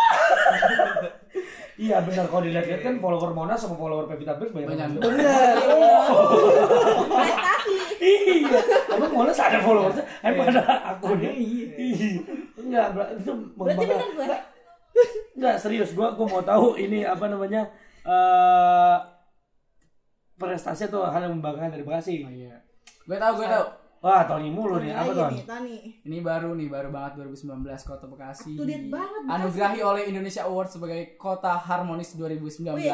Iya 1.80 1.96
benar 2.04 2.28
kalau 2.28 2.44
dilihat-lihat 2.44 2.82
kan 2.84 2.94
follower 3.00 3.32
Monas 3.32 3.56
sama 3.56 3.72
follower 3.72 4.04
Pevita 4.04 4.36
Pierce 4.36 4.52
banyak. 4.52 4.68
Banyak. 4.68 4.88
banget. 4.92 5.00
Benar. 5.00 5.54
Oh. 6.10 6.28
Prestasi. 7.08 7.74
iya. 8.02 8.60
Emang 8.92 9.12
Monas 9.14 9.38
ada 9.38 9.58
followersnya? 9.62 10.04
Emang 10.20 10.52
ada 10.52 10.60
akunnya? 10.92 11.32
Iya. 11.32 12.20
Enggak, 12.58 12.86
ber- 12.92 13.12
itu 13.16 13.32
Berarti 13.56 13.84
benar 13.86 14.08
gue. 14.12 14.26
Enggak, 15.38 15.56
serius. 15.56 15.96
Gua 15.96 16.12
gua 16.12 16.26
mau 16.28 16.42
tahu 16.42 16.76
ini 16.76 17.00
apa 17.00 17.24
namanya 17.32 17.64
eh 18.04 18.96
prestasi 20.36 20.88
atau 20.88 21.04
hal 21.04 21.20
yang 21.22 21.40
membanggakan 21.40 21.72
dari 21.72 21.84
Bekasi. 21.84 22.24
Iya. 22.24 22.60
Gue 23.04 23.16
tahu, 23.16 23.40
gue 23.40 23.48
tahu. 23.48 23.64
Wah, 24.00 24.24
Tony 24.24 24.48
mulu 24.48 24.80
nih. 24.80 24.96
Apa 24.96 25.12
Tony. 25.12 26.00
Ini 26.08 26.24
baru 26.24 26.56
nih, 26.56 26.72
baru 26.72 26.88
banget 26.88 27.20
2019 27.20 27.68
Kota 27.84 28.08
Bekasi. 28.08 28.56
Up 28.56 28.64
banget. 28.88 29.20
Anugerahi 29.28 29.80
oleh 29.84 30.02
Indonesia 30.08 30.48
Award 30.48 30.72
sebagai 30.72 31.20
Kota 31.20 31.60
Harmonis 31.60 32.16
2019. 32.16 32.80
Wih, 32.80 32.88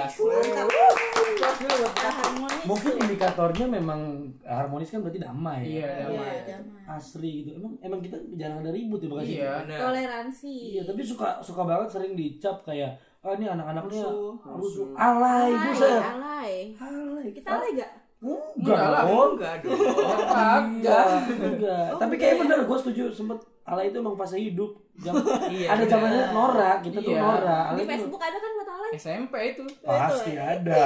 harmonis. 2.10 2.66
Mungkin 2.66 2.92
indikatornya 3.06 3.66
memang 3.70 4.34
harmonis 4.42 4.90
kan 4.90 5.06
berarti 5.06 5.22
damai. 5.22 5.78
Iya, 5.78 5.86
ya. 5.86 5.94
damai. 6.10 6.18
Iya, 6.18 6.42
damai. 6.58 6.82
Asli 6.90 7.30
gitu. 7.46 7.50
Emang 7.54 7.72
emang 7.86 8.00
kita 8.02 8.18
jarang 8.34 8.66
ada 8.66 8.74
ribut 8.74 8.98
ya 8.98 9.06
Bekasi. 9.06 9.34
Iya. 9.38 9.62
Toleransi. 9.62 10.54
Iya, 10.74 10.82
tapi 10.90 11.00
suka 11.06 11.38
suka 11.38 11.62
banget 11.62 11.88
sering 11.94 12.18
dicap 12.18 12.66
kayak 12.66 12.98
ah 13.22 13.34
ini 13.34 13.46
anak-anaknya 13.46 14.02
Rusuh. 14.06 14.34
rusuh. 14.42 14.86
Alay, 14.94 15.50
Alay, 15.50 15.66
buset. 15.70 16.02
alay. 16.02 16.52
Alay. 16.78 17.26
Kita 17.30 17.48
alay 17.58 17.70
gak? 17.78 18.05
Enggak 18.18 18.80
lah. 18.86 19.02
Enggak 19.04 19.54
dong. 19.60 19.76
Enggak, 19.76 21.04
enggak. 21.30 21.86
Tapi 21.96 22.14
kayak 22.16 22.36
bener 22.40 22.58
gue 22.62 22.78
setuju 22.78 23.02
sempet 23.10 23.36
ala 23.62 23.82
itu 23.82 23.96
emang 23.96 24.14
fase 24.14 24.38
hidup. 24.38 24.72
Jam, 24.96 25.12
Iya, 25.52 25.68
ada 25.70 25.84
zamannya 25.84 26.32
Nora, 26.32 26.80
kita 26.80 26.98
tuh 26.98 27.12
Iya. 27.12 27.20
Nora. 27.20 27.58
Ala 27.68 27.76
Di 27.76 27.82
itu 27.82 27.90
Facebook 27.90 28.22
ada 28.22 28.38
kan 28.38 28.50
foto 28.54 28.72
Ale? 28.72 28.88
SMP 28.96 29.34
itu. 29.52 29.64
pasti 29.78 30.32
ada. 30.32 30.78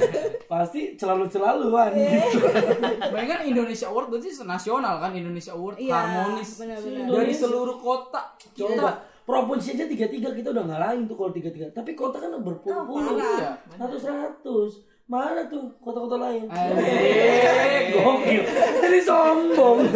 pasti 0.52 0.80
selalu-selaluan 0.94 1.90
Iya. 1.92 2.22
gitu. 2.22 2.46
Bayangkan 3.12 3.40
Indonesia 3.44 3.86
Award 3.88 4.06
berarti 4.08 4.30
nasional 4.40 4.94
kan 4.98 5.10
Indonesia 5.12 5.52
Award 5.52 5.76
Iya, 5.76 5.90
harmonis 5.92 6.50
benar-benar. 6.54 6.86
dari 6.86 7.02
Indonesia. 7.02 7.40
seluruh 7.42 7.76
kota. 7.76 8.22
Coba 8.54 8.70
Kita 8.70 8.90
provinsi 9.24 9.68
aja 9.74 9.84
tiga-tiga 9.84 10.28
kita 10.30 10.48
udah 10.48 10.64
ngalahin 10.64 11.00
tuh 11.04 11.16
kalau 11.16 11.32
tiga-tiga. 11.32 11.66
Tapi 11.68 11.90
kota 11.92 12.16
kan 12.16 12.30
Oh, 12.30 12.40
berpuluh-puluh. 12.40 13.18
parah. 13.18 13.34
Iya. 13.34 13.50
Ratus-ratus. 13.74 14.72
Mana 15.08 15.40
tuh 15.48 15.72
kota-kota 15.80 16.20
lain? 16.20 16.44
Eh. 16.52 17.88
Gokil. 17.96 18.44
Jadi 18.84 19.00
sombong. 19.00 19.88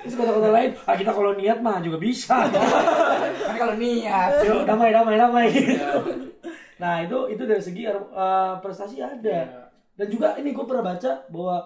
Terus 0.00 0.14
kota-kota 0.16 0.48
lain, 0.48 0.72
ah 0.88 0.96
kita 0.96 1.12
kalau 1.12 1.36
niat 1.36 1.60
mah 1.60 1.84
juga 1.84 2.00
bisa. 2.00 2.48
kan 3.46 3.54
kalau 3.60 3.76
niat. 3.76 4.40
Yuk 4.40 4.64
damai 4.64 4.88
damai 4.88 5.20
damai. 5.20 5.48
nah 6.82 7.04
itu 7.04 7.28
itu 7.28 7.44
dari 7.44 7.60
segi 7.60 7.84
uh, 7.84 8.56
prestasi 8.64 9.04
ada. 9.04 9.68
Dan 9.94 10.06
juga 10.08 10.32
ini 10.40 10.56
gue 10.56 10.64
pernah 10.64 10.96
baca 10.96 11.28
bahwa 11.28 11.56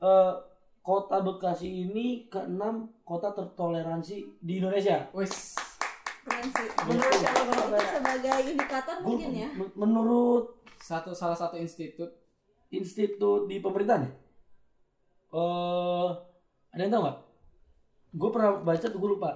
uh, 0.00 0.32
kota 0.80 1.20
Bekasi 1.20 1.84
ini 1.84 2.32
keenam 2.32 2.88
kota 3.04 3.36
tertoleransi 3.36 4.40
di 4.40 4.56
Indonesia. 4.56 5.04
Wes. 5.12 5.52
Keren 6.24 6.48
sih. 6.48 6.68
Menurut 6.84 7.14
siapa 7.16 7.40
Bang? 7.44 7.60
Itu 7.72 7.88
sebagai 7.92 8.36
indikator 8.44 8.96
mungkin 9.00 9.30
ya. 9.32 9.48
men- 9.56 9.74
menurut 9.76 10.57
Satu 10.88 11.12
salah 11.12 11.36
satu 11.36 11.60
institut 11.60 12.08
institut 12.72 13.44
di 13.44 13.60
pemerintahan 13.60 14.08
ya? 14.08 14.12
Eh, 15.36 16.08
ada 16.72 16.80
yang 16.80 16.92
tahu 16.96 17.02
nggak? 17.04 17.18
Gue 18.16 18.30
pernah 18.32 18.50
baca 18.64 18.86
tuh 18.88 18.96
gue 18.96 19.10
lupa. 19.12 19.30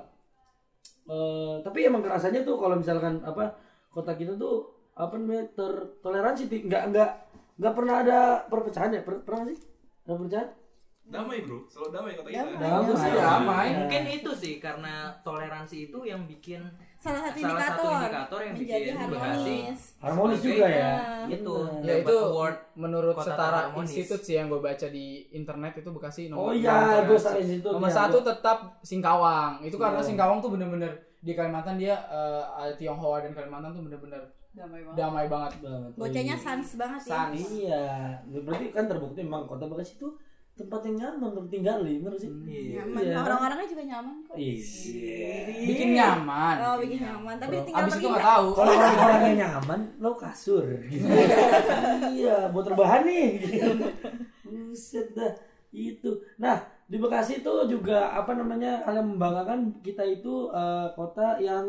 Eh, 1.05 1.55
tapi 1.61 1.85
emang 1.85 2.01
kerasanya 2.01 2.41
tuh 2.41 2.57
kalau 2.57 2.81
misalkan 2.81 3.21
apa 3.21 3.53
kota 3.93 4.17
kita 4.17 4.33
tuh 4.41 4.73
apa 4.97 5.13
namanya 5.21 5.45
tertoleransi 5.53 6.49
nggak 6.49 6.83
nggak 6.89 7.11
nggak 7.61 7.75
pernah 7.77 7.95
ada 8.01 8.19
perpecahan 8.49 8.93
ya 8.93 9.01
Per- 9.05 9.25
pernah 9.25 9.45
sih 9.49 9.59
ada 10.05 10.13
perpecahan 10.17 10.49
Damai 11.03 11.43
bro, 11.43 11.67
selalu 11.67 11.91
damai 11.91 12.13
kata 12.15 12.29
kita. 12.31 12.39
Damai. 12.47 12.63
Damai. 12.63 12.95
Damai. 12.95 13.11
Damai. 13.19 13.69
Mungkin 13.75 14.05
itu 14.23 14.31
sih 14.39 14.55
karena 14.63 15.11
toleransi 15.27 15.91
itu 15.91 15.99
yang 16.07 16.31
bikin 16.31 16.63
Salah 17.03 17.21
satu 17.25 17.35
salah 17.37 17.51
indikator, 17.51 17.83
satu 17.83 17.89
indikator 17.99 18.39
yang 18.41 18.55
menjadi 18.55 18.79
bikin 18.81 18.95
harmonis. 18.95 19.81
harmonis 19.99 20.39
Sebagai- 20.39 20.55
juga 20.55 20.67
ya 20.71 20.93
Ah. 20.93 21.27
itu. 21.27 21.55
Ya 21.83 21.95
itu 21.99 22.15
award 22.17 22.57
menurut 22.75 23.15
kota 23.15 23.27
setara 23.29 23.61
institut 23.77 24.21
sih 24.21 24.35
yang 24.35 24.47
gue 24.47 24.61
baca 24.61 24.87
di 24.89 25.07
internet 25.31 25.73
itu 25.77 25.91
Bekasi 25.91 26.23
nomor 26.29 26.41
oh 26.41 26.53
iya 26.53 26.71
nomor 26.71 27.03
gue 27.05 27.19
satu. 27.19 27.27
salah 27.29 27.43
situ 27.45 27.69
Nomor 27.69 27.91
ya, 27.91 27.97
satu 27.97 28.19
tetap 28.23 28.59
Singkawang. 28.83 29.53
Itu 29.61 29.77
karena 29.77 29.99
Iya. 29.99 30.07
Singkawang 30.07 30.39
tuh 30.39 30.51
bener-bener 30.51 30.93
di 31.19 31.33
Kalimantan 31.33 31.75
dia 31.77 31.95
ada 32.53 32.73
Tionghoa 32.73 33.19
dan 33.21 33.33
Kalimantan 33.33 33.71
tuh 33.73 33.83
bener-bener 33.83 34.23
Damai 34.53 34.81
banget. 34.81 34.95
damai 34.97 35.27
banget. 35.27 35.53
banget. 35.59 35.91
Bocahnya 35.97 36.23
Iya. 36.33 36.45
sans 36.45 36.69
banget 36.77 37.03
ya. 37.03 37.11
Sans. 37.11 37.35
iya 37.53 37.85
berarti 38.37 38.67
kan 38.69 38.85
terbukti 38.87 39.21
memang 39.21 39.43
kota 39.45 39.67
Bekasi 39.67 39.97
itu 39.97 40.07
tempat 40.53 40.85
yang 40.85 40.97
nyaman 40.99 41.33
untuk 41.33 41.49
tinggali 41.49 41.97
bener 41.97 42.13
sih 42.15 42.29
Iya. 42.45 42.85
Nyaman. 42.85 43.01
Iya. 43.03 43.17
Orang-orangnya 43.19 43.67
juga 43.67 43.83
nyaman 43.85 44.15
kok. 44.23 44.35
iya 44.37 45.33
Bikin 45.65 45.89
nyaman. 45.93 46.55
Oh, 46.59 46.77
bikin 46.79 46.99
nyaman. 47.01 47.35
Tapi 47.37 47.55
Bro. 47.55 47.65
tinggal 47.65 47.83
Abis 47.83 47.95
itu 47.95 48.07
nggak 48.07 48.27
tahu. 48.27 48.47
Kalau 48.53 48.71
orang-orangnya 48.71 49.33
nyaman, 49.43 49.81
lo 49.99 50.11
kasur. 50.15 50.65
Gitu. 50.85 51.07
iya, 52.15 52.37
buat 52.49 52.67
rebahan 52.67 53.03
nih. 53.03 53.27
Gitu. 53.41 53.71
Buset 54.45 55.09
dah. 55.13 55.33
Itu. 55.71 56.11
Nah, 56.37 56.61
di 56.85 56.97
Bekasi 56.97 57.41
itu 57.41 57.53
juga 57.67 58.13
apa 58.13 58.33
namanya 58.33 58.85
hal 58.85 58.93
yang 58.95 59.09
membanggakan 59.11 59.81
kita 59.81 60.05
itu 60.05 60.53
eh, 60.53 60.87
kota 60.93 61.41
yang 61.41 61.65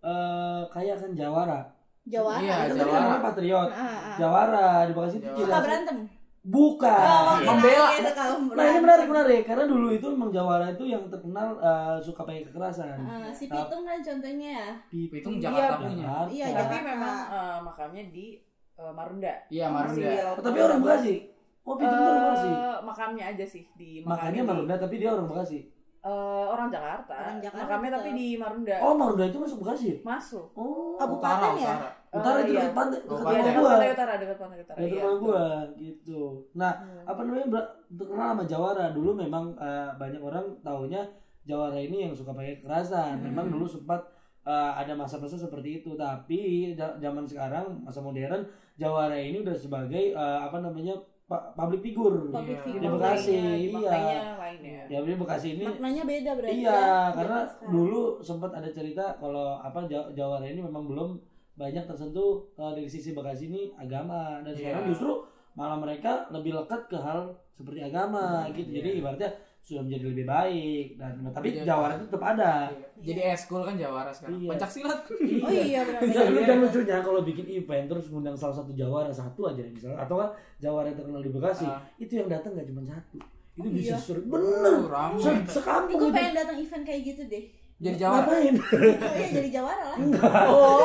eh, 0.00 0.62
kaya 0.68 0.94
kan 0.94 1.10
Jawara. 1.12 1.60
Jawara. 2.04 2.38
Iya, 2.40 2.54
Kan 2.64 2.76
Jawara. 2.78 2.86
kan 2.88 3.00
namanya 3.04 3.22
Patriot. 3.24 3.68
Ah, 3.68 3.82
ah. 3.82 4.16
Jawara 4.16 4.66
di 4.86 4.92
Bekasi 4.94 5.16
itu 5.18 5.42
khas- 5.44 5.66
berantem. 5.66 5.98
Bukan. 6.40 6.88
Oh, 6.88 7.36
Membela. 7.36 7.92
kalau 8.16 8.48
Nah 8.56 8.64
ini 8.72 8.80
menarik 8.80 9.06
menarik 9.12 9.42
karena 9.44 9.68
dulu 9.68 9.92
itu 9.92 10.08
memang 10.08 10.32
Jawara 10.32 10.72
itu 10.72 10.88
yang 10.88 11.04
terkenal 11.12 11.52
eh, 11.60 12.00
suka 12.00 12.24
pakai 12.24 12.40
kekerasan. 12.48 12.96
Ah, 12.96 13.28
si 13.28 13.44
Pitung 13.44 13.84
kan 13.84 14.00
contohnya 14.00 14.48
ya. 14.56 14.68
Pitung 14.88 15.36
Iya, 15.36 15.44
Jakarta 15.52 15.84
punya. 15.84 16.00
Jakarta. 16.00 16.30
Iya, 16.32 16.46
Tapi 16.56 16.76
memang 16.80 17.16
eh, 17.28 17.58
makamnya 17.60 18.04
di 18.08 18.26
eh, 18.80 18.92
Marunda. 18.96 19.32
Iya, 19.52 19.66
Marunda. 19.68 20.00
Masih 20.00 20.32
Oh, 20.32 20.40
tapi 20.40 20.58
orang 20.64 20.80
Bekasi. 20.80 21.14
Oh, 21.60 21.74
Pitung 21.76 21.98
tuh 22.00 22.08
orang 22.08 22.24
Bekasi. 22.24 22.50
Makamnya 22.88 23.24
aja 23.36 23.44
sih 23.44 23.62
di 23.76 23.90
makamnya 24.00 24.42
Marunda 24.42 24.74
tapi 24.80 24.94
dia 24.96 25.12
orang 25.12 25.28
Bekasi. 25.28 25.60
Eh, 26.00 26.44
orang 26.48 26.72
Jakarta. 26.72 27.12
Orang 27.20 27.38
Jakarta. 27.44 27.64
Makamnya 27.68 27.90
tapi 28.00 28.10
di 28.16 28.26
Marunda. 28.40 28.76
Oh, 28.80 28.96
Marunda 28.96 29.28
itu 29.28 29.36
masuk 29.36 29.60
Bekasi? 29.60 30.00
Masuk. 30.00 30.56
Oh, 30.56 30.96
Kabupaten 30.96 31.60
ya? 31.60 31.99
Utara. 32.10 32.18
utara 32.20 32.36
Eh, 32.36 32.42
itu 32.42 32.50
iya. 32.50 32.60
dekat 32.60 32.74
pantai, 32.74 32.98
Oh, 33.00 33.06
dekat 33.06 33.16
pantai. 33.16 33.30
Iya, 33.30 33.38
rumah 33.40 33.46
dekat 33.46 33.60
gua. 33.60 33.70
pantai 33.70 33.90
utara, 33.90 34.12
dekat 34.14 34.38
pantai 34.38 34.58
utara. 34.60 34.76
Dekat 34.76 34.90
Iya. 34.90 35.00
rumah 35.00 35.16
gua 35.16 35.44
gitu. 35.76 36.20
Nah, 36.52 36.72
apa 37.04 37.20
namanya 37.22 37.46
terkenal 37.88 38.28
sama 38.28 38.44
Jawara 38.44 38.86
dulu 38.90 39.10
memang 39.14 39.44
eh, 39.56 39.88
banyak 39.94 40.20
orang 40.20 40.44
taunya 40.60 41.02
Jawara 41.40 41.78
ini 41.78 41.96
yang 42.02 42.12
suka 42.12 42.30
pakai 42.30 42.58
kekerasan. 42.58 43.22
Memang 43.22 43.48
dulu 43.48 43.64
sempat 43.64 44.02
eh, 44.40 44.72
ada 44.74 44.92
masa-masa 44.92 45.36
seperti 45.36 45.80
itu, 45.80 45.94
tapi 45.94 46.72
zaman 46.74 47.22
sekarang 47.24 47.80
masa 47.80 48.00
modern 48.00 48.42
Jawara 48.74 49.14
ini 49.14 49.40
udah 49.40 49.54
sebagai 49.54 50.10
eh, 50.10 50.38
apa 50.40 50.58
namanya 50.58 50.96
public 51.54 51.80
figure. 51.80 52.26
Public 52.28 52.58
Iya. 52.58 52.64
figure. 52.64 52.82
Di 52.82 52.88
Bekasi, 52.90 53.36
iya. 53.70 53.92
ya. 54.50 54.82
Ya, 54.90 54.98
di 54.98 55.14
Bekasi 55.14 55.48
ini 55.54 55.62
Maknanya 55.62 56.02
beda 56.02 56.30
berarti. 56.34 56.58
Iya, 56.58 56.74
ya, 56.74 56.94
karena 57.14 57.38
dulu 57.64 58.02
sempat 58.18 58.50
ada 58.50 58.66
cerita 58.66 59.14
kalau 59.14 59.54
apa 59.56 59.86
Ja- 59.86 60.10
Jawara 60.10 60.42
ini 60.44 60.58
memang 60.58 60.90
belum 60.90 61.10
banyak 61.52 61.84
tersentuh 61.84 62.30
uh, 62.54 62.72
dari 62.72 62.86
sisi 62.86 63.10
Bekasi 63.10 63.46
ini 63.46 63.62
agama 63.74 64.40
dan 64.40 64.52
sekarang 64.52 64.82
Iya. 64.82 64.90
justru 64.90 65.12
malah 65.52 65.76
mereka 65.76 66.30
lebih 66.30 66.54
lekat 66.54 66.86
ke 66.86 66.96
hal 66.96 67.30
seperti 67.50 67.80
agama 67.80 68.46
gitu. 68.50 68.70
Jadi 68.70 68.90
ibaratnya 68.96 69.28
sudah 69.60 69.82
menjadi 69.82 70.04
lebih 70.08 70.24
baik 70.24 70.86
dan 70.96 71.20
tapi 71.28 71.48
Iya. 71.52 71.62
Jawara 71.66 71.92
itu 71.94 72.06
tetap 72.06 72.24
ada. 72.24 72.52
Jadi 72.96 73.20
eskul 73.26 73.60
kan 73.60 73.76
Jawara 73.76 74.08
sekarang. 74.08 74.40
Iya. 74.40 74.50
Pencak 74.50 74.70
silat. 74.70 75.00
Oh 75.40 75.50
iya 75.50 75.80
benar. 75.82 76.00
Dan, 76.02 76.26
dan 76.40 76.58
lucunya 76.60 76.96
kalau 77.00 77.20
bikin 77.20 77.46
event 77.46 77.86
terus 77.86 78.06
ngundang 78.08 78.34
salah 78.34 78.56
satu 78.56 78.72
Jawara 78.72 79.10
satu 79.10 79.40
aja 79.46 79.60
misalnya 79.62 79.98
atau 79.98 80.16
kan 80.16 80.30
Jawara 80.58 80.86
yang 80.86 80.96
terkenal 80.96 81.20
di 81.20 81.30
Bekasi 81.30 81.66
Ah. 81.66 81.82
itu 81.96 82.12
yang 82.14 82.28
datang 82.28 82.52
nggak 82.52 82.66
cuma 82.66 82.82
satu 82.82 83.18
itu 83.52 83.60
Oh, 83.60 83.68
bisa 83.68 83.92
iya. 83.92 83.98
suruh 83.98 84.24
bener 84.24 84.74
Oh. 84.86 85.18
Se- 85.18 85.44
sekampung 85.50 85.98
gue 85.98 86.08
itu 86.08 86.14
pengen 86.14 86.34
datang 86.34 86.56
event 86.56 86.82
kayak 86.82 87.02
gitu 87.04 87.22
deh. 87.26 87.44
Jadi 87.80 87.96
Jawara. 87.96 88.28
ngapain 88.28 88.54
Oh 88.60 89.14
iya 89.16 89.28
jadi 89.32 89.48
Jawara 89.50 89.84
lah. 89.88 89.98
Oh, 90.46 90.76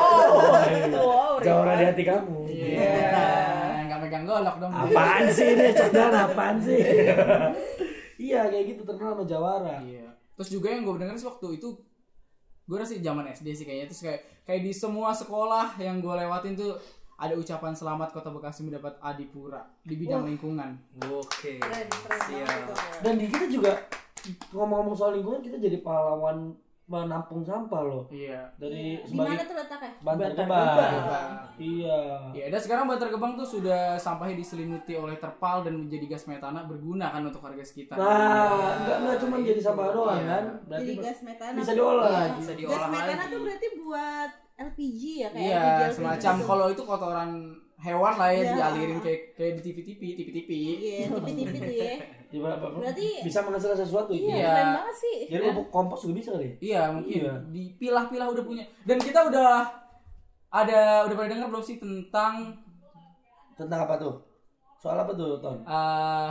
wow, 0.96 1.34
Jawara 1.38 1.72
di 1.76 1.84
hati 1.84 2.02
kamu 2.02 2.38
Iya. 2.48 2.96
Enggak 3.84 3.98
megang 4.00 4.24
golok 4.24 4.56
dong. 4.56 4.72
apaan 4.72 5.24
sih 5.28 5.46
ini 5.52 5.70
candaan 5.70 6.14
apaan 6.24 6.56
sih 6.58 6.80
iya 8.18 8.48
kayak 8.48 8.64
gitu 8.66 8.82
terkenal 8.82 9.12
sama 9.12 9.24
Jawara 9.24 9.76
Iya. 9.80 10.08
Terus 10.34 10.48
juga 10.50 10.68
yang 10.68 10.84
gue 10.84 10.96
denger 10.98 11.16
sih 11.16 11.26
waktu 11.26 11.46
itu 11.54 11.68
gue 12.66 12.76
rasa 12.76 12.96
zaman 12.96 13.24
SD 13.26 13.48
sih 13.54 13.64
kayaknya 13.64 13.86
terus 13.86 14.02
kayak 14.02 14.20
kayak 14.42 14.60
di 14.60 14.72
semua 14.72 15.12
sekolah 15.12 15.76
yang 15.76 16.00
gue 16.00 16.10
lewatin 16.10 16.56
tuh 16.56 16.74
ada 17.16 17.32
ucapan 17.32 17.72
selamat 17.72 18.12
Kota 18.12 18.28
Bekasi 18.28 18.60
mendapat 18.62 18.96
Adipura 19.00 19.64
di 19.80 19.96
bidang 19.96 20.24
lingkungan. 20.24 20.76
Oke. 21.06 21.56
Keren, 21.56 21.88
keren 21.88 22.20
itu. 22.28 22.74
dan 23.00 23.14
di 23.16 23.26
kita 23.26 23.46
juga 23.48 23.72
ngomong-ngomong 24.50 24.92
soal 24.92 25.12
lingkungan 25.12 25.40
kita 25.40 25.56
jadi 25.56 25.80
pahlawan 25.80 26.52
menampung 26.86 27.42
sampah 27.42 27.82
loh 27.82 28.06
Iya. 28.06 28.46
dari 28.54 28.94
Di 28.96 29.10
mana 29.10 29.34
sebagai 29.34 29.44
tuh 29.44 29.56
letaknya? 29.56 29.90
Bantar 29.98 30.30
Bantar 30.30 30.32
Gebang 30.38 30.66
Gebang. 30.96 31.28
iya 31.58 32.00
Iya, 32.30 32.44
dan 32.46 32.60
sekarang 32.60 32.84
Bantar 32.86 33.08
Gebang 33.08 33.32
tuh 33.34 33.48
sudah 33.48 33.82
sampahnya 33.96 34.34
diselimuti 34.34 34.94
oleh 34.94 35.16
terpal 35.16 35.60
dan 35.60 35.74
menjadi 35.76 36.06
gas 36.08 36.24
metana 36.24 36.62
berguna 36.62 37.10
kan 37.10 37.22
untuk 37.22 37.40
warga 37.40 37.60
sekitar. 37.60 37.96
nah 37.96 38.46
nggak 38.78 38.98
nggak 39.02 39.16
cuma 39.18 39.34
jadi 39.40 39.60
sampah 39.60 39.86
doang 39.90 40.14
Iya. 40.16 40.30
kan 40.30 40.44
berarti 40.64 40.84
Jadi 40.84 40.92
gas 41.02 41.18
metana. 41.20 41.56
bisa 41.56 41.72
diolah 41.72 42.26
Bisa 42.32 42.52
Gas 42.52 42.58
diolah 42.60 42.88
metana 42.88 43.14
lagi. 43.18 43.28
tuh 43.28 43.40
berarti 43.42 43.66
buat 43.76 44.30
LPG 44.56 45.00
ya 45.16 45.28
kayak 45.28 45.42
Iya, 45.44 45.60
LPG, 45.60 45.92
semacam 45.92 46.34
gitu. 46.34 46.46
kalau 46.46 46.66
itu 46.68 46.82
kotoran 46.82 47.30
hewan 47.78 48.14
lah 48.14 48.28
ya 48.28 48.40
Iya. 48.40 48.52
dialirin 48.54 48.98
kayak 48.98 49.20
kayak 49.32 49.52
di 49.54 49.62
TV-TV, 49.62 50.00
TV-TV. 50.14 50.50
Iya, 50.50 51.06
tipi-tipi 51.10 51.58
tuh 51.58 51.74
ya. 51.74 51.94
Ya, 52.26 52.42
Berarti- 52.58 53.22
bisa 53.22 53.38
menghasilkan 53.40 53.78
sesuatu 53.78 54.10
Iya, 54.10 54.34
Iya. 54.34 54.50
keren 54.50 54.70
banget 54.74 54.96
sih. 54.98 55.16
jadi 55.26 55.42
pupuk 55.48 55.68
kompos 55.70 56.00
juga 56.02 56.14
bisa 56.16 56.30
kali 56.32 56.44
ya? 56.44 56.54
Iya, 56.58 56.80
mungkin 56.90 57.16
Iya. 57.16 57.32
dipilah-pilah 57.48 58.26
udah 58.28 58.44
punya. 58.44 58.64
Dan 58.82 58.98
kita 58.98 59.20
udah 59.24 59.50
ada 60.48 60.80
udah 61.04 61.14
pada 61.14 61.28
dengar 61.28 61.48
belum 61.48 61.62
sih 61.62 61.76
tentang 61.76 62.50
tentang 63.54 63.80
apa 63.82 63.94
tuh 63.96 64.14
soal 64.76 64.96
apa 64.96 65.12
tuh 65.12 65.38
Ton 65.38 65.58
eh, 65.60 66.28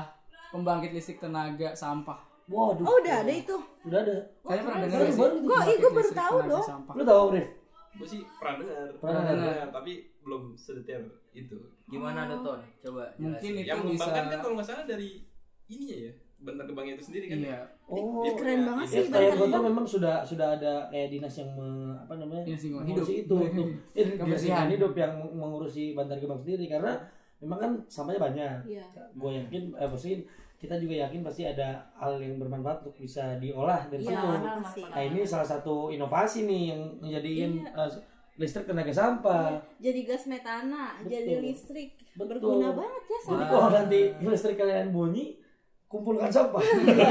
pembangkit 0.50 0.92
listrik 0.92 1.18
tenaga 1.18 1.72
sampah. 1.74 2.20
waduh 2.46 2.84
Oh, 2.84 3.00
udah 3.00 3.16
ada 3.22 3.32
itu. 3.32 3.56
udah 3.82 4.00
ada 4.00 4.16
Kalian 4.42 4.64
pernah 4.64 4.80
dengar 4.84 5.00
sih? 5.02 5.18
Pembangkit 5.18 5.78
gua 5.80 5.92
baru 5.92 6.12
tahu 6.12 6.36
sampah. 6.62 6.94
lu 6.94 7.04
tahu 7.04 7.24
Rif 7.32 7.48
Gue 7.96 8.04
sih 8.06 8.22
pernah 8.36 8.56
dengar, 8.60 8.88
Pernah 9.00 9.22
dengar. 9.24 9.66
tapi 9.72 9.94
belum 10.26 10.44
sedetail 10.56 11.06
itu. 11.32 11.58
Gimana 11.86 12.26
ton? 12.36 12.58
Coba 12.76 13.06
Mungkin 13.16 13.38
jelasin. 13.38 13.54
itu 13.56 13.62
Yang 13.64 13.78
bisa 13.78 13.86
mengembangkan 13.86 14.26
kan 14.26 14.40
kalau 14.42 14.54
nggak 14.58 14.68
salah 14.68 14.86
dari 14.86 15.10
ininya 15.68 15.98
ya, 16.02 16.12
Bantar 16.36 16.66
Gebang 16.66 16.86
itu 16.88 17.04
sendiri 17.04 17.26
kan. 17.28 17.38
Iya. 17.40 17.60
Oh, 17.86 18.22
Dia 18.22 18.34
keren 18.34 18.62
banget 18.66 18.84
ini. 18.84 18.92
sih, 18.92 19.00
Ya, 19.00 19.14
kayak 19.14 19.34
kota 19.40 19.58
memang 19.60 19.86
sudah 19.86 20.16
sudah 20.22 20.48
ada 20.52 20.74
kayak 20.90 21.08
dinas 21.12 21.36
yang 21.36 21.50
me- 21.52 21.94
apa 21.96 22.14
namanya 22.16 22.44
Dinas 22.44 22.62
lingkungan 22.64 22.84
mengurusi 22.84 23.14
hidup. 23.16 23.24
itu 23.24 23.36
untuk 23.48 23.68
eh, 23.94 24.04
dinas 24.04 24.18
Kebersihan. 24.20 24.68
hidup 24.68 24.94
yang 24.96 25.12
meng- 25.16 25.36
mengurusi 25.36 25.84
Bantar 25.94 26.18
Gebang 26.18 26.40
sendiri 26.40 26.66
karena 26.68 26.92
memang 27.38 27.60
kan 27.60 27.72
sampahnya 27.88 28.22
banyak. 28.24 28.58
Iya. 28.68 28.84
Gue 29.14 29.32
yakin, 29.38 29.64
eh 29.72 29.86
maksudnya 29.86 30.18
kita 30.56 30.76
juga 30.76 30.96
yakin 31.00 31.22
pasti 31.22 31.44
ada 31.44 31.68
hal 31.94 32.18
yang 32.18 32.36
bermanfaat 32.36 32.82
untuk 32.82 32.98
bisa 32.98 33.38
diolah 33.38 33.86
dari 33.86 34.02
Iya, 34.02 34.10
situ. 34.12 34.28
Nah 34.84 35.02
ini 35.04 35.20
salah 35.22 35.46
satu 35.46 35.88
inovasi 35.88 36.44
nih 36.44 36.62
yang 36.68 36.82
menjadikan 36.98 37.50
Iya. 37.56 37.70
eh, 37.76 37.90
listrik 38.36 38.66
tenaga 38.66 38.92
sampah. 38.92 39.64
Jadi 39.80 40.00
gas 40.04 40.24
metana, 40.26 41.00
Betul. 41.00 41.08
jadi 41.08 41.34
listrik. 41.42 41.90
Betul. 42.14 42.28
Berguna 42.38 42.70
banget 42.72 43.04
ya 43.06 43.20
Jadi 43.22 43.28
sama. 43.40 43.48
kalau 43.48 43.68
nanti 43.70 44.00
listrik 44.20 44.56
kalian 44.56 44.92
bunyi, 44.92 45.40
kumpulkan 45.86 46.28
sampah. 46.28 46.60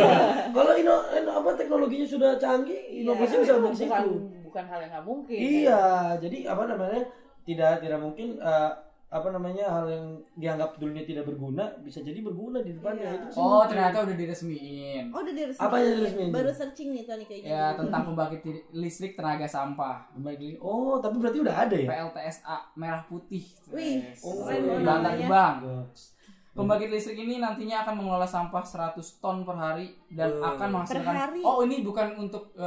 kalau 0.56 0.72
ino, 0.74 0.94
ino- 1.10 1.34
apa 1.34 1.50
teknologinya 1.54 2.04
sudah 2.04 2.30
canggih, 2.36 3.00
inovasi 3.00 3.34
Iya, 3.34 3.40
bisa 3.40 3.54
dari 3.56 3.74
situ. 3.74 3.88
bukan 3.88 4.06
bukan 4.44 4.64
hal 4.66 4.78
yang 4.80 4.90
nggak 4.92 5.06
mungkin. 5.06 5.38
Iya, 5.40 5.82
jadi 6.20 6.38
apa 6.46 6.62
namanya 6.66 7.02
tidak 7.44 7.72
tidak 7.80 7.98
mungkin 7.98 8.28
eh, 8.36 8.70
apa 9.14 9.30
namanya 9.30 9.70
hal 9.70 9.86
yang 9.86 10.06
dianggap 10.34 10.74
dulunya 10.74 11.06
tidak 11.06 11.22
berguna 11.22 11.70
bisa 11.78 12.02
jadi 12.02 12.18
berguna 12.18 12.58
di 12.58 12.74
depannya 12.74 13.06
Iya. 13.06 13.14
itu 13.16 13.26
sih 13.30 13.38
Oh, 13.38 13.46
mungkin. 13.54 13.68
ternyata 13.70 13.96
udah 14.02 14.16
diresmiin. 14.16 15.04
Oh, 15.08 15.20
udah 15.22 15.34
diresmiin. 15.34 15.62
Apa 15.62 15.74
yang 15.78 15.94
diresmiin? 15.94 16.30
Baru 16.34 16.50
searching 16.50 16.88
nih 16.90 17.04
Tony 17.04 17.24
kayaknya. 17.24 17.48
Ya, 17.48 17.64
tentang 17.72 18.02
pembangkit 18.10 18.42
listrik 18.72 19.14
tenaga 19.14 19.46
sampah. 19.46 20.10
Lagi. 20.18 20.58
Oh, 20.58 20.98
tapi 20.98 21.14
berarti 21.16 21.38
udah 21.40 21.56
ada 21.56 21.76
ya? 21.76 21.86
PLTSA 21.86 22.56
merah 22.74 23.06
putih. 23.06 23.46
Wih, 23.70 24.02
Oh, 24.20 24.42
keren 24.42 24.82
banget. 24.82 25.30
Goks. 25.30 26.13
Pembangkit 26.54 26.86
listrik 26.88 27.18
ini 27.18 27.36
nantinya 27.36 27.82
akan 27.82 27.94
mengelola 27.96 28.22
sampah 28.24 28.62
100 28.62 28.94
ton 29.18 29.42
per 29.42 29.54
hari 29.54 29.90
dan 30.08 30.30
Hmm. 30.32 30.54
akan 30.54 30.68
menghasilkan 30.72 31.02
Per 31.04 31.18
hari? 31.20 31.40
Oh, 31.42 31.58
ini 31.60 31.82
bukan 31.82 32.14
untuk 32.16 32.54
eh, 32.54 32.64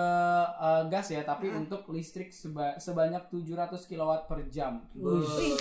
eh, 0.54 0.82
gas 0.88 1.08
ya, 1.08 1.24
tapi 1.24 1.48
untuk 1.50 1.88
listrik 1.88 2.28
seba- 2.30 2.76
sebanyak 2.76 3.24
700 3.26 3.88
kW 3.88 4.28
per 4.28 4.44
jam. 4.48 4.84
Wih, 4.94 5.56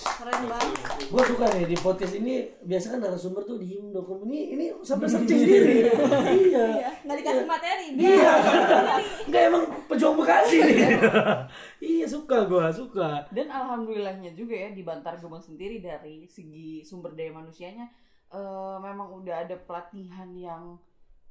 keren 0.00 0.48
banget. 0.48 0.76
Gue 1.04 1.22
suka 1.22 1.44
nih 1.52 1.66
di 1.66 1.76
podcast 1.76 2.14
ini 2.14 2.34
biasa 2.62 2.86
kan 2.90 3.00
narasumber 3.00 3.44
tuh 3.44 3.56
diem 3.56 3.84
dokum 3.90 4.24
ini 4.24 4.56
ini 4.56 4.64
sampai 4.80 5.04
searching 5.06 5.36
sendiri. 5.38 5.92
iya. 6.40 6.64
Iya, 6.72 6.90
nggak 7.04 7.16
dikasih 7.20 7.44
materi. 7.44 7.86
Iya. 7.94 8.32
Enggak 9.28 9.42
emang 9.44 9.62
pejuang 9.86 10.16
Bekasi 10.16 10.56
nih. 10.58 10.78
Iya 11.82 12.06
suka 12.06 12.46
gua, 12.46 12.70
suka. 12.70 13.26
Dan 13.28 13.50
alhamdulillahnya 13.50 14.30
juga 14.32 14.54
ya 14.54 14.70
di 14.70 14.82
Bantar 14.82 15.18
Gebang 15.18 15.42
sendiri 15.42 15.82
dari 15.82 16.24
segi 16.26 16.80
sumber 16.82 17.12
daya 17.12 17.34
manusianya 17.34 17.86
eh, 18.30 18.76
memang 18.78 19.08
udah 19.12 19.44
ada 19.44 19.56
pelatihan 19.58 20.30
yang 20.32 20.78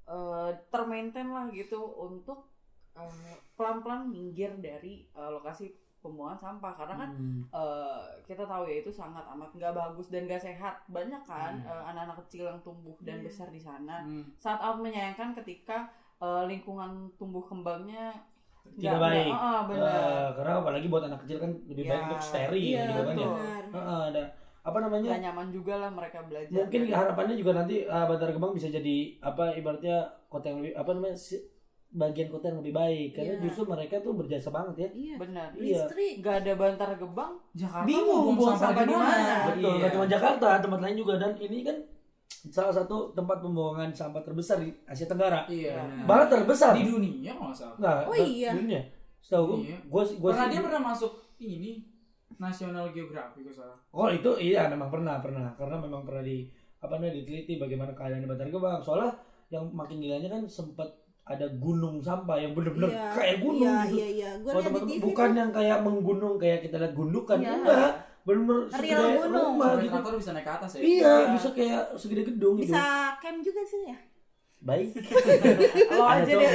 eh, 0.06 0.52
termaintain 0.68 1.30
lah 1.32 1.48
gitu 1.50 1.80
untuk 1.98 2.52
eh, 2.94 3.16
pelan-pelan 3.56 4.12
minggir 4.12 4.52
dari 4.60 5.08
eh, 5.10 5.30
lokasi 5.32 5.72
pembuangan 6.02 6.38
sampah 6.42 6.74
karena 6.76 6.96
kan 6.98 7.10
Hmm. 7.14 7.42
eh, 7.48 8.02
kita 8.26 8.44
tahu 8.44 8.66
ya 8.66 8.82
itu 8.82 8.90
sangat 8.92 9.22
amat 9.32 9.54
nggak 9.54 9.72
bagus 9.72 10.10
dan 10.10 10.26
nggak 10.26 10.42
sehat 10.42 10.82
banyak 10.90 11.22
kan 11.24 11.62
Hmm. 11.62 11.70
eh, 11.70 11.84
anak-anak 11.90 12.18
kecil 12.26 12.50
yang 12.50 12.60
tumbuh 12.60 12.98
dan 13.00 13.22
Iya. 13.22 13.26
besar 13.30 13.48
di 13.50 13.62
sana 13.62 14.02
Hmm. 14.02 14.26
sangat 14.36 14.60
amat 14.66 14.80
menyayangkan 14.84 15.32
ketika 15.38 15.88
eh, 16.20 16.44
lingkungan 16.46 16.92
tumbuh 17.18 17.42
kembangnya 17.42 18.14
Tidak 18.74 18.88
nggak- 18.90 19.04
baik. 19.04 19.34
ah, 19.34 19.62
benar 19.64 19.90
Eh, 19.92 20.28
karena 20.34 20.52
apalagi 20.58 20.88
buat 20.88 21.04
anak 21.04 21.20
kecil 21.22 21.38
kan 21.38 21.52
lebih 21.66 21.84
baik 21.86 21.96
Ya. 21.96 22.06
untuk 22.06 22.22
steril 22.22 22.64
Iya, 22.72 22.84
gitu 22.86 23.02
kan 23.04 23.16
ya. 23.16 23.30
Heeh, 23.72 24.02
ada 24.10 24.24
apa 24.62 24.78
namanya? 24.80 25.10
nggak 25.10 25.24
nyaman 25.24 25.48
juga 25.50 25.74
lah 25.76 25.90
mereka 25.90 26.20
belajar 26.22 26.54
Mungkin 26.56 26.80
dari- 26.82 26.94
harapannya 26.94 27.36
juga 27.36 27.52
nanti 27.56 27.76
uh, 27.84 28.06
Bantar 28.06 28.30
Gebang 28.30 28.54
bisa 28.54 28.68
jadi 28.68 28.96
apa 29.20 29.44
ibaratnya 29.52 29.98
kota 30.28 30.46
yang 30.48 30.60
lebih 30.60 30.74
apa 30.74 30.90
namanya 30.92 31.18
si- 31.18 31.44
bagian 31.92 32.30
kota 32.30 32.48
yang 32.48 32.60
lebih 32.60 32.72
baik 32.72 33.10
karena 33.12 33.34
Iya. 33.34 33.44
justru 33.44 33.64
mereka 33.66 34.00
tuh 34.00 34.14
berjasa 34.14 34.48
banget 34.48 34.76
ya. 34.78 34.90
Iya. 34.94 35.16
benar 35.18 35.50
Iya. 35.52 35.82
Listrik. 35.82 36.14
nggak 36.20 36.36
ada 36.40 36.52
bantar 36.56 36.90
gebang 36.96 37.34
Jakarta 37.52 37.84
Bingung 37.84 38.24
mau 38.24 38.34
buang 38.34 38.56
sampah 38.56 38.82
di 38.82 38.94
mana. 38.94 39.36
Betul, 39.46 39.60
Iya. 39.60 39.76
nggak 39.78 39.92
cuma 39.92 40.06
Jakarta, 40.08 40.48
tempat 40.58 40.80
lain 40.80 40.96
juga 40.96 41.14
dan 41.18 41.32
ini 41.36 41.58
kan 41.62 41.78
salah 42.44 42.74
satu 42.74 43.12
tempat 43.12 43.38
pembuangan 43.38 43.92
sampah 43.92 44.20
terbesar 44.20 44.58
di 44.58 44.74
Asia 44.84 45.06
Tenggara. 45.06 45.46
Iya. 45.46 45.78
Bahkan 46.04 46.28
terbesar. 46.28 46.74
Di 46.74 46.84
dunia 46.84 47.32
kalau 47.32 47.54
salah. 47.54 47.78
Nah, 47.78 47.96
Oh, 48.04 48.16
di 48.16 48.42
iya. 48.42 48.52
dunia. 48.52 48.82
Setahu 49.20 49.62
gue, 49.62 49.70
Iya. 49.70 49.78
gue, 49.84 50.02
gue 50.18 50.32
Pernah 50.32 50.42
sih- 50.42 50.52
dia 50.52 50.62
pernah 50.64 50.82
masuk 50.84 51.12
ini 51.38 51.72
National 52.36 52.90
Geographic 52.90 53.46
kalau 53.46 53.56
salah. 53.56 53.78
Oh 53.92 54.10
itu 54.10 54.32
iya 54.42 54.66
memang 54.66 54.90
pernah 54.90 55.22
pernah 55.22 55.54
karena 55.54 55.78
memang 55.78 56.02
pernah 56.02 56.26
di 56.26 56.50
apa 56.82 56.98
namanya 56.98 57.14
diteliti 57.16 57.54
bagaimana 57.56 57.94
keadaan 57.94 58.18
di 58.18 58.28
Bantar 58.28 58.50
Gebang. 58.50 58.82
Soalnya 58.82 59.14
yang 59.48 59.70
makin 59.70 60.02
gilanya 60.02 60.26
kan 60.28 60.42
sempat 60.44 60.90
ada 61.22 61.46
gunung 61.54 62.02
sampah 62.02 62.34
yang 62.36 62.58
bener-bener 62.58 62.90
Iya. 62.90 63.14
kayak 63.14 63.38
gunung 63.40 63.62
Iya, 63.62 63.86
gitu. 63.86 63.96
iya, 63.96 64.08
iya. 64.10 64.30
TV 64.42 64.98
bukan 65.00 65.30
yang 65.32 65.52
kayak 65.54 65.78
menggunung 65.80 66.36
kayak 66.36 66.66
kita 66.66 66.82
lihat 66.82 66.94
gundukan, 66.98 67.38
Iya. 67.38 67.54
enggak. 67.54 67.92
Bener-bener 68.22 68.70
Real 68.70 68.78
segede 68.78 69.18
gunung. 69.18 69.48
rumah 69.58 69.72
gitu. 69.82 69.94
kantor 69.94 70.14
bisa 70.22 70.32
naik 70.34 70.46
ke 70.46 70.54
atas 70.54 70.72
ya. 70.78 70.80
Iya, 70.82 71.14
bisa 71.34 71.50
kayak 71.58 71.84
segede 71.98 72.24
gedung 72.30 72.56
gitu. 72.62 72.70
bisa 72.70 72.84
camp 73.18 73.40
juga 73.42 73.62
sih 73.66 73.82
ya. 73.90 73.98
Baik. 74.62 74.94
lo 75.98 76.06
Ada 76.06 76.22
aja 76.22 76.34
deh 76.38 76.52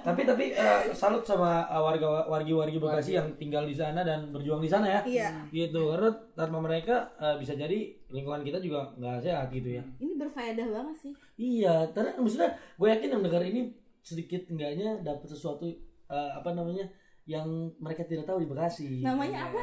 tapi 0.00 0.24
tapi 0.24 0.44
eh, 0.56 0.90
salut 0.96 1.22
sama 1.22 1.62
eh, 1.68 1.78
warga 1.78 2.26
wargi-wargi 2.26 2.80
Bekasi 2.80 3.14
yang 3.14 3.28
tinggal 3.36 3.62
di 3.68 3.76
sana 3.76 4.02
dan 4.02 4.32
berjuang 4.34 4.58
di 4.58 4.66
sana 4.66 4.98
ya. 4.98 5.00
Iya. 5.06 5.30
Gitu 5.52 5.80
karena 5.92 6.10
tanpa 6.34 6.58
mereka 6.58 7.14
eh, 7.20 7.36
bisa 7.38 7.54
jadi 7.54 7.94
lingkungan 8.10 8.42
kita 8.42 8.58
juga 8.58 8.90
nggak 8.96 9.22
sehat 9.22 9.54
gitu 9.54 9.78
ya. 9.78 9.84
Ini 10.02 10.18
berfaedah 10.18 10.66
banget 10.66 10.96
sih. 10.98 11.12
Iya, 11.38 11.94
karena 11.94 12.16
maksudnya 12.18 12.50
gue 12.56 12.88
yakin 12.90 13.08
yang 13.14 13.22
dengar 13.22 13.42
ini 13.44 13.70
sedikit 14.00 14.42
enggaknya 14.50 15.04
dapat 15.04 15.28
sesuatu 15.30 15.68
eh, 16.10 16.30
apa 16.34 16.50
namanya 16.56 16.88
yang 17.28 17.46
mereka 17.78 18.02
tidak 18.08 18.26
tahu 18.26 18.42
di 18.42 18.48
Bekasi. 18.48 19.04
Namanya 19.04 19.52
apa? 19.52 19.62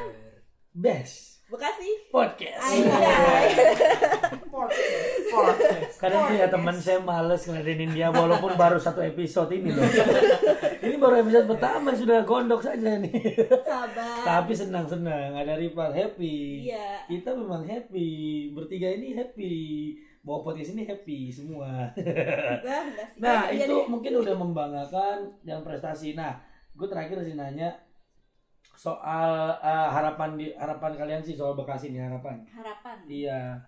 Best 0.78 1.42
Bekasi. 1.50 1.90
podcast. 2.14 2.60
Kadang 5.98 6.30
tuh 6.30 6.36
ya 6.38 6.46
teman 6.46 6.76
saya 6.78 7.02
males 7.02 7.42
ngeladenin 7.50 7.90
dia 7.96 8.14
walaupun 8.14 8.54
baru 8.54 8.78
satu 8.78 9.02
episode 9.02 9.50
ini 9.56 9.74
loh. 9.74 9.82
ini 10.86 10.94
baru 11.00 11.24
episode 11.24 11.50
pertama 11.50 11.90
sudah 11.98 12.22
gondok 12.22 12.62
saja 12.62 13.00
nih. 13.00 13.10
Sabar. 13.66 14.22
Tapi 14.22 14.52
senang-senang 14.54 15.34
ada 15.34 15.58
Rifat 15.58 15.96
happy. 15.98 16.68
Iya. 16.70 17.10
Kita 17.10 17.34
memang 17.34 17.66
happy. 17.66 18.10
Bertiga 18.54 18.94
ini 18.94 19.18
happy. 19.18 19.56
Bawa 20.22 20.46
podcast 20.46 20.78
ini 20.78 20.86
happy 20.86 21.32
semua. 21.34 21.90
Nah 23.24 23.50
Iya 23.50 23.66
itu 23.66 23.74
deh. 23.74 23.90
mungkin 23.90 24.12
udah 24.20 24.34
membanggakan 24.36 25.32
dan 25.42 25.64
prestasi. 25.64 26.14
Nah 26.14 26.38
gue 26.76 26.86
terakhir 26.86 27.24
sih 27.26 27.34
nanya 27.34 27.87
soal 28.78 29.30
eh, 29.58 29.88
harapan 29.90 30.30
di 30.32 30.46
harapan 30.54 30.94
kalian 30.94 31.18
sih 31.20 31.34
soal 31.34 31.52
Bekasi 31.52 31.90
nih 31.90 32.06
harapan. 32.06 32.38
harapan. 32.48 32.96
Iya. 33.04 33.58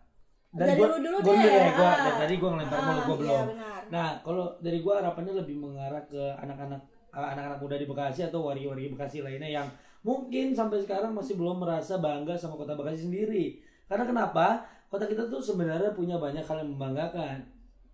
Dari 0.51 0.75
gua- 0.75 0.91
lu 0.93 0.99
dulu 1.01 1.19
gua 1.21 1.35
deh. 1.37 1.47
ya, 1.47 1.71
gua, 1.73 1.85
Ah. 1.85 1.97
dari 2.01 2.17
tadi 2.21 2.35
gue 2.37 2.49
ngelempar 2.49 2.79
mulu 2.81 2.91
gue 2.91 3.07
Ah, 3.07 3.17
belum. 3.17 3.31
Iya, 3.31 3.43
benar. 3.51 3.81
Nah 3.89 4.09
kalau 4.21 4.47
dari 4.59 4.79
gue 4.79 4.93
harapannya 4.93 5.35
lebih 5.37 5.57
mengarah 5.57 6.03
ke 6.05 6.23
anak-anak 6.37 6.81
eh, 7.11 7.27
anak-anak 7.29 7.59
muda 7.59 7.75
di 7.75 7.85
Bekasi 7.85 8.21
atau 8.25 8.41
wargi-wargi 8.45 8.87
Bekasi 8.89 9.19
lainnya 9.21 9.51
yang 9.53 9.67
mungkin 10.01 10.51
sampai 10.51 10.79
sekarang 10.79 11.11
masih 11.11 11.35
belum 11.35 11.59
merasa 11.59 11.99
bangga 11.99 12.35
sama 12.35 12.55
kota 12.55 12.75
Bekasi 12.75 13.07
sendiri. 13.07 13.59
Karena 13.85 14.03
kenapa? 14.05 14.63
Kota 14.87 15.05
kita 15.05 15.27
tuh 15.27 15.39
sebenarnya 15.39 15.91
punya 15.91 16.17
banyak 16.17 16.41
hal 16.41 16.57
yang 16.59 16.71
membanggakan, 16.73 17.43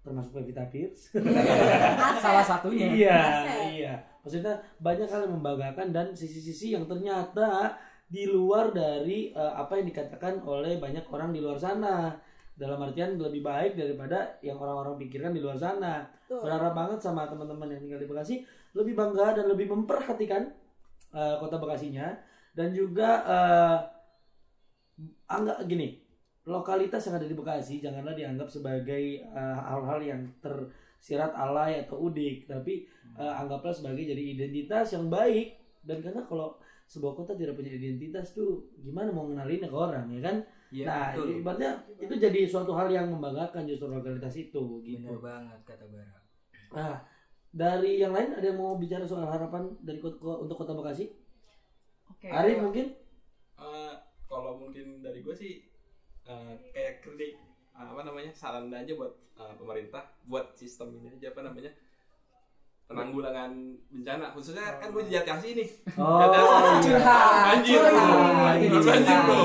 termasuk 0.07 0.39
Pevita 0.39 0.63
Pierce. 0.71 1.11
Salah 2.23 2.47
satunya. 2.47 2.87
iya, 2.95 3.19
iya. 3.75 3.95
Maksudnya 4.23 4.55
banyak 4.79 5.11
hal 5.11 5.27
yang 5.27 5.35
membanggakan 5.43 5.91
dan 5.91 6.07
sisi-sisi 6.15 6.79
yang 6.79 6.87
ternyata 6.87 7.75
di 8.07 8.31
luar 8.31 8.71
dari 8.71 9.35
eh, 9.35 9.55
apa 9.59 9.83
yang 9.83 9.91
dikatakan 9.91 10.39
oleh 10.47 10.79
banyak 10.79 11.03
orang 11.11 11.35
di 11.35 11.43
luar 11.43 11.59
sana. 11.59 12.15
Dalam 12.57 12.81
artian 12.81 13.21
lebih 13.21 13.45
baik 13.45 13.77
daripada 13.77 14.41
yang 14.41 14.57
orang-orang 14.57 14.97
pikirkan 14.97 15.35
di 15.35 15.45
luar 15.45 15.59
sana. 15.59 16.07
Tuh. 16.25 16.41
Berharap 16.41 16.73
banget 16.73 17.03
sama 17.03 17.29
teman-teman 17.29 17.69
yang 17.69 17.83
tinggal 17.83 18.01
di 18.01 18.09
Bekasi 18.09 18.35
lebih 18.73 18.97
bangga 18.97 19.37
dan 19.37 19.51
lebih 19.51 19.69
memperhatikan 19.75 20.49
eh, 21.13 21.37
kota 21.43 21.59
Bekasinya 21.59 22.15
dan 22.57 22.73
juga 22.73 23.09
eh 23.27 23.79
anggap 25.29 25.69
gini 25.69 26.06
lokalitas 26.47 27.03
yang 27.11 27.19
ada 27.19 27.27
di 27.27 27.35
Bekasi 27.35 27.83
janganlah 27.83 28.15
dianggap 28.15 28.47
sebagai 28.47 29.05
eh, 29.23 29.59
hal-hal 29.67 29.99
yang 30.01 30.23
tersirat 30.39 31.35
alay 31.35 31.83
atau 31.83 32.07
udik 32.07 32.47
tapi 32.47 32.87
eh, 33.19 33.35
anggaplah 33.43 33.75
sebagai 33.75 34.07
jadi 34.07 34.23
identitas 34.23 34.95
yang 34.95 35.11
baik 35.11 35.59
dan 35.83 35.99
karena 36.03 36.23
kalau 36.23 36.55
sebuah 36.87 37.19
kota 37.19 37.35
tidak 37.35 37.59
punya 37.59 37.75
identitas 37.75 38.31
tuh 38.31 38.71
gimana 38.79 39.11
mau 39.11 39.27
ngenalinnya 39.27 39.67
ke 39.67 39.77
orang 39.77 40.07
ya 40.11 40.23
kan 40.23 40.39
Iya, 40.67 40.83
nah 40.83 41.15
betul. 41.15 41.47
ibaratnya 41.47 41.71
itu 41.95 42.15
jadi 42.19 42.41
suatu 42.43 42.75
hal 42.75 42.91
yang 42.91 43.07
membanggakan 43.07 43.71
justru 43.71 43.87
lokalitas 43.87 44.35
itu 44.35 44.83
gitu 44.83 45.15
Bener 45.15 45.23
banget 45.23 45.61
kata 45.63 45.87
Bara. 45.87 46.19
Nah, 46.75 46.99
dari 47.55 48.03
yang 48.03 48.11
lain 48.11 48.35
ada 48.35 48.43
yang 48.43 48.59
mau 48.59 48.75
bicara 48.75 49.07
soal 49.07 49.31
harapan 49.31 49.71
dari 49.79 50.03
kota, 50.03 50.19
untuk 50.19 50.59
kota 50.59 50.75
Bekasi? 50.75 51.07
Oke. 52.11 52.27
Arif 52.35 52.59
mungkin? 52.59 52.99
Eh, 53.63 53.95
kalau 54.27 54.59
mungkin 54.59 54.99
dari 54.99 55.23
gue 55.23 55.31
sih 55.39 55.63
eh, 56.27 56.53
kayak 56.71 56.95
kritik 57.01 57.33
apa 57.77 58.01
namanya 58.03 58.33
saran 58.33 58.73
aja 58.73 58.93
buat 58.97 59.13
uh, 59.37 59.53
pemerintah 59.55 60.01
buat 60.25 60.57
sistem 60.57 60.97
ini 60.97 61.13
aja 61.13 61.29
apa 61.29 61.45
namanya 61.45 61.69
penanggulangan 62.87 63.51
bencana. 63.91 64.31
Khususnya 64.31 64.79
kan 64.79 64.95
gue 64.95 65.03
di 65.05 65.13
Jati 65.13 65.31
Asih 65.31 65.53
nih 65.59 65.69
Oh, 65.99 66.23
curhat. 66.79 67.45
banjir 67.51 67.83
bro. 67.83 68.07
Banjir 68.87 69.19
bro. 69.27 69.41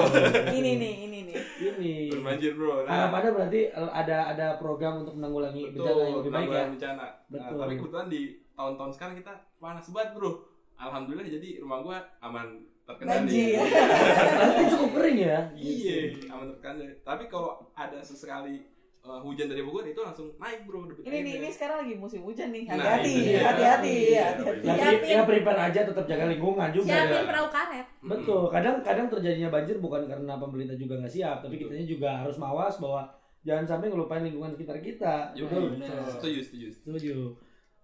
Ini 0.54 0.72
nih 0.78 0.94
ini 1.10 1.20
nih 1.26 1.36
Ini. 1.58 1.94
banjir 2.22 2.54
bro. 2.54 2.86
Nah. 2.86 3.10
Harapannya 3.10 3.30
berarti 3.34 3.62
ada 3.74 4.18
ada 4.30 4.48
program 4.62 5.02
untuk 5.02 5.18
menanggulangi 5.18 5.74
bencana 5.74 6.00
yang 6.00 6.18
lebih 6.22 6.32
baik 6.32 6.32
ya. 6.32 6.32
penanggulangan 6.32 6.72
bencana. 6.72 7.02
Nah, 7.02 7.12
Betul. 7.34 7.58
tapi 7.58 7.74
kebetulan 7.82 8.08
di 8.08 8.22
tahun-tahun 8.54 8.92
sekarang 8.94 9.16
kita 9.18 9.34
panas 9.58 9.86
banget 9.90 10.10
bro. 10.14 10.32
Alhamdulillah 10.78 11.26
jadi 11.28 11.50
rumah 11.60 11.80
gua 11.82 11.98
aman 12.22 12.48
terkendali 12.84 13.18
Banjir. 13.24 13.60
Tapi 14.42 14.64
cukup 14.68 14.90
kering 14.94 15.20
ya. 15.20 15.40
iya 15.54 15.98
aman 16.28 16.46
terkendali 16.52 16.94
tapi 17.00 17.24
kalau 17.26 17.52
ada 17.72 17.98
sesekali 18.00 18.66
uh, 19.00 19.20
hujan 19.20 19.46
dari 19.46 19.62
Bogor 19.62 19.84
itu 19.84 19.98
langsung 19.98 20.30
naik 20.36 20.64
bro 20.64 20.86
debit 20.86 21.04
ini 21.04 21.10
nih 21.10 21.18
airnya. 21.18 21.36
ini 21.40 21.50
sekarang 21.50 21.78
lagi 21.80 21.94
musim 21.96 22.22
hujan 22.22 22.50
nih 22.50 22.64
Nah, 22.64 22.76
hati-hati 22.78 23.12
dia. 23.14 23.42
hati-hati 23.44 23.94
Iya, 24.10 24.26
hati-hati 24.60 25.08
Ya, 25.08 25.16
ya 25.16 25.22
prepare 25.24 25.62
aja 25.64 25.80
tetap 25.84 26.06
jaga 26.06 26.26
lingkungan 26.28 26.70
juga 26.70 26.88
Siapin 26.88 27.16
ya. 27.16 27.24
perahu 27.26 27.48
karet. 27.50 27.88
Betul. 28.02 28.44
Kadang 28.50 28.76
kadang 28.82 29.08
terjadinya 29.08 29.50
banjir 29.50 29.76
bukan 29.78 30.02
karena 30.06 30.34
pemerintah 30.36 30.76
juga 30.76 30.94
nggak 30.98 31.12
siap, 31.12 31.38
tapi 31.40 31.56
kitanya 31.58 31.86
juga 31.86 32.10
harus 32.18 32.38
mawas 32.38 32.78
bahwa 32.78 33.02
jangan 33.42 33.66
sampai 33.68 33.90
ngelupain 33.90 34.22
lingkungan 34.22 34.52
sekitar 34.52 34.78
kita. 34.80 35.34
Yo, 35.34 35.46
Betul. 35.46 35.74
betul. 35.76 36.02
setuju 36.12 36.40
setuju 36.42 36.68
Setuju. 36.72 37.16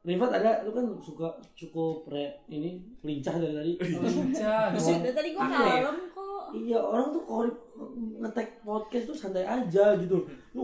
Rifat 0.07 0.31
ada, 0.33 0.63
lu 0.63 0.71
kan 0.71 0.87
suka 0.97 1.27
cukup 1.51 2.07
re, 2.07 2.39
ini 2.47 2.79
lincah 3.03 3.35
dari 3.35 3.51
tadi. 3.51 3.73
Lincah. 3.91 4.71
Dari 4.71 5.11
tadi 5.11 5.29
gue 5.29 5.43
Aktif. 5.43 5.59
kalem 5.59 5.97
kok. 6.09 6.43
Iya 6.55 6.79
orang 6.79 7.11
tuh 7.11 7.21
kalau 7.21 7.43
ngetek 8.17 8.63
podcast 8.63 9.05
tuh 9.05 9.17
santai 9.17 9.43
aja 9.43 9.99
gitu. 9.99 10.23
Lu 10.53 10.63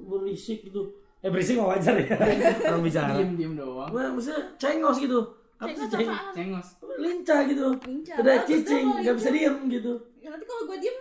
berisik 0.00 0.62
gitu. 0.62 0.94
Eh 1.18 1.26
berisik 1.26 1.54
mah 1.54 1.74
wajar 1.74 1.94
ya 1.96 2.14
orang 2.66 2.82
bicara. 2.82 3.14
diem 3.14 3.34
diem 3.34 3.54
doang 3.54 3.90
Wah, 3.90 4.10
maksudnya 4.10 4.42
cengos 4.56 4.98
gitu. 4.98 5.18
Apa 5.54 5.70
sih 5.70 5.86
Cengos 5.86 5.94
ceng- 5.94 6.30
cengos 6.32 6.68
Lincah 6.98 7.40
gitu. 7.46 7.66
Lincah. 7.82 8.14
Ada 8.16 8.30
Bagus 8.36 8.46
cicing, 8.48 8.84
kalau 8.84 9.02
nggak 9.02 9.16
bisa 9.18 9.30
diem 9.30 9.56
gitu. 9.68 9.92
Ya, 10.18 10.28
nanti 10.30 10.44
kalau 10.46 10.62
gue 10.66 10.78
diem 10.78 10.98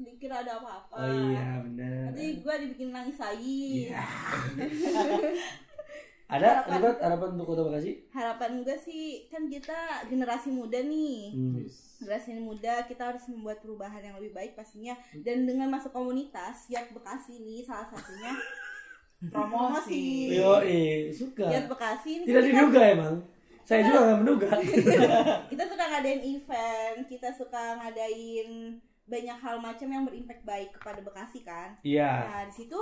dikira 0.00 0.36
ada 0.40 0.56
apa-apa. 0.56 0.96
Oh 0.96 1.08
iya 1.28 1.60
benar. 1.60 2.08
Nanti 2.08 2.40
gue 2.40 2.54
dibikin 2.60 2.88
nangis 2.90 3.16
lagi. 3.16 3.88
Iya. 3.88 4.04
Ada 6.30 6.62
Rifat 6.62 6.96
harapan 7.00 7.28
untuk 7.34 7.46
Kota 7.48 7.62
Bekasi? 7.64 7.92
Harapan 8.08 8.62
gue 8.62 8.76
sih 8.78 9.02
kan 9.26 9.46
kita 9.46 9.74
generasi 10.06 10.48
muda 10.48 10.78
nih. 10.78 11.34
Hmm. 11.34 11.58
generasi 11.98 12.38
muda 12.38 12.86
kita 12.86 13.10
harus 13.10 13.26
membuat 13.26 13.58
perubahan 13.58 14.00
yang 14.00 14.16
lebih 14.16 14.32
baik 14.32 14.54
pastinya 14.54 14.94
dan 15.18 15.42
dengan 15.42 15.68
masuk 15.68 15.90
komunitas 15.90 16.64
Yat 16.66 16.88
Bekasi 16.90 17.36
ini 17.36 17.60
salah 17.60 17.84
satunya 17.86 18.32
promosi 19.34 20.32
Yo, 20.32 20.58
eh, 20.60 21.10
suka. 21.10 21.44
Yat 21.46 21.66
Bekasi 21.66 22.08
ini 22.16 22.24
Tidak 22.24 22.34
kan 22.36 22.46
kita, 22.46 22.56
diduga 22.56 22.80
emang. 22.88 23.14
Saya 23.60 23.80
juga 23.84 23.98
nggak 24.00 24.18
menduga. 24.18 24.48
kita 25.52 25.64
suka 25.64 25.84
ngadain 25.86 26.22
event 26.24 26.98
kita 27.06 27.28
suka 27.30 27.62
ngadain 27.76 28.50
banyak 29.04 29.36
hal 29.36 29.58
macam 29.58 29.88
yang 29.88 30.04
berimpact 30.04 30.42
baik 30.42 30.70
kepada 30.72 31.02
Bekasi 31.02 31.42
kan 31.42 31.74
Iya. 31.82 32.10
nah 32.24 32.42
di 32.46 32.54
situ 32.54 32.78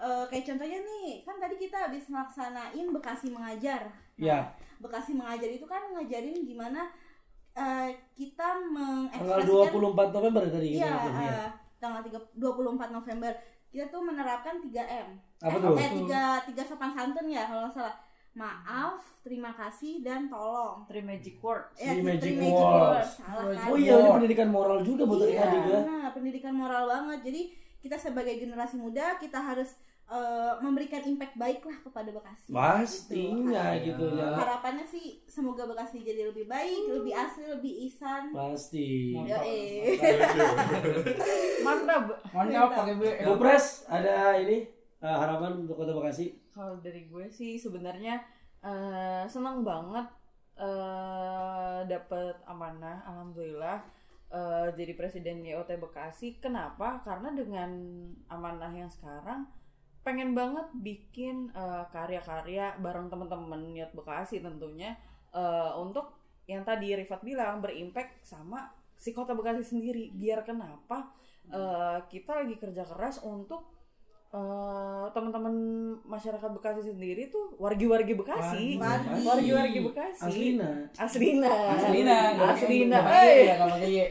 eh, 0.00 0.24
kayak 0.26 0.44
contohnya 0.46 0.78
nih 0.80 1.20
kan 1.22 1.36
tadi 1.36 1.54
kita 1.56 1.76
habis 1.84 2.08
melaksanain 2.08 2.86
Bekasi 2.90 3.28
mengajar 3.28 3.82
Iya. 4.16 4.48
Bekasi 4.78 5.12
mengajar 5.12 5.46
itu 5.46 5.64
kan 5.64 5.92
ngajarin 5.92 6.40
gimana 6.42 6.88
eh, 7.52 7.88
kita 8.12 8.48
Tanggal 8.56 9.44
mengekspresikan 9.44 9.76
24 9.76 10.16
November 10.16 10.40
ya 10.42 10.50
tadi 10.50 10.68
kita 10.70 10.80
Iya, 10.80 10.92
iya. 11.14 11.28
eh, 11.28 11.48
tanggal 11.76 12.00
3, 12.00 12.16
24 12.34 12.90
November 12.90 13.32
kita 13.70 13.86
tuh 13.86 14.02
menerapkan 14.02 14.58
3M. 14.58 15.08
Apa 15.40 15.56
eh, 15.56 15.60
tuh? 15.62 15.74
Eh, 15.78 15.90
tiga, 15.94 16.22
tiga 16.42 16.62
sopan 16.64 16.90
santun 16.90 17.24
ya 17.24 17.46
kalau 17.46 17.64
nggak 17.64 17.72
salah. 17.72 17.94
Maaf, 18.30 18.98
terima 19.22 19.50
kasih 19.50 20.02
dan 20.02 20.26
tolong. 20.26 20.86
three 20.86 21.02
magic 21.02 21.38
words 21.38 21.74
Eh, 21.76 21.86
Three 21.88 22.02
magic 22.04 22.34
three 22.34 22.46
words. 22.46 23.10
Salah 23.18 23.50
kan? 23.50 23.66
Oh 23.70 23.74
iya, 23.74 23.94
ini 23.96 24.10
pendidikan 24.10 24.48
moral 24.48 24.82
juga 24.82 25.02
buat 25.02 25.22
Iya, 25.22 25.38
adik-adik 25.40 25.64
ya. 25.66 25.80
nah, 25.82 26.06
pendidikan 26.10 26.54
moral 26.54 26.84
banget. 26.86 27.18
Jadi 27.26 27.42
kita 27.78 27.96
sebagai 27.96 28.34
generasi 28.36 28.76
muda 28.76 29.18
kita 29.18 29.38
harus 29.40 29.74
eh, 30.10 30.52
memberikan 30.58 31.00
impact 31.00 31.38
baik 31.38 31.62
lah 31.62 31.78
kepada 31.80 32.10
Bekasi. 32.10 32.50
Pastinya 32.50 33.78
Gitu. 33.78 33.94
gitu 33.94 34.18
ya. 34.18 34.34
Harapannya 34.34 34.82
sih 34.82 35.22
semoga 35.24 35.64
Bekasi 35.64 36.02
jadi 36.02 36.26
lebih 36.28 36.50
baik, 36.50 36.90
lebih 36.90 37.14
asli, 37.14 37.46
lebih 37.46 37.86
isan. 37.86 38.34
Pasti. 38.34 39.14
Ya 39.22 39.38
eh. 39.46 39.94
mantap 41.62 42.18
mantap 42.30 42.68
pakai 42.74 42.94
B 42.98 43.02
Bu 43.22 43.34
Pres, 43.38 43.86
ada 43.86 44.34
ini 44.36 44.66
eh, 44.98 45.16
harapan 45.16 45.62
untuk 45.62 45.78
Kota 45.78 45.94
Bekasi? 45.94 46.36
kalau 46.50 46.76
dari 46.82 47.06
gue 47.06 47.30
sih 47.30 47.56
sebenarnya 47.56 48.20
eh, 48.60 49.24
senang 49.30 49.62
banget 49.62 50.06
eh 50.60 51.80
dapat 51.88 52.36
amanah 52.44 53.00
alhamdulillah 53.06 53.80
eh, 54.28 54.66
jadi 54.76 54.92
presiden 54.92 55.40
YOT 55.40 55.78
Bekasi 55.80 56.36
kenapa 56.36 57.00
karena 57.00 57.32
dengan 57.32 57.70
amanah 58.28 58.68
yang 58.74 58.90
sekarang 58.90 59.48
pengen 60.00 60.32
banget 60.32 60.66
bikin 60.80 61.52
eh, 61.52 61.84
karya-karya 61.92 62.80
bareng 62.80 63.12
teman-teman 63.12 63.76
YOT 63.76 63.92
Bekasi 63.92 64.40
tentunya 64.40 64.96
eh, 65.34 65.72
untuk 65.76 66.16
yang 66.48 66.66
tadi 66.66 66.98
Rifat 66.98 67.22
bilang 67.22 67.62
berimpact 67.62 68.26
sama 68.26 68.74
si 68.98 69.14
kota 69.14 69.32
Bekasi 69.36 69.62
sendiri. 69.62 70.10
Biar 70.12 70.42
kenapa 70.42 71.12
eh, 71.48 71.98
kita 72.08 72.42
lagi 72.44 72.56
kerja 72.56 72.82
keras 72.82 73.20
untuk 73.22 73.70
eh, 74.32 75.06
teman-teman 75.12 75.54
masyarakat 76.08 76.50
Bekasi 76.56 76.82
sendiri 76.90 77.28
tuh 77.28 77.54
wargi-wargi 77.60 78.16
Bekasi. 78.16 78.80
Wargi. 78.80 79.22
wargi-wargi 79.22 79.80
Bekasi. 79.84 80.24
Aslina. 80.26 80.70
Aslina. 80.96 81.50
Aslina 81.76 82.18
Aslina. 82.50 82.98
Eh 83.04 83.20
eh 83.20 83.40
ya 83.46 83.54
kalau 83.60 83.76
kayak 83.78 84.08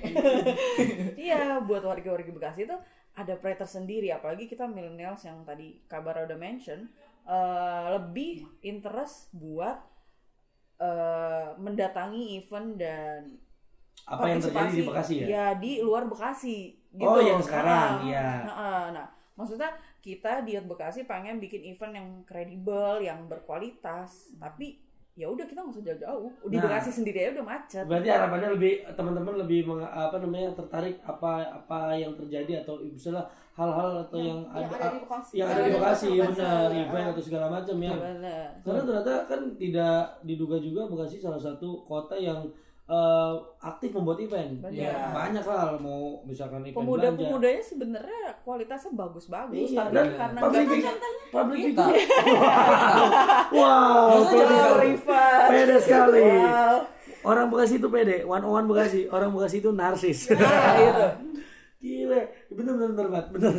iya 1.27 1.41
buat 1.65 1.81
warga-warga 1.81 2.31
Bekasi 2.31 2.69
itu 2.69 2.77
ada 3.19 3.35
pride 3.35 3.59
tersendiri 3.59 4.07
apalagi 4.09 4.47
kita 4.47 4.63
millennials 4.63 5.27
yang 5.27 5.43
tadi 5.43 5.83
kabar 5.85 6.23
udah 6.23 6.39
mention 6.39 6.87
eh, 7.27 7.85
lebih 7.99 8.47
interest 8.63 9.27
buat 9.35 9.75
eh, 10.79 11.47
mendatangi 11.59 12.39
event 12.39 12.69
dan 12.79 13.21
Apa 14.07 14.25
yang 14.25 14.39
terjadi 14.39 14.71
di 14.73 14.83
Bekasi 14.87 15.13
ya? 15.21 15.27
ya 15.27 15.45
di 15.59 15.71
luar 15.83 16.07
Bekasi 16.07 16.57
gitu. 16.95 17.05
Oh, 17.05 17.19
yang 17.21 17.43
sekarang, 17.43 18.01
Ah, 18.01 18.07
iya. 18.07 18.27
ah, 18.41 18.49
ah. 18.49 18.83
nah 18.89 19.07
maksudnya 19.35 19.69
kita 19.99 20.41
di 20.47 20.55
Bekasi 20.57 21.03
pengen 21.03 21.37
bikin 21.37 21.61
event 21.67 21.93
yang 21.93 22.07
kredibel 22.23 23.03
yang 23.03 23.27
berkualitas 23.27 24.33
tapi 24.39 24.79
ya 25.19 25.27
udah 25.27 25.43
kita 25.43 25.59
nggak 25.59 25.75
usah 25.75 25.83
jauh-jauh 25.83 26.27
di 26.47 26.55
Nah. 26.55 26.63
Bekasi 26.63 26.89
sendiri 26.95 27.17
aja 27.19 27.31
udah 27.35 27.47
macet 27.51 27.83
Berarti 27.83 28.07
harapannya 28.07 28.49
lebih 28.55 28.73
teman-teman 28.95 29.35
lebih 29.35 29.59
meng- 29.67 29.83
apa 29.83 30.15
namanya 30.17 30.49
tertarik 30.55 30.95
apa 31.03 31.31
apa 31.43 31.79
yang 31.93 32.15
terjadi 32.15 32.63
atau 32.63 32.79
misalnya 32.79 33.27
hal-hal 33.51 34.07
atau 34.07 34.15
yang, 34.15 34.39
yang 34.47 34.63
ada, 34.63 34.71
ada 34.71 34.87
di 34.95 34.99
Bekasi. 35.03 35.31
yang 35.35 35.47
ada 35.51 35.61
di 35.61 35.71
Bekasi 35.75 36.07
ya 36.09 36.23
benar 36.25 36.69
event 36.71 37.07
atau 37.11 37.23
segala 37.27 37.45
macam 37.51 37.75
ya. 37.77 37.91
Bener. 37.91 38.47
Karena 38.63 38.81
ternyata 38.87 39.13
kan 39.27 39.41
tidak 39.59 39.99
diduga 40.23 40.57
juga 40.57 40.81
Bekasi 40.87 41.19
salah 41.19 41.41
satu 41.43 41.83
kota 41.83 42.15
yang 42.15 42.39
eh, 42.89 43.33
aktif 43.61 43.89
membuat 43.93 44.17
event. 44.19 44.51
Benar. 44.59 44.73
Ya, 44.73 45.13
banyak 45.13 45.45
hal 45.45 45.77
mau 45.77 46.25
misalkan 46.25 46.65
event 46.65 46.73
belanja. 46.73 47.13
pemuda-pemudanya 47.13 47.61
sebenarnya 47.61 48.21
kualitasnya 48.41 48.91
bagus-bagus 48.93 49.69
Iya, 49.69 49.79
tapi 49.79 49.93
dan 49.93 50.07
karena 50.17 50.39
public 50.41 50.57
nggak 50.59 50.73
figure, 50.73 50.97
public 51.29 51.59
Kita. 51.61 51.83
figure. 51.89 52.09
wow, 53.53 54.07
Wow, 54.09 55.49
pede, 55.49 55.75
sekali. 55.79 56.23
Wow. 56.41 56.77
Orang 57.19 57.51
Bekasi 57.51 57.75
itu 57.77 57.87
pede, 57.87 58.23
one 58.23 58.41
on 58.41 58.63
one 58.63 58.67
Bekasi. 58.67 59.01
Orang 59.07 59.35
Bekasi 59.35 59.59
itu 59.59 59.69
narsis. 59.69 60.19
Nah, 60.31 60.75
itu. 60.79 61.07
Gile, 61.79 62.21
bener 62.51 62.75
bener 62.75 62.89
bener 62.91 63.07
banget, 63.07 63.27
bener. 63.31 63.53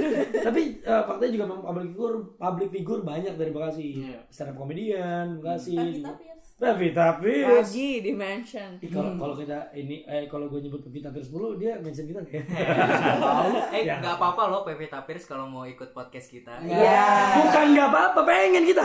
Tapi 0.48 0.62
eh, 0.78 1.02
faktanya 1.08 1.32
juga 1.32 1.44
memang 1.48 1.64
public 1.64 1.86
figure, 1.88 2.16
public 2.36 2.68
figure 2.68 3.00
banyak 3.00 3.32
dari 3.32 3.48
Bekasi. 3.48 3.86
Iya. 3.96 4.18
Stand 4.28 4.52
up 4.52 4.56
comedian, 4.58 5.40
Bekasi. 5.40 5.72
Pevita 5.72 6.12
Pierce. 6.16 6.31
Pevita 6.54 7.18
Pierce. 7.18 7.68
Lagi 7.68 7.90
di 7.98 8.12
mention. 8.12 8.78
Ih, 8.78 8.86
Kalau 8.86 9.16
kalau 9.16 9.34
kita 9.34 9.66
ini, 9.72 10.04
eh 10.04 10.24
kalau 10.24 10.46
gue 10.46 10.60
nyebut 10.60 10.78
Pevita 10.80 11.10
Pierce 11.10 11.28
dulu, 11.28 11.56
dia 11.56 11.74
mention 11.76 12.04
kita 12.04 12.20
nggak 12.20 12.32
ya? 12.32 12.42
eh 13.74 13.82
Ya. 13.82 13.98
nggak 13.98 14.14
apa-apa 14.14 14.46
loh 14.46 14.62
Pevita 14.62 15.02
Pierce 15.02 15.24
kalau 15.24 15.44
mau 15.44 15.64
ikut 15.64 15.90
podcast 15.90 16.28
kita 16.28 16.62
Iya. 16.62 17.42
Bukan 17.42 17.66
nggak 17.72 17.88
apa-apa, 17.88 18.20
pengen 18.22 18.62
kita. 18.62 18.78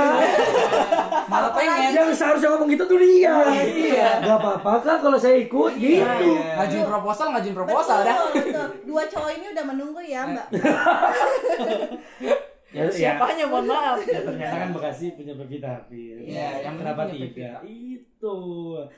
malah 1.32 1.52
pengen 1.52 1.94
Yang 1.94 2.18
seharusnya 2.18 2.50
ngomong 2.52 2.70
gitu 2.70 2.84
tuh 2.84 2.98
dia. 2.98 3.36
Iya. 3.46 4.10
Gak 4.22 4.38
apa-apa 4.38 4.72
kak 4.82 4.98
kalau 5.00 5.18
saya 5.18 5.38
ikut 5.38 5.74
gitu. 5.76 6.30
Iya. 6.34 6.58
ngajuin 6.58 6.86
proposal 6.88 7.28
ngajuin 7.32 7.56
proposal 7.56 7.98
betul, 8.00 8.10
dah 8.10 8.18
betul. 8.34 8.68
Dua 8.86 9.04
cowok 9.06 9.32
ini 9.34 9.46
udah 9.52 9.66
menunggu 9.66 10.02
ya, 10.02 10.22
Mbak. 10.26 10.48
Ya, 12.68 12.84
ya. 12.84 12.92
Siapanya 13.16 13.48
mohon 13.48 13.66
maaf. 13.66 13.98
Ya 14.04 14.20
ternyata 14.22 14.56
kan 14.60 14.70
Bekasi 14.76 15.16
punya 15.16 15.34
Pevita 15.34 15.88
Pierce. 15.88 16.28
Iya, 16.28 16.68
yang 16.68 16.76
kenapa 16.76 17.08
tidak? 17.08 17.64
Itu. 17.64 18.36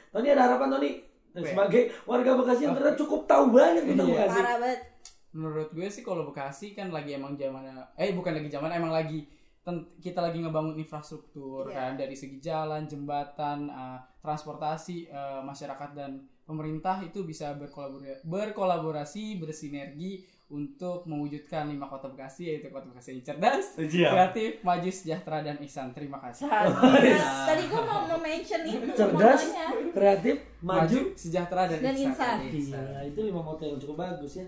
Tony 0.10 0.28
ada 0.28 0.44
harapan 0.48 0.70
Tony 0.74 0.90
sebagai 1.32 1.82
warga 2.04 2.32
Bekasi 2.34 2.62
yang 2.66 2.74
ternyata 2.74 2.98
cukup 2.98 3.30
tahu 3.30 3.54
banyak 3.54 3.86
tentang 3.86 4.08
Iya. 4.08 4.16
Bekasi. 4.18 4.38
Parah 4.38 4.58
banget. 4.58 4.80
menurut 5.30 5.70
gue 5.70 5.86
sih 5.86 6.02
kalau 6.02 6.26
Bekasi 6.26 6.74
kan 6.74 6.90
lagi 6.90 7.14
emang 7.14 7.38
zamannya 7.38 7.78
eh 7.96 8.10
bukan 8.12 8.34
lagi 8.34 8.50
zaman 8.50 8.74
emang 8.74 8.90
lagi 8.90 9.30
kita 10.02 10.18
lagi 10.18 10.42
ngebangun 10.42 10.74
infrastruktur 10.74 11.70
Iya. 11.70 11.78
kan 11.78 11.92
dari 11.94 12.18
segi 12.18 12.42
jalan 12.42 12.90
jembatan 12.90 13.70
eh, 13.70 14.00
transportasi 14.20 15.06
eh, 15.06 15.42
masyarakat 15.46 15.94
dan 15.94 16.18
pemerintah 16.42 16.98
itu 17.06 17.22
bisa 17.22 17.54
berkolaborasi 17.54 18.26
berkolaborasi 18.26 19.38
bersinergi 19.38 20.26
untuk 20.50 21.06
mewujudkan 21.06 21.66
lima 21.66 21.86
kota 21.86 22.08
Bekasi 22.08 22.50
yaitu 22.50 22.68
kota 22.68 22.86
Bekasi 22.86 23.14
yang 23.14 23.22
cerdas 23.24 23.78
Iya. 23.78 24.10
kreatif 24.10 24.52
maju 24.62 24.90
sejahtera 24.90 25.38
dan 25.40 25.62
ihsan 25.62 25.94
terima 25.94 26.18
kasih 26.20 26.50
Nah, 26.50 26.66
tadi 27.46 27.64
gua 27.66 27.82
mau 27.84 28.00
mau 28.04 28.18
mention 28.18 28.62
itu 28.64 28.90
Cerdas. 28.92 29.42
Kreatif, 29.90 30.36
maju 30.60 30.82
maju. 30.82 31.00
sejahtera 31.14 31.64
dan, 31.68 31.80
Dan 31.80 31.96
ihsan. 32.02 32.38
Iya, 32.44 32.82
itu 33.06 33.20
lima 33.22 33.40
moto 33.40 33.62
yang 33.62 33.78
cukup 33.78 33.96
bagus 34.00 34.42
ya. 34.42 34.46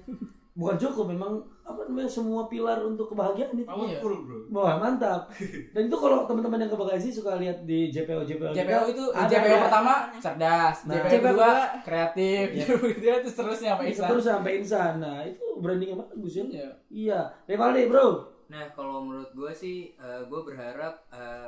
Bukan 0.51 0.75
cukup, 0.75 1.15
memang 1.15 1.39
apa 1.63 1.87
namanya 1.87 2.11
semua 2.11 2.43
pilar 2.45 2.83
untuk 2.83 3.07
kebahagiaan 3.07 3.55
itu. 3.55 3.63
Iya. 3.63 4.03
Powerful 4.03 4.15
bro. 4.27 4.37
Wah 4.51 4.75
mantap. 4.75 5.31
Dan 5.71 5.87
itu 5.87 5.95
kalau 5.95 6.27
teman-teman 6.27 6.59
yang 6.59 6.67
ke 6.67 6.75
Bekasi 6.75 7.07
suka 7.07 7.39
lihat 7.39 7.63
di 7.63 7.87
JPO 7.87 8.27
JPO. 8.27 8.51
JPO 8.51 8.83
itu 8.91 9.03
ada 9.15 9.31
JPO 9.31 9.47
ya. 9.47 9.61
pertama 9.63 9.93
cerdas, 10.19 10.77
Nah. 10.83 10.93
JPO 10.99 11.07
JPO 11.07 11.23
kedua 11.31 11.51
kreatif, 11.81 12.43
gitu 12.59 12.73
ya 12.99 13.23
terus 13.23 13.35
terusnya 13.39 13.69
apa 13.79 13.81
Itu 13.87 13.91
Ihsan. 13.95 14.07
terus 14.11 14.25
sampai 14.27 14.51
insan. 14.59 14.93
Nah 14.99 15.23
itu 15.23 15.45
brandingnya 15.63 15.95
bagus 15.95 16.33
ya. 16.35 16.43
Iya. 16.43 16.69
Iya. 16.91 17.19
Rivaldi 17.47 17.87
bro. 17.87 18.07
Nah, 18.51 18.67
kalau 18.75 19.07
menurut 19.07 19.31
gue 19.31 19.51
sih, 19.55 19.95
gue 20.27 20.41
berharap 20.43 21.07
eh, 21.07 21.47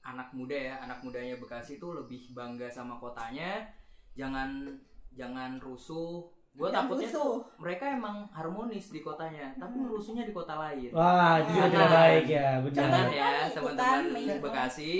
anak 0.00 0.32
muda 0.32 0.56
ya, 0.56 0.80
anak 0.80 1.04
mudanya 1.04 1.36
Bekasi 1.36 1.76
itu 1.76 1.92
lebih 1.92 2.32
bangga 2.32 2.64
sama 2.72 2.96
kotanya, 2.96 3.68
jangan 4.16 4.64
jangan 5.12 5.60
rusuh. 5.60 6.24
Gue 6.50 6.68
takutnya 6.68 7.06
rusuh. 7.06 7.16
tuh 7.16 7.32
mereka 7.56 7.84
emang 7.88 8.26
harmonis 8.28 8.90
di 8.90 9.00
kotanya, 9.00 9.54
tapi 9.54 9.80
rusuhnya 9.80 10.22
di 10.22 10.30
kota 10.30 10.54
lain. 10.54 10.90
Wah 10.90 11.38
itu 11.38 11.50
juga 11.50 11.62
Jangan. 11.62 11.72
tidak 11.72 11.90
baik 11.94 12.26
ya. 12.26 12.48
Benar. 12.58 12.74
Jangan 12.76 13.06
ya 13.08 13.30
teman-teman 13.48 14.02
Bekasi. 14.40 14.92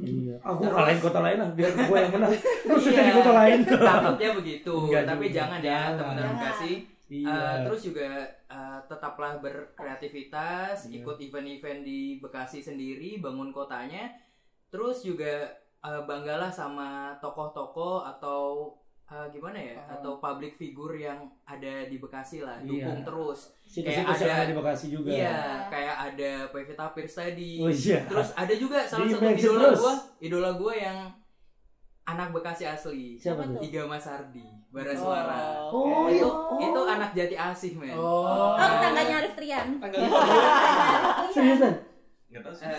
Iya. 0.00 0.34
Aku 0.40 0.60
Terus- 0.62 0.74
kalahin 0.74 1.00
kota 1.00 1.20
lain 1.20 1.38
lah 1.38 1.50
biar 1.52 1.70
gue 1.74 1.98
yang 1.98 2.12
menang. 2.12 2.32
Iya, 2.80 3.02
di 3.02 3.12
kota 3.12 3.32
lain. 3.34 3.58
Takutnya 3.90 4.30
begitu, 4.32 4.74
Enggak 4.80 5.04
tapi 5.06 5.24
juga. 5.26 5.36
jangan 5.36 5.60
ya 5.60 5.80
teman-teman. 5.94 6.34
Bekasi. 6.34 6.72
Iya. 7.10 7.26
Eh, 7.28 7.56
terus 7.66 7.80
juga 7.84 8.06
eh, 8.46 8.78
tetaplah 8.86 9.32
berkreativitas, 9.36 10.76
Iya. 10.86 11.02
ikut 11.02 11.16
event-event 11.18 11.80
di 11.82 12.00
Bekasi 12.18 12.58
sendiri, 12.60 13.18
bangun 13.18 13.50
kotanya. 13.50 14.06
Terus 14.70 15.02
juga 15.02 15.50
eh, 15.80 16.02
banggalah 16.04 16.48
sama 16.48 16.88
tokoh-tokoh 17.18 18.06
atau 18.06 18.70
eh, 19.10 19.26
gimana 19.28 19.58
ya, 19.58 19.74
Oh. 19.76 19.92
atau 19.92 20.12
public 20.16 20.54
figure 20.54 20.94
yang 20.96 21.18
ada 21.42 21.84
di 21.84 21.96
Bekasi 21.96 22.40
lah, 22.40 22.56
Iya. 22.58 22.86
dukung 22.86 23.02
terus. 23.02 23.40
Situs-situs 23.60 23.82
kayak 24.06 24.22
yang 24.22 24.30
ada- 24.30 24.38
ada 24.38 24.46
di 24.46 24.56
Bekasi 24.56 24.86
juga. 24.88 25.10
Iya, 25.10 25.38
kayak 25.66 25.96
ada 26.08 26.30
Pevita 26.48 26.86
Pierce 26.90 27.16
tadi. 27.16 27.52
Oh 27.58 27.66
iya. 27.68 27.98
Terus 28.04 28.28
ada 28.32 28.54
juga 28.54 28.78
salah 28.82 29.02
Di 29.02 29.12
satu 29.12 29.22
mention 29.24 29.50
idola 29.52 29.66
terus. 29.66 29.80
gua, 29.80 29.94
idola 30.20 30.50
gua 30.52 30.72
yang 30.72 30.98
anak 32.04 32.28
Bekasi 32.30 32.64
asli. 32.64 33.14
Siapa 33.16 33.42
tuh? 33.44 33.58
Iga 33.60 33.82
Mas 33.84 34.02
Ardi, 34.04 34.46
Bara 34.68 34.94
Suara. 34.94 35.66
Oh, 35.66 36.06
itu, 36.06 36.22
iya. 36.22 36.64
itu 36.64 36.80
anak 36.84 37.10
jati 37.12 37.34
asih, 37.34 37.72
men. 37.76 37.94
Oh. 37.94 38.22
Oh, 38.22 38.54
tetangganya 38.56 39.14
Arif 39.20 39.34
Trian. 39.34 39.78
Tanggal 39.78 40.00
Seriusan? 41.30 41.74
Enggak 42.30 42.42
tahu 42.46 42.54
sih. 42.54 42.64
Eh, 42.64 42.78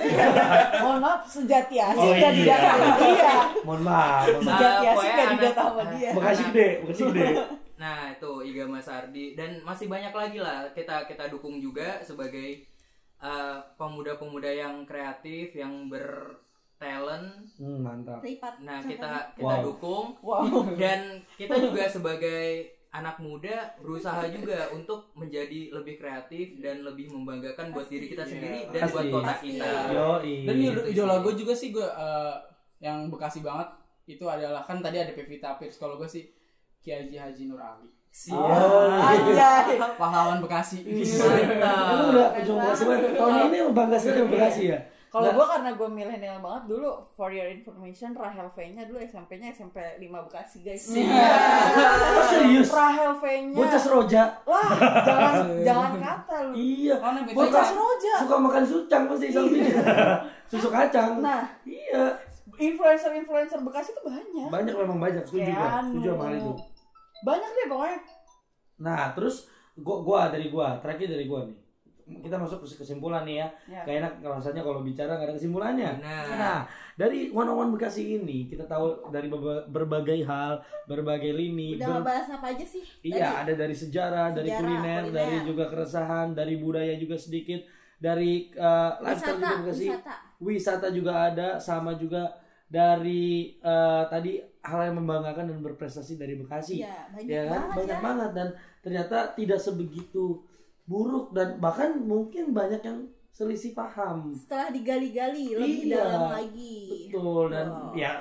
Mohon 0.83 0.99
maaf 1.01 1.21
sejati 1.27 1.75
asik 1.75 1.99
Oh, 2.01 2.15
dan 2.15 2.31
iya. 2.31 2.39
tidak 2.39 2.59
sama 2.63 2.87
dia. 2.97 3.33
Mohon 3.67 3.81
maaf. 3.83 4.23
Sejati 4.39 4.85
asik 4.87 5.11
dan 5.11 5.27
tidak 5.29 5.53
sama 5.53 5.83
dia. 5.91 6.09
Bekasi 6.15 6.41
gede, 6.49 6.67
Bekasi 6.81 7.03
gede. 7.05 7.27
Nah 7.75 7.99
itu 8.09 8.31
Iga 8.41 8.63
Mas 8.65 8.87
Ardi 8.87 9.25
dan 9.33 9.59
masih 9.61 9.85
banyak 9.85 10.11
lagi 10.11 10.37
lah 10.37 10.69
kita 10.71 11.03
kita 11.03 11.27
dukung 11.27 11.57
juga 11.57 11.99
sebagai 11.99 12.63
eh, 13.19 13.57
pemuda-pemuda 13.75 14.47
yang 14.47 14.81
kreatif 14.81 15.51
yang 15.53 15.91
bertalent. 15.91 17.27
Hmm, 17.55 17.79
mantap. 17.79 18.23
Nah 18.59 18.79
kita 18.81 19.35
kita 19.35 19.55
Wow. 19.57 19.63
dukung 19.63 20.05
Wow. 20.21 20.73
dan 20.75 20.99
kita 21.35 21.59
juga 21.59 21.85
sebagai 21.85 22.71
anak 22.91 23.23
muda 23.23 23.71
berusaha 23.79 24.19
juga 24.27 24.67
untuk 24.75 25.15
menjadi 25.15 25.71
lebih 25.71 25.95
kreatif 25.95 26.59
dan 26.59 26.83
lebih 26.83 27.07
membanggakan 27.07 27.71
buat 27.71 27.87
diri 27.87 28.11
kita 28.11 28.27
sendiri 28.27 28.67
dan 28.67 28.91
buat 28.91 29.07
Pasti. 29.07 29.15
kota 29.15 29.33
kita. 29.39 29.69
Yoi. 29.95 30.35
Dan 30.43 30.55
ido- 30.59 30.87
idola 30.87 31.23
gue 31.23 31.33
juga 31.33 31.55
sih 31.55 31.71
gue 31.71 31.87
eh, 31.87 32.35
yang 32.83 33.07
Bekasi 33.07 33.39
banget 33.39 33.71
itu 34.05 34.27
adalah 34.27 34.59
kan 34.61 34.83
tadi 34.83 34.99
ada 34.99 35.15
Pevita 35.15 35.55
Pierce 35.55 35.79
kalau 35.79 35.95
gue 35.95 36.09
sih 36.09 36.27
Kiai 36.83 37.07
Haji 37.07 37.15
Haji 37.15 37.43
Nur 37.47 37.63
Ali. 37.63 37.87
Oh, 38.27 38.91
Anjay. 38.91 39.79
Pahlawan 39.95 40.43
Bekasi. 40.43 40.83
Kamu 40.83 42.03
udah 42.11 42.27
ujung 42.43 42.57
Bekasi 42.59 42.83
banget. 42.83 43.15
Tahun 43.15 43.35
ini 43.47 43.57
bangga 43.71 43.95
sekali 43.95 44.27
Bekasi 44.27 44.63
ya. 44.67 44.79
Kalau 45.11 45.27
Nah. 45.27 45.35
gue 45.35 45.43
karena 45.45 45.69
gue 45.75 45.89
milenial 45.91 46.39
banget 46.39 46.63
dulu 46.71 47.03
for 47.03 47.27
your 47.27 47.43
information 47.43 48.15
Rahel 48.15 48.47
V-nya 48.47 48.87
dulu 48.87 48.95
SMP-nya 48.95 49.51
SMP 49.51 49.75
5 49.99 50.07
Bekasi 50.07 50.63
guys. 50.63 50.87
Oh, 50.87 52.23
serius? 52.31 52.71
Rahel 52.71 53.11
V-nya. 53.19 53.51
Bocah 53.51 53.75
seroja. 53.75 54.23
Lah, 54.47 54.71
jangan 55.03 55.33
jangan 55.67 55.91
kata 55.99 56.35
lu. 56.47 56.51
Iya. 56.55 56.95
Bocah 57.27 57.65
seroja. 57.67 58.13
suka 58.23 58.35
makan 58.39 58.63
sucang 58.63 59.03
pasti 59.05 59.27
sampingnya. 59.27 59.83
Susu 60.51 60.71
kacang. 60.71 61.19
Nah, 61.19 61.43
Iya. 61.67 62.15
influencer-influencer 62.55 63.59
Bekasi 63.67 63.91
tuh 63.91 64.07
banyak. 64.07 64.47
Banyak 64.47 64.75
memang 64.79 64.95
banyak. 64.95 65.23
Setuju 65.27 65.51
anu. 65.51 65.91
Setuju 65.91 66.07
sama 66.15 66.23
hal 66.23 66.35
itu. 66.39 66.51
Banyak 67.21 67.49
deh 67.51 67.67
pokoknya. 67.67 67.99
Nah, 68.79 69.11
terus 69.11 69.51
gua, 69.75 69.97
gua 69.99 70.21
dari 70.31 70.47
gua, 70.47 70.79
terakhir 70.79 71.11
dari 71.11 71.27
gua 71.27 71.43
nih. 71.43 71.57
Kita 72.05 72.35
masuk 72.35 72.63
ke 72.63 72.81
kesimpulan 72.81 73.23
nih 73.23 73.41
ya. 73.41 73.47
Ya. 73.67 73.81
Kayak 73.83 73.97
enak 74.01 74.13
rasanya 74.25 74.61
kalau 74.61 74.81
bicara 74.81 75.17
nggak 75.17 75.27
ada 75.27 75.35
kesimpulannya. 75.37 75.91
Benar. 75.99 76.25
Nah, 76.37 76.59
dari 76.95 77.29
one 77.29 77.47
on 77.47 77.57
one 77.57 77.71
Bekasi 77.73 78.17
ini 78.17 78.45
kita 78.45 78.65
tahu 78.65 79.09
dari 79.09 79.27
berba- 79.27 79.65
berbagai 79.65 80.21
hal, 80.23 80.61
berbagai 80.85 81.31
lini. 81.31 81.77
Udah 81.77 81.87
ber- 81.87 81.95
ngebahas 82.01 82.27
apa 82.37 82.45
aja 82.53 82.65
sih? 82.65 82.83
Iya, 83.01 83.45
ada 83.45 83.53
dari 83.53 83.75
sejarah, 83.75 84.33
dari 84.33 84.49
Sejarah, 84.49 84.61
kuliner, 84.61 85.01
kuliner. 85.07 85.17
dari 85.17 85.37
juga 85.45 85.63
keresahan, 85.69 86.27
dari 86.33 86.55
budaya 86.57 86.93
juga 86.95 87.15
sedikit, 87.17 87.61
dari 87.97 88.49
uh, 88.57 88.97
lifestyle 89.01 89.37
wisata, 89.37 89.49
juga 89.49 89.57
Bekasi. 89.61 89.85
wisata. 89.87 90.13
Wisata 90.41 90.87
juga 90.89 91.11
ada, 91.29 91.47
sama 91.61 91.93
juga 91.93 92.33
dari 92.65 93.59
uh, 93.59 94.07
tadi 94.07 94.39
hal 94.61 94.93
yang 94.93 95.03
membanggakan 95.03 95.49
dan 95.51 95.59
berprestasi 95.59 96.15
dari 96.15 96.39
Bekasi. 96.39 96.79
Iya, 96.81 97.09
banyak 97.11 97.27
ya 97.27 97.41
kan? 97.43 97.51
banget 97.51 97.75
banyak 97.75 97.97
ya. 97.99 98.03
banget 98.05 98.29
dan 98.31 98.47
ternyata 98.81 99.17
tidak 99.35 99.59
sebegitu 99.59 100.39
buruk 100.85 101.31
dan 101.31 101.57
bahkan 101.57 101.97
mungkin 101.97 102.51
banyak 102.51 102.81
yang 102.81 102.99
selisih 103.31 103.71
paham. 103.71 104.35
Setelah 104.35 104.69
digali-gali 104.69 105.55
lebih 105.55 105.87
Iya, 105.87 105.97
dalam 106.03 106.23
lagi. 106.35 107.07
Betul 107.09 107.45
dan 107.49 107.67
Wow. 107.71 107.95
ya 107.95 108.11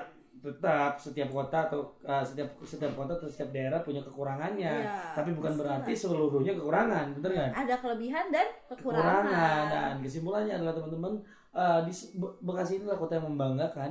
tetap 0.40 0.96
setiap 0.96 1.28
kota 1.28 1.68
atau 1.68 1.84
uh, 2.00 2.24
setiap 2.24 2.48
setiap 2.64 2.96
kota 2.96 3.12
atau 3.12 3.28
setiap 3.28 3.52
daerah 3.52 3.84
punya 3.84 4.00
kekurangannya. 4.00 4.72
Iya, 4.80 5.12
Tapi 5.12 5.36
bukan 5.36 5.52
berarti 5.52 5.92
seluruhnya 5.92 6.56
kekurangan, 6.56 7.12
bener 7.20 7.32
kan? 7.36 7.50
Ada 7.66 7.74
kelebihan 7.84 8.32
dan 8.32 8.48
kekurangan. 8.72 9.24
Kekurangan 9.28 9.62
dan 9.68 9.94
kesimpulannya 10.00 10.54
adalah 10.56 10.72
teman-teman 10.72 11.12
uh, 11.52 11.80
di 11.84 11.92
Be- 12.16 12.36
Bekasi 12.40 12.80
ini 12.80 12.88
adalah 12.88 13.00
kota 13.04 13.12
yang 13.20 13.26
membanggakan, 13.28 13.90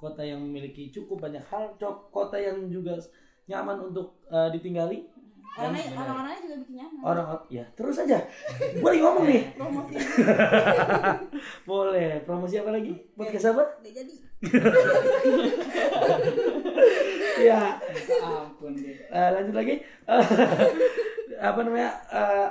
kota 0.00 0.22
yang 0.24 0.40
memiliki 0.40 0.88
cukup 0.88 1.28
banyak 1.28 1.44
hal, 1.52 1.76
kota 2.08 2.40
yang 2.40 2.72
juga 2.72 2.96
nyaman 3.44 3.92
untuk 3.92 4.24
uh, 4.32 4.48
ditinggali. 4.48 5.04
Orang-orangnya 5.58 6.40
juga 6.40 6.56
bikin 6.62 6.74
nyaman. 6.78 7.00
orang 7.02 7.26
ya 7.50 7.64
terus 7.74 7.96
aja. 7.98 8.18
Gue 8.78 8.88
lagi 8.88 9.02
ngomong 9.02 9.24
nih. 9.26 9.42
Promosi 9.58 9.92
Boleh 11.68 12.10
promosi 12.22 12.54
apa 12.56 12.70
lagi? 12.70 12.92
Podcast 13.12 13.50
apa? 13.50 13.64
udah 13.82 13.92
jadi. 13.92 14.14
Ya. 17.40 17.80
Ampun 18.20 18.76
deh. 18.76 18.92
Eh, 19.00 19.28
lanjut 19.32 19.56
lagi 19.56 19.80
apa 21.48 21.60
namanya 21.64 21.90
eh, 22.12 22.48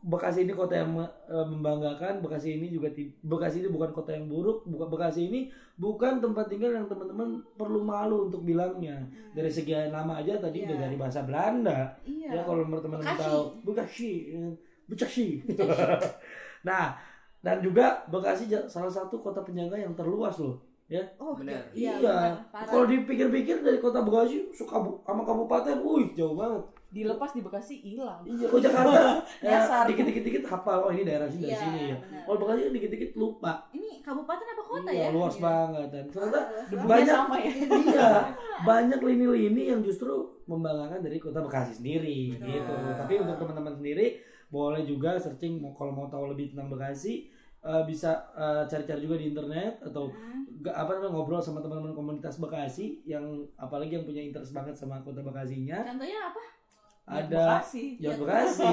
Bekasi 0.00 0.42
ini 0.42 0.52
kota 0.52 0.78
yang 0.78 0.94
eh, 1.00 1.42
membanggakan 1.44 2.18
Bekasi 2.18 2.54
ini 2.54 2.68
juga 2.68 2.86
Bekasi 3.20 3.60
ini 3.60 3.68
bukan 3.68 3.90
kota 3.90 4.12
yang 4.12 4.26
buruk 4.26 4.62
bukan 4.64 4.86
Bekasi 4.88 5.26
ini 5.26 5.40
bukan 5.74 6.18
tempat 6.18 6.46
tinggal 6.46 6.70
yang 6.72 6.86
teman-teman 6.86 7.28
perlu 7.54 7.82
malu 7.82 8.26
untuk 8.26 8.42
bilangnya 8.42 9.02
dari 9.32 9.48
segi 9.48 9.74
nama 9.88 10.16
aja 10.16 10.38
tadi 10.38 10.62
udah 10.62 10.70
Iya. 10.72 10.84
dari 10.84 10.96
bahasa 10.96 11.20
Belanda 11.22 11.78
Iya. 12.02 12.30
ya 12.30 12.40
kalau 12.42 12.62
teman-teman 12.62 12.98
Bekasi. 13.00 13.20
tahu 13.20 13.42
Bekasi 13.64 14.12
eh, 14.32 14.52
Bekasi 14.86 15.26
nah 16.60 16.94
dan 17.38 17.58
juga 17.58 18.02
Bekasi 18.06 18.46
salah 18.66 18.90
satu 18.90 19.18
kota 19.18 19.42
penyangga 19.42 19.74
yang 19.74 19.94
terluas 19.94 20.38
loh 20.38 20.58
Oh, 21.20 21.36
Benar. 21.36 21.68
Iya, 21.76 22.00
Iya. 22.00 22.16
Parah. 22.48 22.64
kalau 22.64 22.88
dipikir-pikir 22.88 23.60
dari 23.60 23.76
kota 23.76 24.00
Bekasi 24.00 24.48
suka 24.50 24.80
sama 25.04 25.20
kabupaten, 25.20 25.84
wih 25.84 26.16
jauh 26.16 26.32
banget. 26.32 26.64
Dilepas 26.88 27.30
di 27.30 27.40
Bekasi 27.40 27.74
hilang. 27.78 28.20
Iya, 28.22 28.46
kok 28.46 28.58
Jakarta 28.58 28.96
ya, 29.44 29.60
Nyasar. 29.60 29.84
dikit-dikit 29.86 30.22
dikit 30.22 30.44
hafal 30.44 30.78
oh 30.80 30.90
ini 30.90 31.04
daerah 31.04 31.26
sini 31.26 31.44
dari 31.44 31.52
Iya, 31.52 31.60
sini 31.62 31.80
ya. 31.86 31.96
Kalau 32.24 32.38
Bekasi 32.38 32.60
dikit-dikit 32.70 33.10
lupa. 33.14 33.52
Ini 33.70 34.00
kabupaten 34.00 34.46
apa 34.48 34.62
kota 34.62 34.88
iya, 34.88 35.04
ya? 35.04 35.08
luas 35.10 35.36
banget 35.36 35.88
dan 35.90 36.04
ternyata 36.06 36.40
Luas 36.66 36.88
banyak 36.88 37.12
sama 37.14 37.36
ya. 37.38 37.52
iya 37.76 38.08
banyak 38.68 39.00
lini-lini 39.02 39.62
yang 39.68 39.80
justru 39.80 40.12
membanggakan 40.44 41.00
dari 41.00 41.16
kota 41.16 41.38
Bekasi 41.38 41.76
sendiri 41.76 42.32
Betul. 42.34 42.48
gitu 42.50 42.72
tapi 42.94 43.14
untuk 43.18 43.36
teman-teman 43.38 43.74
sendiri 43.74 44.06
boleh 44.48 44.80
juga 44.82 45.14
searching 45.14 45.60
kalau 45.70 45.92
mau 45.92 46.06
tahu 46.06 46.32
lebih 46.32 46.50
tentang 46.50 46.68
Bekasi 46.68 47.28
eh, 47.60 47.82
bisa 47.84 48.16
eh, 48.32 48.64
cari-cari 48.64 49.00
juga 49.02 49.16
di 49.16 49.28
internet 49.28 49.76
atau 49.82 50.08
Hmm. 50.08 50.48
ga- 50.58 50.72
apa 50.74 50.90
namanya 50.94 51.12
ngobrol 51.12 51.36
sama 51.38 51.60
teman-teman 51.60 51.92
komunitas 51.92 52.36
Bekasi 52.38 53.04
yang 53.04 53.22
apalagi 53.54 53.92
yang 53.92 54.04
punya 54.04 54.22
interest 54.22 54.50
banget 54.50 54.72
sama 54.72 54.98
kota 54.98 55.20
Bekasinya 55.20 55.84
Contohnya 55.84 56.18
apa? 56.26 56.40
Ada 57.08 57.58
Bekasi. 57.58 57.96
Ya 57.98 58.12
Bekasi, 58.20 58.68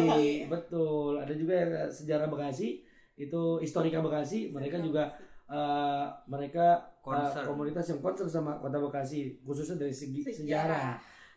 betul. 0.46 1.18
Ada 1.18 1.34
juga 1.34 1.54
yang 1.56 1.72
eh, 1.72 1.90
sejarah 1.90 2.28
Bekasi, 2.28 2.84
itu 3.16 3.42
historika 3.60 4.04
Bekasi. 4.04 4.52
Mereka 4.52 4.78
juga 4.80 5.16
eh, 5.48 6.06
mereka 6.28 6.92
Concern. 7.00 7.46
komunitas 7.46 7.86
yang 7.88 8.02
concern 8.02 8.28
sama 8.28 8.58
kota 8.58 8.78
Bekasi, 8.78 9.40
khususnya 9.42 9.78
dari 9.80 9.94
segi 9.94 10.20
sejarah, 10.22 10.36
Sejarah. 10.36 10.90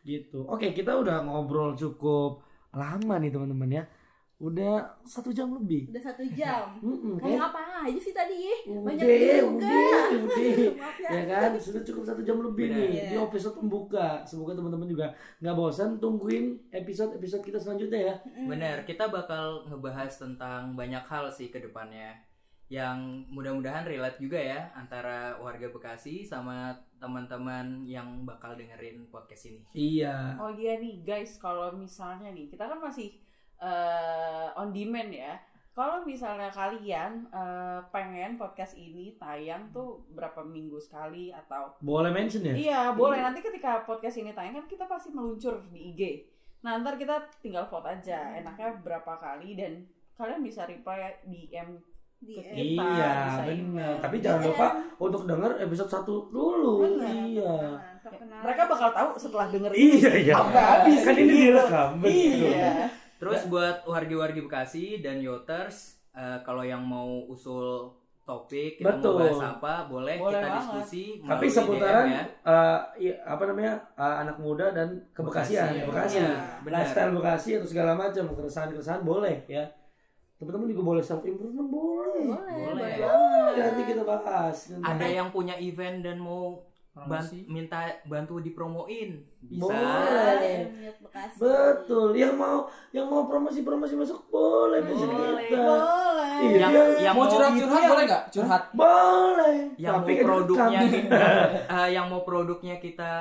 gitu. 0.03 0.41
Oke, 0.45 0.73
kita 0.73 0.97
udah 0.97 1.23
ngobrol 1.23 1.73
cukup 1.73 2.41
lama 2.73 3.15
nih 3.17 3.31
teman-teman 3.31 3.71
ya. 3.71 3.85
Udah 4.39 4.75
satu 5.03 5.29
jam 5.29 5.51
lebih. 5.51 5.91
Udah 5.91 5.99
satu 6.01 6.23
jam. 6.31 6.71
Ngomong 6.79 7.19
kayak- 7.19 7.43
apa 7.45 7.61
aja 7.83 7.99
sih 7.99 8.15
tadi? 8.15 8.39
Banyak 8.65 9.03
Udah, 9.03 9.19
juga. 9.43 9.67
udah, 9.67 9.99
udah. 10.15 10.55
Maaf 10.79 10.97
ya. 10.97 11.11
ya 11.11 11.23
kan 11.27 11.51
sudah 11.55 11.83
cukup 11.83 12.03
satu 12.05 12.23
jam 12.23 12.39
lebih 12.39 12.67
Benar. 12.69 12.79
nih 12.79 12.89
Iya. 12.89 13.07
di 13.09 13.17
episode 13.19 13.55
pembuka 13.57 14.09
semoga 14.25 14.53
teman-teman 14.53 14.87
juga 14.87 15.07
nggak 15.39 15.55
bosan 15.55 15.91
tungguin 15.97 16.47
episode 16.71 17.13
episode 17.13 17.43
kita 17.43 17.59
selanjutnya 17.59 18.01
ya 18.01 18.15
Bener, 18.45 18.77
kita 18.85 19.07
bakal 19.09 19.67
ngebahas 19.67 20.13
tentang 20.13 20.73
banyak 20.73 21.03
hal 21.03 21.27
sih 21.29 21.49
ke 21.49 21.59
depannya 21.59 22.15
yang 22.69 23.01
mudah-mudahan 23.27 23.83
relate 23.83 24.21
juga 24.21 24.37
ya 24.37 24.69
antara 24.73 25.35
warga 25.37 25.67
Bekasi 25.67 26.21
sama 26.21 26.77
teman-teman 26.99 27.81
yang 27.83 28.23
bakal 28.23 28.53
dengerin 28.53 29.09
podcast 29.09 29.49
ini. 29.49 29.61
iya 29.73 30.37
Oh 30.37 30.53
iya 30.53 30.77
nih 30.77 31.01
guys, 31.01 31.39
kalau 31.39 31.73
misalnya 31.73 32.29
nih 32.29 32.47
kita 32.47 32.63
kan 32.63 32.77
masih 32.77 33.17
eh, 33.59 34.49
on 34.55 34.71
demand 34.71 35.11
ya. 35.11 35.35
Kalau 35.71 36.03
misalnya 36.03 36.51
kalian 36.51 37.31
eh, 37.31 37.79
pengen 37.89 38.35
podcast 38.35 38.75
ini 38.75 39.15
tayang 39.15 39.71
tuh 39.71 40.03
berapa 40.11 40.43
minggu 40.43 40.75
sekali 40.77 41.31
atau 41.31 41.71
boleh 41.79 42.11
mention 42.11 42.43
ya 42.43 42.55
Iya, 42.55 42.81
boleh. 42.93 43.19
Nanti 43.21 43.39
ketika 43.39 43.83
podcast 43.83 44.19
ini 44.19 44.33
tayang 44.33 44.55
kan 44.55 44.67
kita 44.67 44.85
pasti 44.85 45.11
meluncur 45.11 45.63
di 45.71 45.93
IG. 45.93 46.03
Nah, 46.59 46.83
ntar 46.83 46.99
kita 46.99 47.15
tinggal 47.39 47.67
vote 47.67 47.87
aja. 47.87 48.35
Enaknya 48.35 48.83
berapa 48.83 49.15
kali 49.15 49.55
dan 49.55 49.87
kalian 50.13 50.43
bisa 50.43 50.67
reply 50.67 50.99
DM 51.23 51.79
Di 52.19 52.35
Kita 52.35 52.51
Iya 52.51 53.13
bisa 53.31 53.43
benar. 53.47 53.95
Tapi 54.03 54.17
jangan 54.19 54.43
lupa 54.43 54.67
untuk 54.99 55.23
denger 55.23 55.63
episode 55.63 55.87
satu 55.87 56.27
dulu. 56.29 56.83
Benar. 56.83 57.15
Iya. 57.15 57.55
Terkenal. 58.03 58.41
mereka 58.43 58.63
bakal 58.67 58.91
tahu 58.91 59.09
setelah 59.15 59.47
denger 59.47 59.71
ini 59.71 60.03
Iya 60.03 60.13
iya. 60.19 60.35
sampai 60.35 60.65
habis 60.67 61.01
Kan 61.07 61.15
ini 61.15 61.23
gitu. 61.23 61.39
direkam. 61.55 61.89
betul. 62.03 62.51
Iya. 62.51 62.73
Terus 63.19 63.41
buat 63.47 63.83
wargi-wargi 63.85 64.41
Bekasi 64.41 64.85
dan 64.99 65.19
Yoters, 65.19 65.77
eh, 66.13 66.39
kalau 66.41 66.63
yang 66.63 66.81
mau 66.81 67.27
usul 67.27 67.91
topik 68.23 68.77
kita 68.77 68.93
Betul. 68.95 69.17
mau 69.17 69.21
bahas 69.25 69.43
apa, 69.51 69.75
boleh, 69.89 70.17
Boleh 70.17 70.37
kita 70.37 70.39
banget. 70.45 70.59
diskusi. 70.61 71.05
Tapi 71.25 71.47
seputaran 71.49 72.05
DM 72.05 72.13
ya. 72.13 72.23
eh, 72.45 72.79
iya, 73.01 73.15
apa 73.25 73.43
namanya 73.45 73.73
eh, 73.95 74.17
anak 74.23 74.37
muda 74.37 74.67
dan 74.71 74.89
kebekasian, 75.11 75.65
Bekasi, 75.73 75.89
Bekasi, 75.89 76.17
iya, 76.19 76.31
benar. 76.61 76.77
lifestyle 76.79 77.13
Bekasi 77.13 77.51
atau 77.57 77.67
segala 77.67 77.93
macam 77.95 78.25
keresahan-keresahan 78.31 79.03
boleh 79.03 79.37
ya. 79.47 79.65
Teman-teman 80.37 80.71
juga 80.71 80.83
boleh 80.85 81.03
self 81.03 81.25
improvement 81.25 81.67
boleh. 81.67 82.23
Boleh, 82.23 82.55
Boleh. 82.55 82.95
boleh 82.95 82.95
Boleh, 83.01 83.63
nanti 83.65 83.83
kita 83.89 84.03
bahas. 84.05 84.57
Nanti. 84.71 84.87
Ada 84.87 85.07
yang 85.09 85.29
punya 85.33 85.59
event 85.59 85.99
dan 85.99 86.21
mau 86.21 86.63
ban- 87.01 87.21
Promosi. 87.21 87.39
minta 87.45 87.79
bantu 88.05 88.35
dipromoin, 88.39 89.11
bisa. 89.41 89.63
Boleh. 89.65 90.59
Yang. 91.05 91.39
Betul, 91.39 92.09
yang 92.13 92.35
mau 92.35 92.65
yang 92.91 93.07
mau 93.07 93.25
promosi-promosi 93.25 93.95
masuk 93.95 94.27
boleh 94.27 94.83
bisa 94.83 95.05
Boleh. 95.05 95.47
kita. 95.47 95.59
Boleh. 95.61 96.37
Iya, 96.41 96.59
Yang 96.59 96.71
dia- 96.71 96.99
yang 97.01 97.15
mau 97.15 97.21
mau 97.21 97.31
curhat-curhat 97.31 97.71
yang- 97.77 97.91
boleh 97.91 98.05
nggak? 98.05 98.23
Curhat. 98.29 98.63
boleh. 98.73 99.57
yang 99.77 99.95
Tapi 99.97 100.09
mau 100.09 100.17
kan 100.17 100.25
produknya 100.25 100.81
kita 100.85 101.23
eh, 101.69 101.89
yang 101.91 102.07
mau 102.07 102.23
produknya 102.23 102.75
kita 102.79 103.13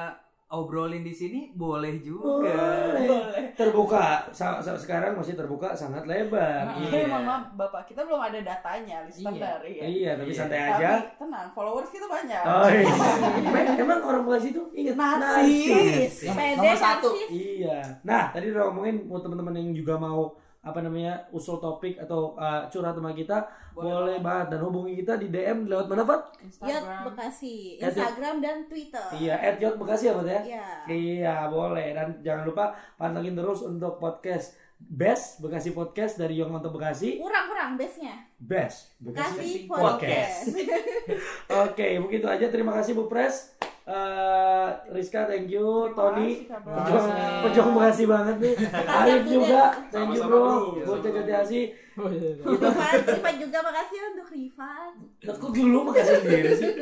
obrolin 0.49 1.03
di 1.03 1.11
sini 1.11 1.51
boleh 1.51 1.99
juga. 1.99 2.39
boleh. 2.39 3.51
Terbuka. 3.53 4.23
Sa- 4.29 4.57
sa- 4.57 4.73
sekarang 4.73 5.13
masih 5.13 5.33
terbuka 5.33 5.73
sangat 5.73 6.03
lebar. 6.03 6.63
Nah, 6.65 6.79
Iya. 6.79 7.03
emang 7.03 7.23
maaf, 7.23 7.43
Bapak 7.53 7.83
kita 7.85 8.01
belum 8.01 8.21
ada 8.21 8.39
datanya 8.39 9.03
listener 9.03 9.59
ya. 9.61 9.83
Iya, 9.83 10.11
tapi 10.15 10.31
Iya. 10.31 10.37
santai 10.37 10.59
Tapi 10.61 10.71
aja. 10.79 10.91
tenang, 11.17 11.47
followers 11.51 11.89
kita 11.89 12.07
banyak. 12.07 12.43
Oh, 12.43 12.63
iya. 12.65 12.87
emang, 13.49 13.65
emang 13.77 13.99
orang 14.01 14.23
Bekasi 14.23 14.49
itu 14.49 14.63
ingat 14.73 14.95
Narsis. 14.95 16.13
Yang 16.23 16.37
Pede 16.37 16.55
nomor 16.55 16.77
satu. 16.77 17.09
narsis. 17.09 17.29
Iya. 17.29 17.77
Nah, 18.01 18.23
tadi 18.29 18.45
udah 18.49 18.63
ngomongin 18.65 18.95
buat 19.05 19.21
teman-teman 19.21 19.53
yang 19.53 19.69
juga 19.73 19.93
mau 19.95 20.31
apa 20.67 20.79
namanya 20.83 21.23
usul 21.31 21.57
topik 21.63 21.95
atau 21.97 22.35
uh, 22.35 22.67
curhat 22.67 22.93
sama 22.93 23.15
kita 23.15 23.47
boleh, 23.77 24.17
banget 24.19 24.57
dan 24.57 24.59
hubungi 24.65 24.97
kita 24.99 25.21
di 25.21 25.29
DM 25.29 25.69
lewat 25.69 25.85
mana 25.85 26.03
Fat? 26.03 26.33
Yot 26.41 26.49
Instagram. 26.49 27.01
Bekasi, 27.13 27.55
Instagram 27.77 28.35
dan 28.41 28.57
Twitter. 28.65 29.07
Iya, 29.15 29.35
@yot 29.61 29.75
Bekasi 29.77 30.03
ya, 30.09 30.13
Fat 30.17 30.27
ya? 30.27 30.41
Iya. 30.41 30.67
Iya, 30.89 31.35
boleh. 31.47 31.87
Dan 31.93 32.07
jangan 32.25 32.43
lupa 32.49 32.73
pantengin 32.97 33.37
terus 33.37 33.61
untuk 33.61 34.01
podcast 34.01 34.57
Best 34.77 35.41
Bekasi 35.41 35.73
Podcast 35.73 36.21
dari 36.21 36.37
Young 36.37 36.53
Mantap 36.53 36.73
Bekasi. 36.73 37.17
Kurang 37.17 37.49
kurang 37.49 37.69
base-nya. 37.77 38.29
Best 38.37 38.93
Bekasi 39.01 39.65
Podcast. 39.65 40.53
Podcast. 40.53 40.85
Oke, 41.65 41.87
begitu 42.01 42.25
aja. 42.29 42.45
Terima 42.49 42.73
kasih 42.77 42.93
Bu 42.93 43.09
Pres. 43.09 43.57
Eh, 43.87 44.67
Rizka, 44.91 45.23
thank 45.23 45.47
you. 45.47 45.87
Tony, 45.95 46.43
Bro. 46.43 46.75
Pejong, 46.75 47.07
kasih. 47.07 47.39
pejong 47.47 47.69
Bekasi 47.71 48.03
banget 48.03 48.35
nih. 48.43 48.55
Arif 48.99 49.23
juga, 49.31 49.63
thank 49.87 50.11
you 50.11 50.23
bro. 50.27 50.43
bro. 50.75 50.83
Buat 50.83 50.99
jaga 51.07 51.21
hati. 51.39 51.71
Rifat 51.95 53.35
juga 53.39 53.57
makasih 53.63 53.99
untuk 54.11 54.27
Rifat. 54.27 54.91
Nah, 55.23 55.35
kok 55.39 55.55
lu 55.55 55.79
makasih 55.87 56.19
sendiri 56.19 56.51
sih? 56.59 56.73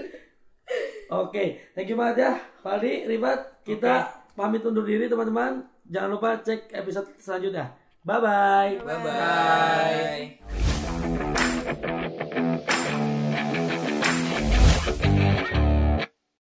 Oke, 1.14 1.62
thank 1.78 1.86
you 1.86 1.94
banget 1.94 2.26
ya, 2.26 2.32
Faldi, 2.66 3.06
Rifat. 3.06 3.62
Kita 3.62 4.26
pamit 4.34 4.66
undur 4.66 4.82
diri 4.82 5.06
teman-teman. 5.06 5.62
Jangan 5.86 6.10
lupa 6.10 6.42
cek 6.42 6.74
episode 6.74 7.06
selanjutnya. 7.22 7.70
Bye 8.02 8.18
bye. 8.18 8.72
Bye 8.82 8.98
bye. 9.06 10.75